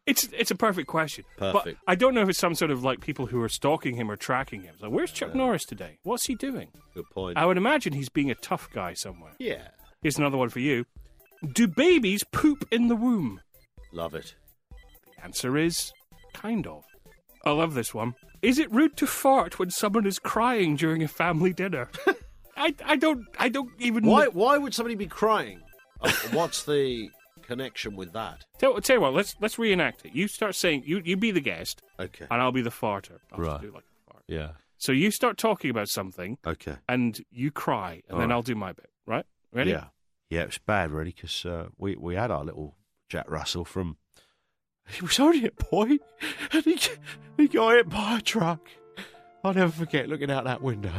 It's 0.08 0.30
it's 0.32 0.52
a 0.52 0.56
perfect 0.56 0.88
question. 0.88 1.26
Perfect. 1.38 1.66
But 1.66 1.76
I 1.86 1.96
don't 1.96 2.14
know 2.14 2.22
if 2.22 2.30
it's 2.30 2.40
some 2.40 2.56
sort 2.56 2.72
of 2.72 2.82
like 2.82 3.02
people 3.02 3.26
who 3.26 3.42
are 3.42 3.50
stalking 3.50 3.98
him 3.98 4.10
or 4.10 4.16
tracking 4.16 4.62
him. 4.62 4.72
It's 4.76 4.82
like, 4.82 4.90
where's 4.94 5.12
Chuck 5.12 5.36
Norris 5.36 5.66
today? 5.66 5.98
What's 6.04 6.28
he 6.28 6.36
doing? 6.36 6.70
Good 6.94 7.10
point. 7.10 7.38
I 7.38 7.46
would 7.46 7.58
imagine 7.58 7.92
he's 7.92 8.08
being 8.08 8.32
a 8.32 8.36
tough 8.36 8.70
guy 8.72 8.94
somewhere. 8.94 9.34
yeah, 9.38 9.68
Here's 10.02 10.18
another 10.18 10.38
one 10.38 10.48
for 10.48 10.62
you. 10.62 10.86
Do 11.52 11.68
babies 11.68 12.24
poop 12.32 12.66
in 12.72 12.88
the 12.88 12.96
womb? 12.96 13.42
Love 13.92 14.14
it. 14.16 14.36
The 15.18 15.24
answer 15.24 15.58
is 15.58 15.92
kind 16.34 16.68
of. 16.68 16.84
I 17.46 17.52
love 17.52 17.74
this 17.74 17.94
one. 17.94 18.16
Is 18.42 18.60
it 18.60 18.72
rude 18.72 18.98
to 18.98 19.08
fart 19.08 19.58
when 19.60 19.70
someone 19.72 20.06
is 20.06 20.20
crying 20.20 20.76
during 20.76 21.02
a 21.04 21.08
family 21.08 21.54
dinner? 21.54 21.90
I, 22.58 22.74
I 22.86 22.96
don't 22.96 23.26
I 23.40 23.50
don't 23.50 23.72
even 23.80 24.06
Why, 24.06 24.26
know. 24.26 24.32
why 24.32 24.58
would 24.58 24.74
somebody 24.74 24.96
be 24.96 25.08
crying? 25.08 25.62
Uh, 26.02 26.12
what's 26.32 26.64
the 26.64 27.10
connection 27.44 27.96
with 27.96 28.14
that? 28.14 28.44
Tell, 28.60 28.80
tell 28.82 28.96
you 28.98 29.02
what, 29.02 29.14
let's 29.14 29.36
let's 29.40 29.58
reenact 29.60 30.06
it. 30.06 30.14
You 30.14 30.28
start 30.28 30.56
saying 30.56 30.84
you 30.86 31.02
you 31.06 31.18
be 31.18 31.32
the 31.32 31.40
guest 31.42 31.82
Okay. 32.00 32.26
and 32.30 32.42
I'll 32.42 32.52
be 32.52 32.62
the 32.62 32.70
farter. 32.72 33.20
I'll 33.32 33.38
just 33.40 33.50
Right. 33.52 33.62
do 33.62 33.72
like 33.72 33.84
a 33.84 34.12
fart. 34.12 34.24
Yeah. 34.28 34.50
So 34.80 34.92
you 34.92 35.10
start 35.12 35.38
talking 35.38 35.72
about 35.72 35.88
something 35.90 36.38
Okay. 36.46 36.76
and 36.90 37.20
you 37.32 37.50
cry 37.52 38.02
and 38.10 38.20
then. 38.20 38.32
I'll 38.32 38.44
do 38.44 38.56
my 38.56 38.74
bit. 38.74 38.90
Right? 39.06 39.26
Ready? 39.54 39.72
Yeah. 39.72 39.86
Yeah, 40.30 40.42
it 40.42 40.48
was 40.48 40.58
bad, 40.58 40.92
really, 40.92 41.14
because 41.16 41.46
uh, 41.46 41.68
we, 41.78 41.96
we 41.96 42.16
had 42.16 42.32
our 42.32 42.44
little 42.44 42.76
Jack 43.10 43.30
Russell 43.30 43.66
from. 43.66 43.98
He 44.90 45.02
was 45.02 45.20
only 45.20 45.46
a 45.46 45.52
boy, 45.52 46.00
and 46.54 46.64
he, 46.64 46.80
he 47.36 47.48
got 47.48 47.76
hit 47.76 47.90
by 47.90 48.18
a 48.18 48.22
truck. 48.22 48.70
I'll 49.44 49.54
never 49.54 49.72
forget 49.72 50.10
looking 50.10 50.32
out 50.32 50.46
that 50.46 50.62
window 50.62 50.92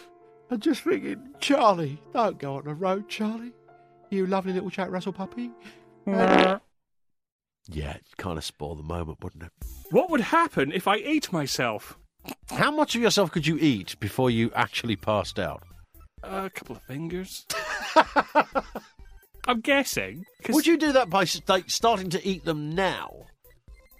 and 0.50 0.62
just 0.62 0.82
thinking, 0.82 1.34
Charlie, 1.40 2.00
don't 2.12 2.38
go 2.38 2.56
on 2.56 2.64
the 2.64 2.74
road, 2.74 3.08
Charlie. 3.08 3.52
You 4.10 4.26
lovely 4.26 4.52
little 4.52 4.70
Jack 4.70 4.90
Russell 4.90 5.12
puppy. 5.12 5.50
And 6.06 6.60
Yeah, 7.68 7.92
it 7.92 8.04
kind 8.16 8.38
of 8.38 8.44
spoil 8.44 8.74
the 8.74 8.82
moment, 8.82 9.22
wouldn't 9.22 9.44
it? 9.44 9.52
What 9.90 10.10
would 10.10 10.20
happen 10.22 10.72
if 10.72 10.88
I 10.88 10.96
ate 10.96 11.32
myself? 11.32 11.98
How 12.50 12.70
much 12.70 12.94
of 12.94 13.02
yourself 13.02 13.30
could 13.30 13.46
you 13.46 13.58
eat 13.58 13.98
before 14.00 14.30
you 14.30 14.50
actually 14.54 14.96
passed 14.96 15.38
out? 15.38 15.62
Uh, 16.22 16.42
a 16.46 16.50
couple 16.50 16.76
of 16.76 16.82
fingers. 16.82 17.46
I'm 19.48 19.60
guessing. 19.60 20.24
'cause 20.44 20.54
Would 20.54 20.66
you 20.66 20.76
do 20.76 20.92
that 20.92 21.10
by 21.10 21.24
sta- 21.24 21.62
starting 21.66 22.10
to 22.10 22.24
eat 22.26 22.44
them 22.44 22.74
now? 22.74 23.26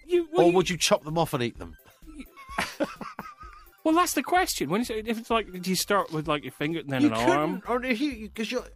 you- 0.06 0.28
well, 0.32 0.42
or 0.46 0.48
you- 0.50 0.54
would 0.56 0.70
you 0.70 0.76
chop 0.76 1.02
them 1.04 1.18
off 1.18 1.34
and 1.34 1.42
eat 1.42 1.58
them? 1.58 1.74
Well, 3.84 3.94
that's 3.94 4.12
the 4.12 4.22
question. 4.22 4.68
When 4.68 4.82
it's, 4.82 4.90
if 4.90 5.18
it's 5.18 5.30
like, 5.30 5.50
do 5.62 5.70
you 5.70 5.76
start 5.76 6.12
with 6.12 6.28
like 6.28 6.42
your 6.42 6.52
finger 6.52 6.80
and 6.80 6.90
then 6.90 7.00
you 7.02 7.08
an 7.08 7.14
arm? 7.14 7.62
or 7.66 7.82
if 7.82 8.00
you, 8.00 8.28
because 8.28 8.52
you're, 8.52 8.66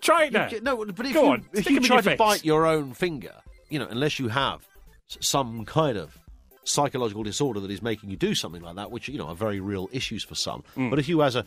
Try 0.00 0.24
it 0.26 0.32
you 0.32 0.60
now. 0.60 0.76
no, 0.76 0.84
but 0.92 1.06
if 1.06 1.14
Go 1.14 1.24
you, 1.24 1.28
on, 1.32 1.44
if 1.54 1.68
you 1.68 1.80
try 1.80 1.96
to 1.96 2.02
face. 2.02 2.18
bite 2.18 2.44
your 2.44 2.64
own 2.66 2.92
finger, 2.92 3.32
you 3.68 3.80
know, 3.80 3.86
unless 3.90 4.20
you 4.20 4.28
have 4.28 4.68
some 5.08 5.64
kind 5.64 5.96
of 5.98 6.16
psychological 6.64 7.24
disorder 7.24 7.58
that 7.60 7.70
is 7.70 7.82
making 7.82 8.10
you 8.10 8.16
do 8.16 8.32
something 8.34 8.62
like 8.62 8.76
that, 8.76 8.92
which 8.92 9.08
you 9.08 9.18
know 9.18 9.26
are 9.28 9.34
very 9.34 9.58
real 9.60 9.88
issues 9.92 10.22
for 10.22 10.34
some. 10.36 10.62
Mm. 10.76 10.90
But 10.90 10.98
if 11.00 11.08
you, 11.08 11.22
as 11.24 11.34
a 11.34 11.44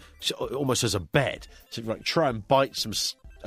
almost 0.53 0.84
as 0.84 0.93
a 0.95 0.99
bed, 0.99 1.47
like, 1.84 2.03
try 2.03 2.30
and 2.30 2.45
bite 2.47 2.76
some 2.76 2.93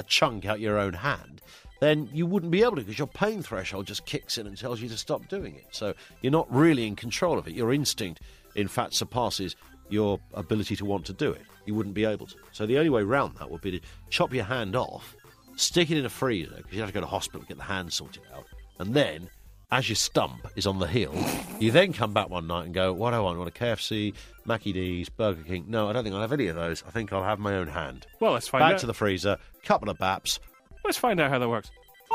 a 0.00 0.02
chunk 0.02 0.46
out 0.46 0.58
your 0.58 0.78
own 0.78 0.94
hand. 0.94 1.40
Then 1.80 2.10
you 2.12 2.26
wouldn't 2.26 2.52
be 2.52 2.62
able 2.62 2.76
to 2.76 2.82
because 2.82 2.98
your 2.98 3.06
pain 3.06 3.42
threshold 3.42 3.86
just 3.86 4.04
kicks 4.04 4.36
in 4.36 4.46
and 4.46 4.56
tells 4.56 4.80
you 4.80 4.88
to 4.88 4.98
stop 4.98 5.28
doing 5.28 5.54
it. 5.54 5.66
So 5.70 5.94
you're 6.20 6.32
not 6.32 6.52
really 6.52 6.86
in 6.86 6.96
control 6.96 7.38
of 7.38 7.46
it. 7.46 7.54
Your 7.54 7.72
instinct, 7.72 8.20
in 8.54 8.68
fact, 8.68 8.94
surpasses 8.94 9.56
your 9.88 10.20
ability 10.34 10.76
to 10.76 10.84
want 10.84 11.06
to 11.06 11.12
do 11.12 11.30
it. 11.30 11.42
You 11.64 11.74
wouldn't 11.74 11.94
be 11.94 12.04
able 12.04 12.26
to. 12.26 12.36
So 12.52 12.66
the 12.66 12.78
only 12.78 12.90
way 12.90 13.02
round 13.02 13.36
that 13.36 13.50
would 13.50 13.60
be 13.60 13.72
to 13.72 13.80
chop 14.08 14.34
your 14.34 14.44
hand 14.44 14.76
off, 14.76 15.16
stick 15.56 15.90
it 15.90 15.98
in 15.98 16.04
a 16.04 16.10
freezer 16.10 16.56
because 16.56 16.72
you 16.72 16.80
have 16.80 16.90
to 16.90 16.94
go 16.94 17.00
to 17.00 17.06
hospital 17.06 17.42
to 17.42 17.46
get 17.46 17.56
the 17.56 17.64
hand 17.64 17.92
sorted 17.92 18.22
out, 18.34 18.46
and 18.78 18.94
then, 18.94 19.28
as 19.72 19.88
your 19.88 19.96
stump 19.96 20.46
is 20.56 20.66
on 20.66 20.78
the 20.78 20.86
hill, 20.86 21.14
you 21.58 21.70
then 21.70 21.92
come 21.92 22.12
back 22.12 22.28
one 22.28 22.46
night 22.46 22.64
and 22.66 22.74
go, 22.74 22.92
"What 22.92 23.10
do 23.10 23.16
I 23.16 23.20
want? 23.20 23.36
I 23.36 23.38
want 23.38 23.48
a 23.56 23.58
KFC, 23.58 24.14
Mackie 24.44 24.72
D's, 24.72 25.08
Burger 25.08 25.42
King? 25.42 25.64
No, 25.68 25.88
I 25.88 25.92
don't 25.92 26.02
think 26.02 26.14
I'll 26.14 26.20
have 26.20 26.32
any 26.32 26.48
of 26.48 26.56
those. 26.56 26.82
I 26.86 26.90
think 26.90 27.12
I'll 27.12 27.22
have 27.24 27.38
my 27.38 27.54
own 27.54 27.68
hand." 27.68 28.06
Well, 28.20 28.32
let's 28.32 28.48
find 28.48 28.62
Back 28.62 28.74
out. 28.74 28.80
to 28.80 28.86
the 28.86 28.94
freezer, 28.94 29.38
couple 29.64 29.88
of 29.90 29.98
baps. 29.98 30.38
Let's 30.84 30.98
find 30.98 31.20
out 31.20 31.30
how 31.30 31.38
that 31.38 31.48
works. 31.48 31.70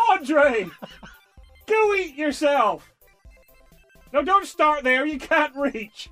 Andre, 0.10 0.68
go 1.68 1.94
eat 1.96 2.16
yourself. 2.16 2.92
No, 4.12 4.22
don't 4.22 4.46
start 4.46 4.84
there. 4.84 5.06
You 5.06 5.20
can't 5.20 5.56
reach. 5.56 6.10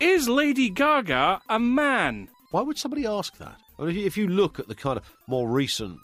Is 0.00 0.28
Lady 0.28 0.68
Gaga 0.70 1.40
a 1.48 1.58
man? 1.58 2.28
Why 2.50 2.62
would 2.62 2.76
somebody 2.78 3.06
ask 3.06 3.36
that? 3.38 3.56
I 3.78 3.84
mean, 3.84 3.96
if 3.96 4.16
you- 4.16 4.28
look 4.28 4.58
at 4.58 4.68
the 4.68 4.74
kind 4.74 4.96
of 4.98 5.04
more 5.26 5.48
recent 5.48 6.00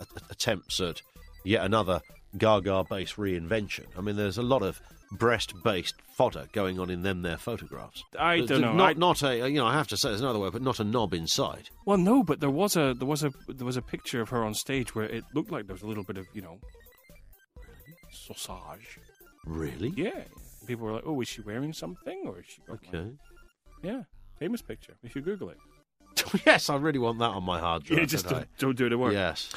a- 0.00 0.04
a- 0.04 0.22
attempts 0.30 0.80
at 0.80 1.02
yet 1.44 1.64
another 1.64 2.00
Gaga-based 2.36 3.16
reinvention, 3.16 3.84
I 3.96 4.00
mean, 4.00 4.16
there's 4.16 4.38
a 4.38 4.42
lot 4.42 4.62
of 4.62 4.80
breast-based 5.12 5.94
fodder 6.16 6.46
going 6.52 6.80
on 6.80 6.90
in 6.90 7.02
them 7.02 7.22
their 7.22 7.36
photographs. 7.36 8.02
I 8.18 8.40
don't 8.40 8.60
know. 8.62 8.72
Not, 8.72 8.88
I- 8.90 8.92
not 8.98 9.22
a, 9.22 9.42
uh, 9.42 9.46
you 9.46 9.58
know, 9.60 9.66
I 9.66 9.74
have 9.74 9.86
to 9.88 9.96
say, 9.96 10.08
there's 10.08 10.20
another 10.20 10.38
word, 10.40 10.52
but 10.52 10.62
not 10.62 10.80
a 10.80 10.84
knob 10.84 11.14
inside. 11.14 11.68
Well, 11.86 11.98
no, 11.98 12.22
but 12.24 12.40
there 12.40 12.50
was 12.50 12.76
a 12.76 12.94
there 12.98 13.06
was 13.06 13.22
a 13.22 13.32
there 13.48 13.66
was 13.66 13.76
a 13.76 13.82
picture 13.82 14.20
of 14.20 14.30
her 14.30 14.42
on 14.44 14.54
stage 14.54 14.94
where 14.94 15.04
it 15.06 15.24
looked 15.34 15.52
like 15.52 15.66
there 15.66 15.74
was 15.74 15.82
a 15.82 15.86
little 15.86 16.04
bit 16.04 16.16
of 16.18 16.26
you 16.34 16.42
know 16.42 16.58
sausage. 18.10 18.98
Really? 19.46 19.92
Yeah, 19.96 20.24
people 20.66 20.86
were 20.86 20.92
like, 20.94 21.04
"Oh, 21.06 21.20
is 21.20 21.28
she 21.28 21.42
wearing 21.42 21.72
something?" 21.72 22.22
Or 22.26 22.40
is 22.40 22.46
she? 22.46 22.62
like- 22.68 22.80
Okay. 22.92 23.10
yeah, 23.82 24.02
famous 24.38 24.62
picture. 24.62 24.94
If 25.02 25.14
you 25.14 25.22
Google 25.22 25.50
it, 25.50 25.58
yes, 26.46 26.70
I 26.70 26.76
really 26.76 26.98
want 26.98 27.18
that 27.18 27.30
on 27.30 27.44
my 27.44 27.58
hard 27.58 27.84
drive. 27.84 27.98
yeah, 28.00 28.04
just 28.06 28.28
don't 28.28 28.46
don't, 28.58 28.76
do 28.76 28.88
the 28.88 28.96
I? 28.96 28.98
work. 28.98 29.12
Yes. 29.12 29.50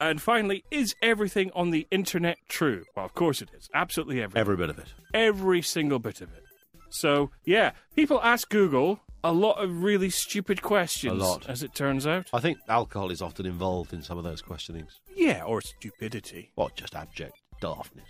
And 0.00 0.20
finally, 0.22 0.64
is 0.70 0.94
everything 1.02 1.50
on 1.54 1.70
the 1.70 1.86
internet 1.90 2.38
true? 2.48 2.84
Well, 2.96 3.04
of 3.04 3.14
course 3.14 3.42
it 3.42 3.50
is. 3.56 3.68
Absolutely 3.74 4.22
everything. 4.22 4.40
Every 4.40 4.56
bit 4.56 4.70
of 4.70 4.78
it. 4.78 4.86
every 5.12 5.60
single 5.62 5.98
bit 5.98 6.20
of 6.20 6.32
it. 6.32 6.44
So, 6.88 7.30
yeah, 7.44 7.72
people 7.94 8.20
ask 8.22 8.48
Google 8.48 9.00
a 9.22 9.32
lot 9.32 9.62
of 9.62 9.82
really 9.82 10.08
stupid 10.10 10.62
questions. 10.62 11.12
A 11.22 11.24
lot. 11.24 11.48
As 11.48 11.62
it 11.62 11.74
turns 11.74 12.06
out. 12.06 12.28
I 12.32 12.40
think 12.40 12.58
alcohol 12.68 13.10
is 13.10 13.20
often 13.20 13.44
involved 13.46 13.92
in 13.92 14.02
some 14.02 14.16
of 14.18 14.24
those 14.24 14.40
questionings. 14.42 15.00
Yeah, 15.14 15.44
or 15.44 15.60
stupidity. 15.60 16.50
What, 16.54 16.74
just 16.76 16.96
abject 16.96 17.34
daftness. 17.60 18.06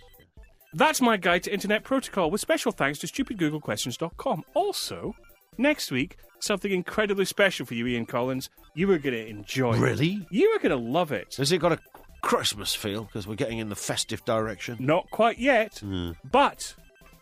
That's 0.73 1.01
my 1.01 1.17
guide 1.17 1.43
to 1.43 1.53
Internet 1.53 1.83
Protocol 1.83 2.31
with 2.31 2.39
special 2.39 2.71
thanks 2.71 2.99
to 2.99 3.07
stupidgooglequestions.com. 3.07 4.43
Also, 4.53 5.13
next 5.57 5.91
week, 5.91 6.17
something 6.39 6.71
incredibly 6.71 7.25
special 7.25 7.65
for 7.65 7.73
you, 7.73 7.87
Ian 7.87 8.05
Collins. 8.05 8.49
You 8.73 8.89
are 8.91 8.97
going 8.97 9.13
to 9.15 9.27
enjoy 9.27 9.73
it. 9.73 9.79
Really? 9.79 10.25
You 10.29 10.49
are 10.49 10.59
going 10.59 10.69
to 10.71 10.75
love 10.91 11.11
it. 11.11 11.35
Has 11.37 11.51
it 11.51 11.57
got 11.59 11.71
a 11.73 11.79
Christmas 12.21 12.73
feel? 12.75 13.03
Because 13.05 13.27
we're 13.27 13.35
getting 13.35 13.57
in 13.59 13.69
the 13.69 13.75
festive 13.75 14.23
direction. 14.25 14.77
Not 14.79 15.09
quite 15.11 15.39
yet, 15.39 15.79
Hmm. 15.79 16.11
but 16.29 16.75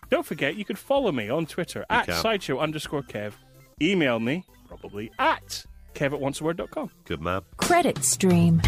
don't 0.10 0.26
forget 0.26 0.56
you 0.56 0.66
can 0.66 0.76
follow 0.76 1.12
me 1.12 1.30
on 1.30 1.46
Twitter 1.46 1.86
at 1.90 2.06
can. 2.06 2.16
sideshow 2.22 2.60
underscore 2.60 3.04
kev. 3.04 3.34
Email 3.82 4.20
me, 4.20 4.44
probably 4.68 5.12
at 5.18 5.66
kev 5.94 6.14
at 6.14 6.20
wantsaword.com. 6.20 6.92
Good 7.06 7.22
man. 7.22 7.42
Credit 7.58 8.04
stream. 8.04 8.62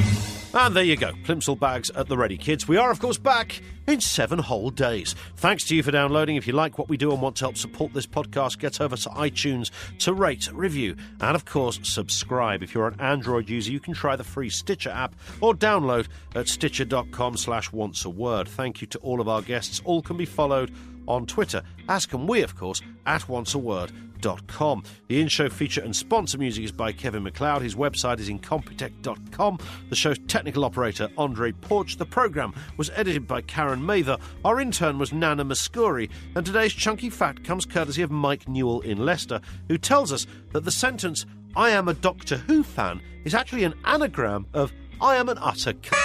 And 0.54 0.76
there 0.76 0.84
you 0.84 0.98
go, 0.98 1.14
Plimsoll 1.24 1.58
bags 1.58 1.90
at 1.92 2.08
the 2.08 2.18
ready, 2.18 2.38
kids. 2.38 2.68
We 2.68 2.76
are, 2.76 2.92
of 2.92 3.00
course, 3.00 3.18
back 3.18 3.62
in 3.88 4.02
seven 4.02 4.38
whole 4.38 4.70
days. 4.70 5.16
Thanks 5.38 5.66
to 5.70 5.76
you 5.76 5.82
for 5.82 5.92
downloading. 5.92 6.36
If 6.36 6.46
you 6.46 6.52
like 6.52 6.78
what 6.78 6.90
we 6.90 6.98
do 6.98 7.14
and 7.14 7.22
want 7.22 7.38
to 7.38 7.46
help 7.46 7.56
support 7.56 7.94
this 7.94 8.06
podcast, 8.06 8.60
get 8.60 8.82
over 8.82 8.98
to 8.98 9.10
iTunes 9.10 9.72
to 10.00 10.14
rate, 10.14 10.50
review, 10.52 10.98
and, 11.22 11.36
of 11.36 11.46
course, 11.46 11.80
subscribe. 11.84 12.64
If 12.64 12.76
you're 12.76 12.90
an 12.90 13.00
Android 13.00 13.50
user, 13.50 13.72
you 13.72 13.80
can 13.80 13.94
try 13.94 14.18
the 14.18 14.26
free 14.26 14.50
Stitcher 14.50 14.90
app 14.90 15.16
or 15.40 15.54
download 15.54 16.08
at 16.36 16.50
stitcher.com 16.50 17.38
slash 17.38 17.72
wants 17.72 18.04
a 18.04 18.10
word. 18.10 18.50
Thank 18.50 18.82
you 18.82 18.88
to 18.88 19.00
all 19.00 19.22
of 19.22 19.30
our 19.30 19.42
guests. 19.42 19.82
All 19.86 20.02
can 20.02 20.18
be 20.18 20.26
followed 20.26 20.70
on 21.08 21.26
Twitter, 21.26 21.64
as 21.90 22.06
can 22.06 22.28
we, 22.28 22.42
of 22.42 22.56
course, 22.56 22.82
at 23.06 23.22
wantsaword.com. 23.24 24.84
The 25.08 25.20
in 25.20 25.28
show 25.28 25.50
feature 25.50 25.82
and 25.82 25.96
sponsor 25.96 26.38
music 26.38 26.64
is 26.64 26.72
by 26.72 26.92
Kevin 26.92 27.24
MacLeod. 27.24 27.62
His 27.62 27.76
website 27.76 28.20
is 28.20 28.30
incompetech.com. 28.30 29.60
The 29.90 29.96
show's 29.96 30.20
technical 30.28 30.64
operator, 30.64 31.10
Andre 31.18 31.52
Porch. 31.52 31.98
The 31.98 32.06
programme 32.06 32.54
was 32.78 32.92
edited 32.92 33.28
by 33.28 33.42
Karen 33.42 33.84
Mather. 33.86 34.18
Our 34.46 34.62
intern 34.62 35.00
was 35.00 35.12
Nana 35.12 35.44
Mouskouri. 35.44 36.10
And 36.36 36.46
today's 36.46 36.74
chunky 36.74 37.10
fact 37.10 37.44
comes 37.44 37.66
courtesy 37.66 38.04
of 38.04 38.12
Mike 38.12 38.48
Newell 38.48 38.82
in 38.82 39.06
Leicester, 39.06 39.42
who 39.68 39.78
tells 39.78 40.14
us 40.14 40.28
that 40.52 40.66
the 40.66 40.72
sentence, 40.72 41.26
I 41.56 41.72
am 41.72 41.88
a 41.88 41.94
Doctor 41.94 42.38
Who 42.38 42.64
fan, 42.64 43.02
is 43.26 43.34
actually 43.34 43.64
an 43.64 43.74
anagram 43.86 44.46
of 44.54 44.72
I 45.02 45.16
am 45.16 45.30
an 45.30 45.38
utter 45.40 45.74
c. 45.84 45.90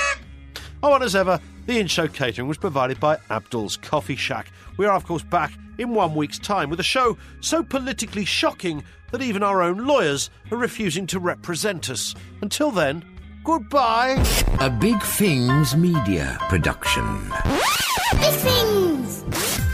Oh, 0.82 0.94
and 0.94 1.02
as 1.02 1.16
ever, 1.16 1.40
the 1.66 1.78
in 1.78 1.86
show 1.86 2.08
catering 2.08 2.48
was 2.48 2.58
provided 2.58 2.98
by 3.00 3.18
Abdul's 3.30 3.76
Coffee 3.76 4.16
Shack. 4.16 4.50
We 4.76 4.86
are, 4.86 4.94
of 4.94 5.04
course, 5.04 5.22
back 5.22 5.52
in 5.78 5.94
one 5.94 6.14
week's 6.14 6.38
time 6.38 6.70
with 6.70 6.80
a 6.80 6.84
show 6.84 7.18
so 7.40 7.62
politically 7.62 8.24
shocking 8.24 8.82
that 9.12 9.22
even 9.22 9.42
our 9.42 9.62
own 9.62 9.86
lawyers 9.86 10.30
are 10.50 10.58
refusing 10.58 11.06
to 11.08 11.20
represent 11.20 11.90
us. 11.90 12.14
Until 12.40 12.70
then, 12.70 13.04
goodbye. 13.44 14.22
A 14.60 14.70
Big 14.70 15.00
Things 15.02 15.76
Media 15.76 16.38
production. 16.48 17.04
Big 18.12 18.34
Things! 18.34 19.24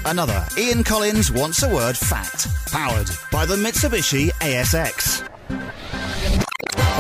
Another 0.05 0.45
Ian 0.59 0.83
Collins 0.83 1.31
Wants 1.31 1.63
a 1.63 1.73
Word 1.73 1.97
fact. 1.97 2.49
Powered 2.73 3.09
by 3.31 3.47
the 3.47 3.57
Mitsubishi 3.57 4.31
ASX. 4.41 5.29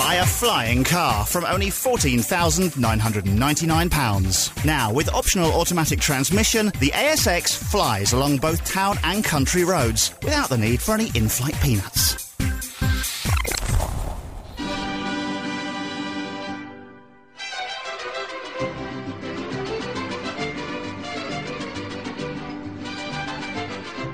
Buy 0.04 0.16
a 0.16 0.26
flying 0.26 0.82
car 0.82 1.24
from 1.24 1.44
only 1.44 1.68
£14,999. 1.68 4.64
Now, 4.64 4.92
with 4.92 5.08
optional 5.14 5.52
automatic 5.52 6.00
transmission, 6.00 6.72
the 6.80 6.90
ASX 6.90 7.56
flies 7.56 8.12
along 8.12 8.38
both 8.38 8.64
town 8.64 8.98
and 9.04 9.22
country 9.22 9.62
roads 9.62 10.12
without 10.24 10.48
the 10.48 10.58
need 10.58 10.82
for 10.82 10.94
any 10.94 11.12
in 11.14 11.28
flight 11.28 11.54
peanuts. 11.62 12.34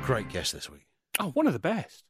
Great 0.03 0.29
guest 0.29 0.53
this 0.53 0.69
week. 0.69 0.85
Oh, 1.19 1.31
one 1.31 1.47
of 1.47 1.55
the 1.55 1.59
best. 1.59 2.05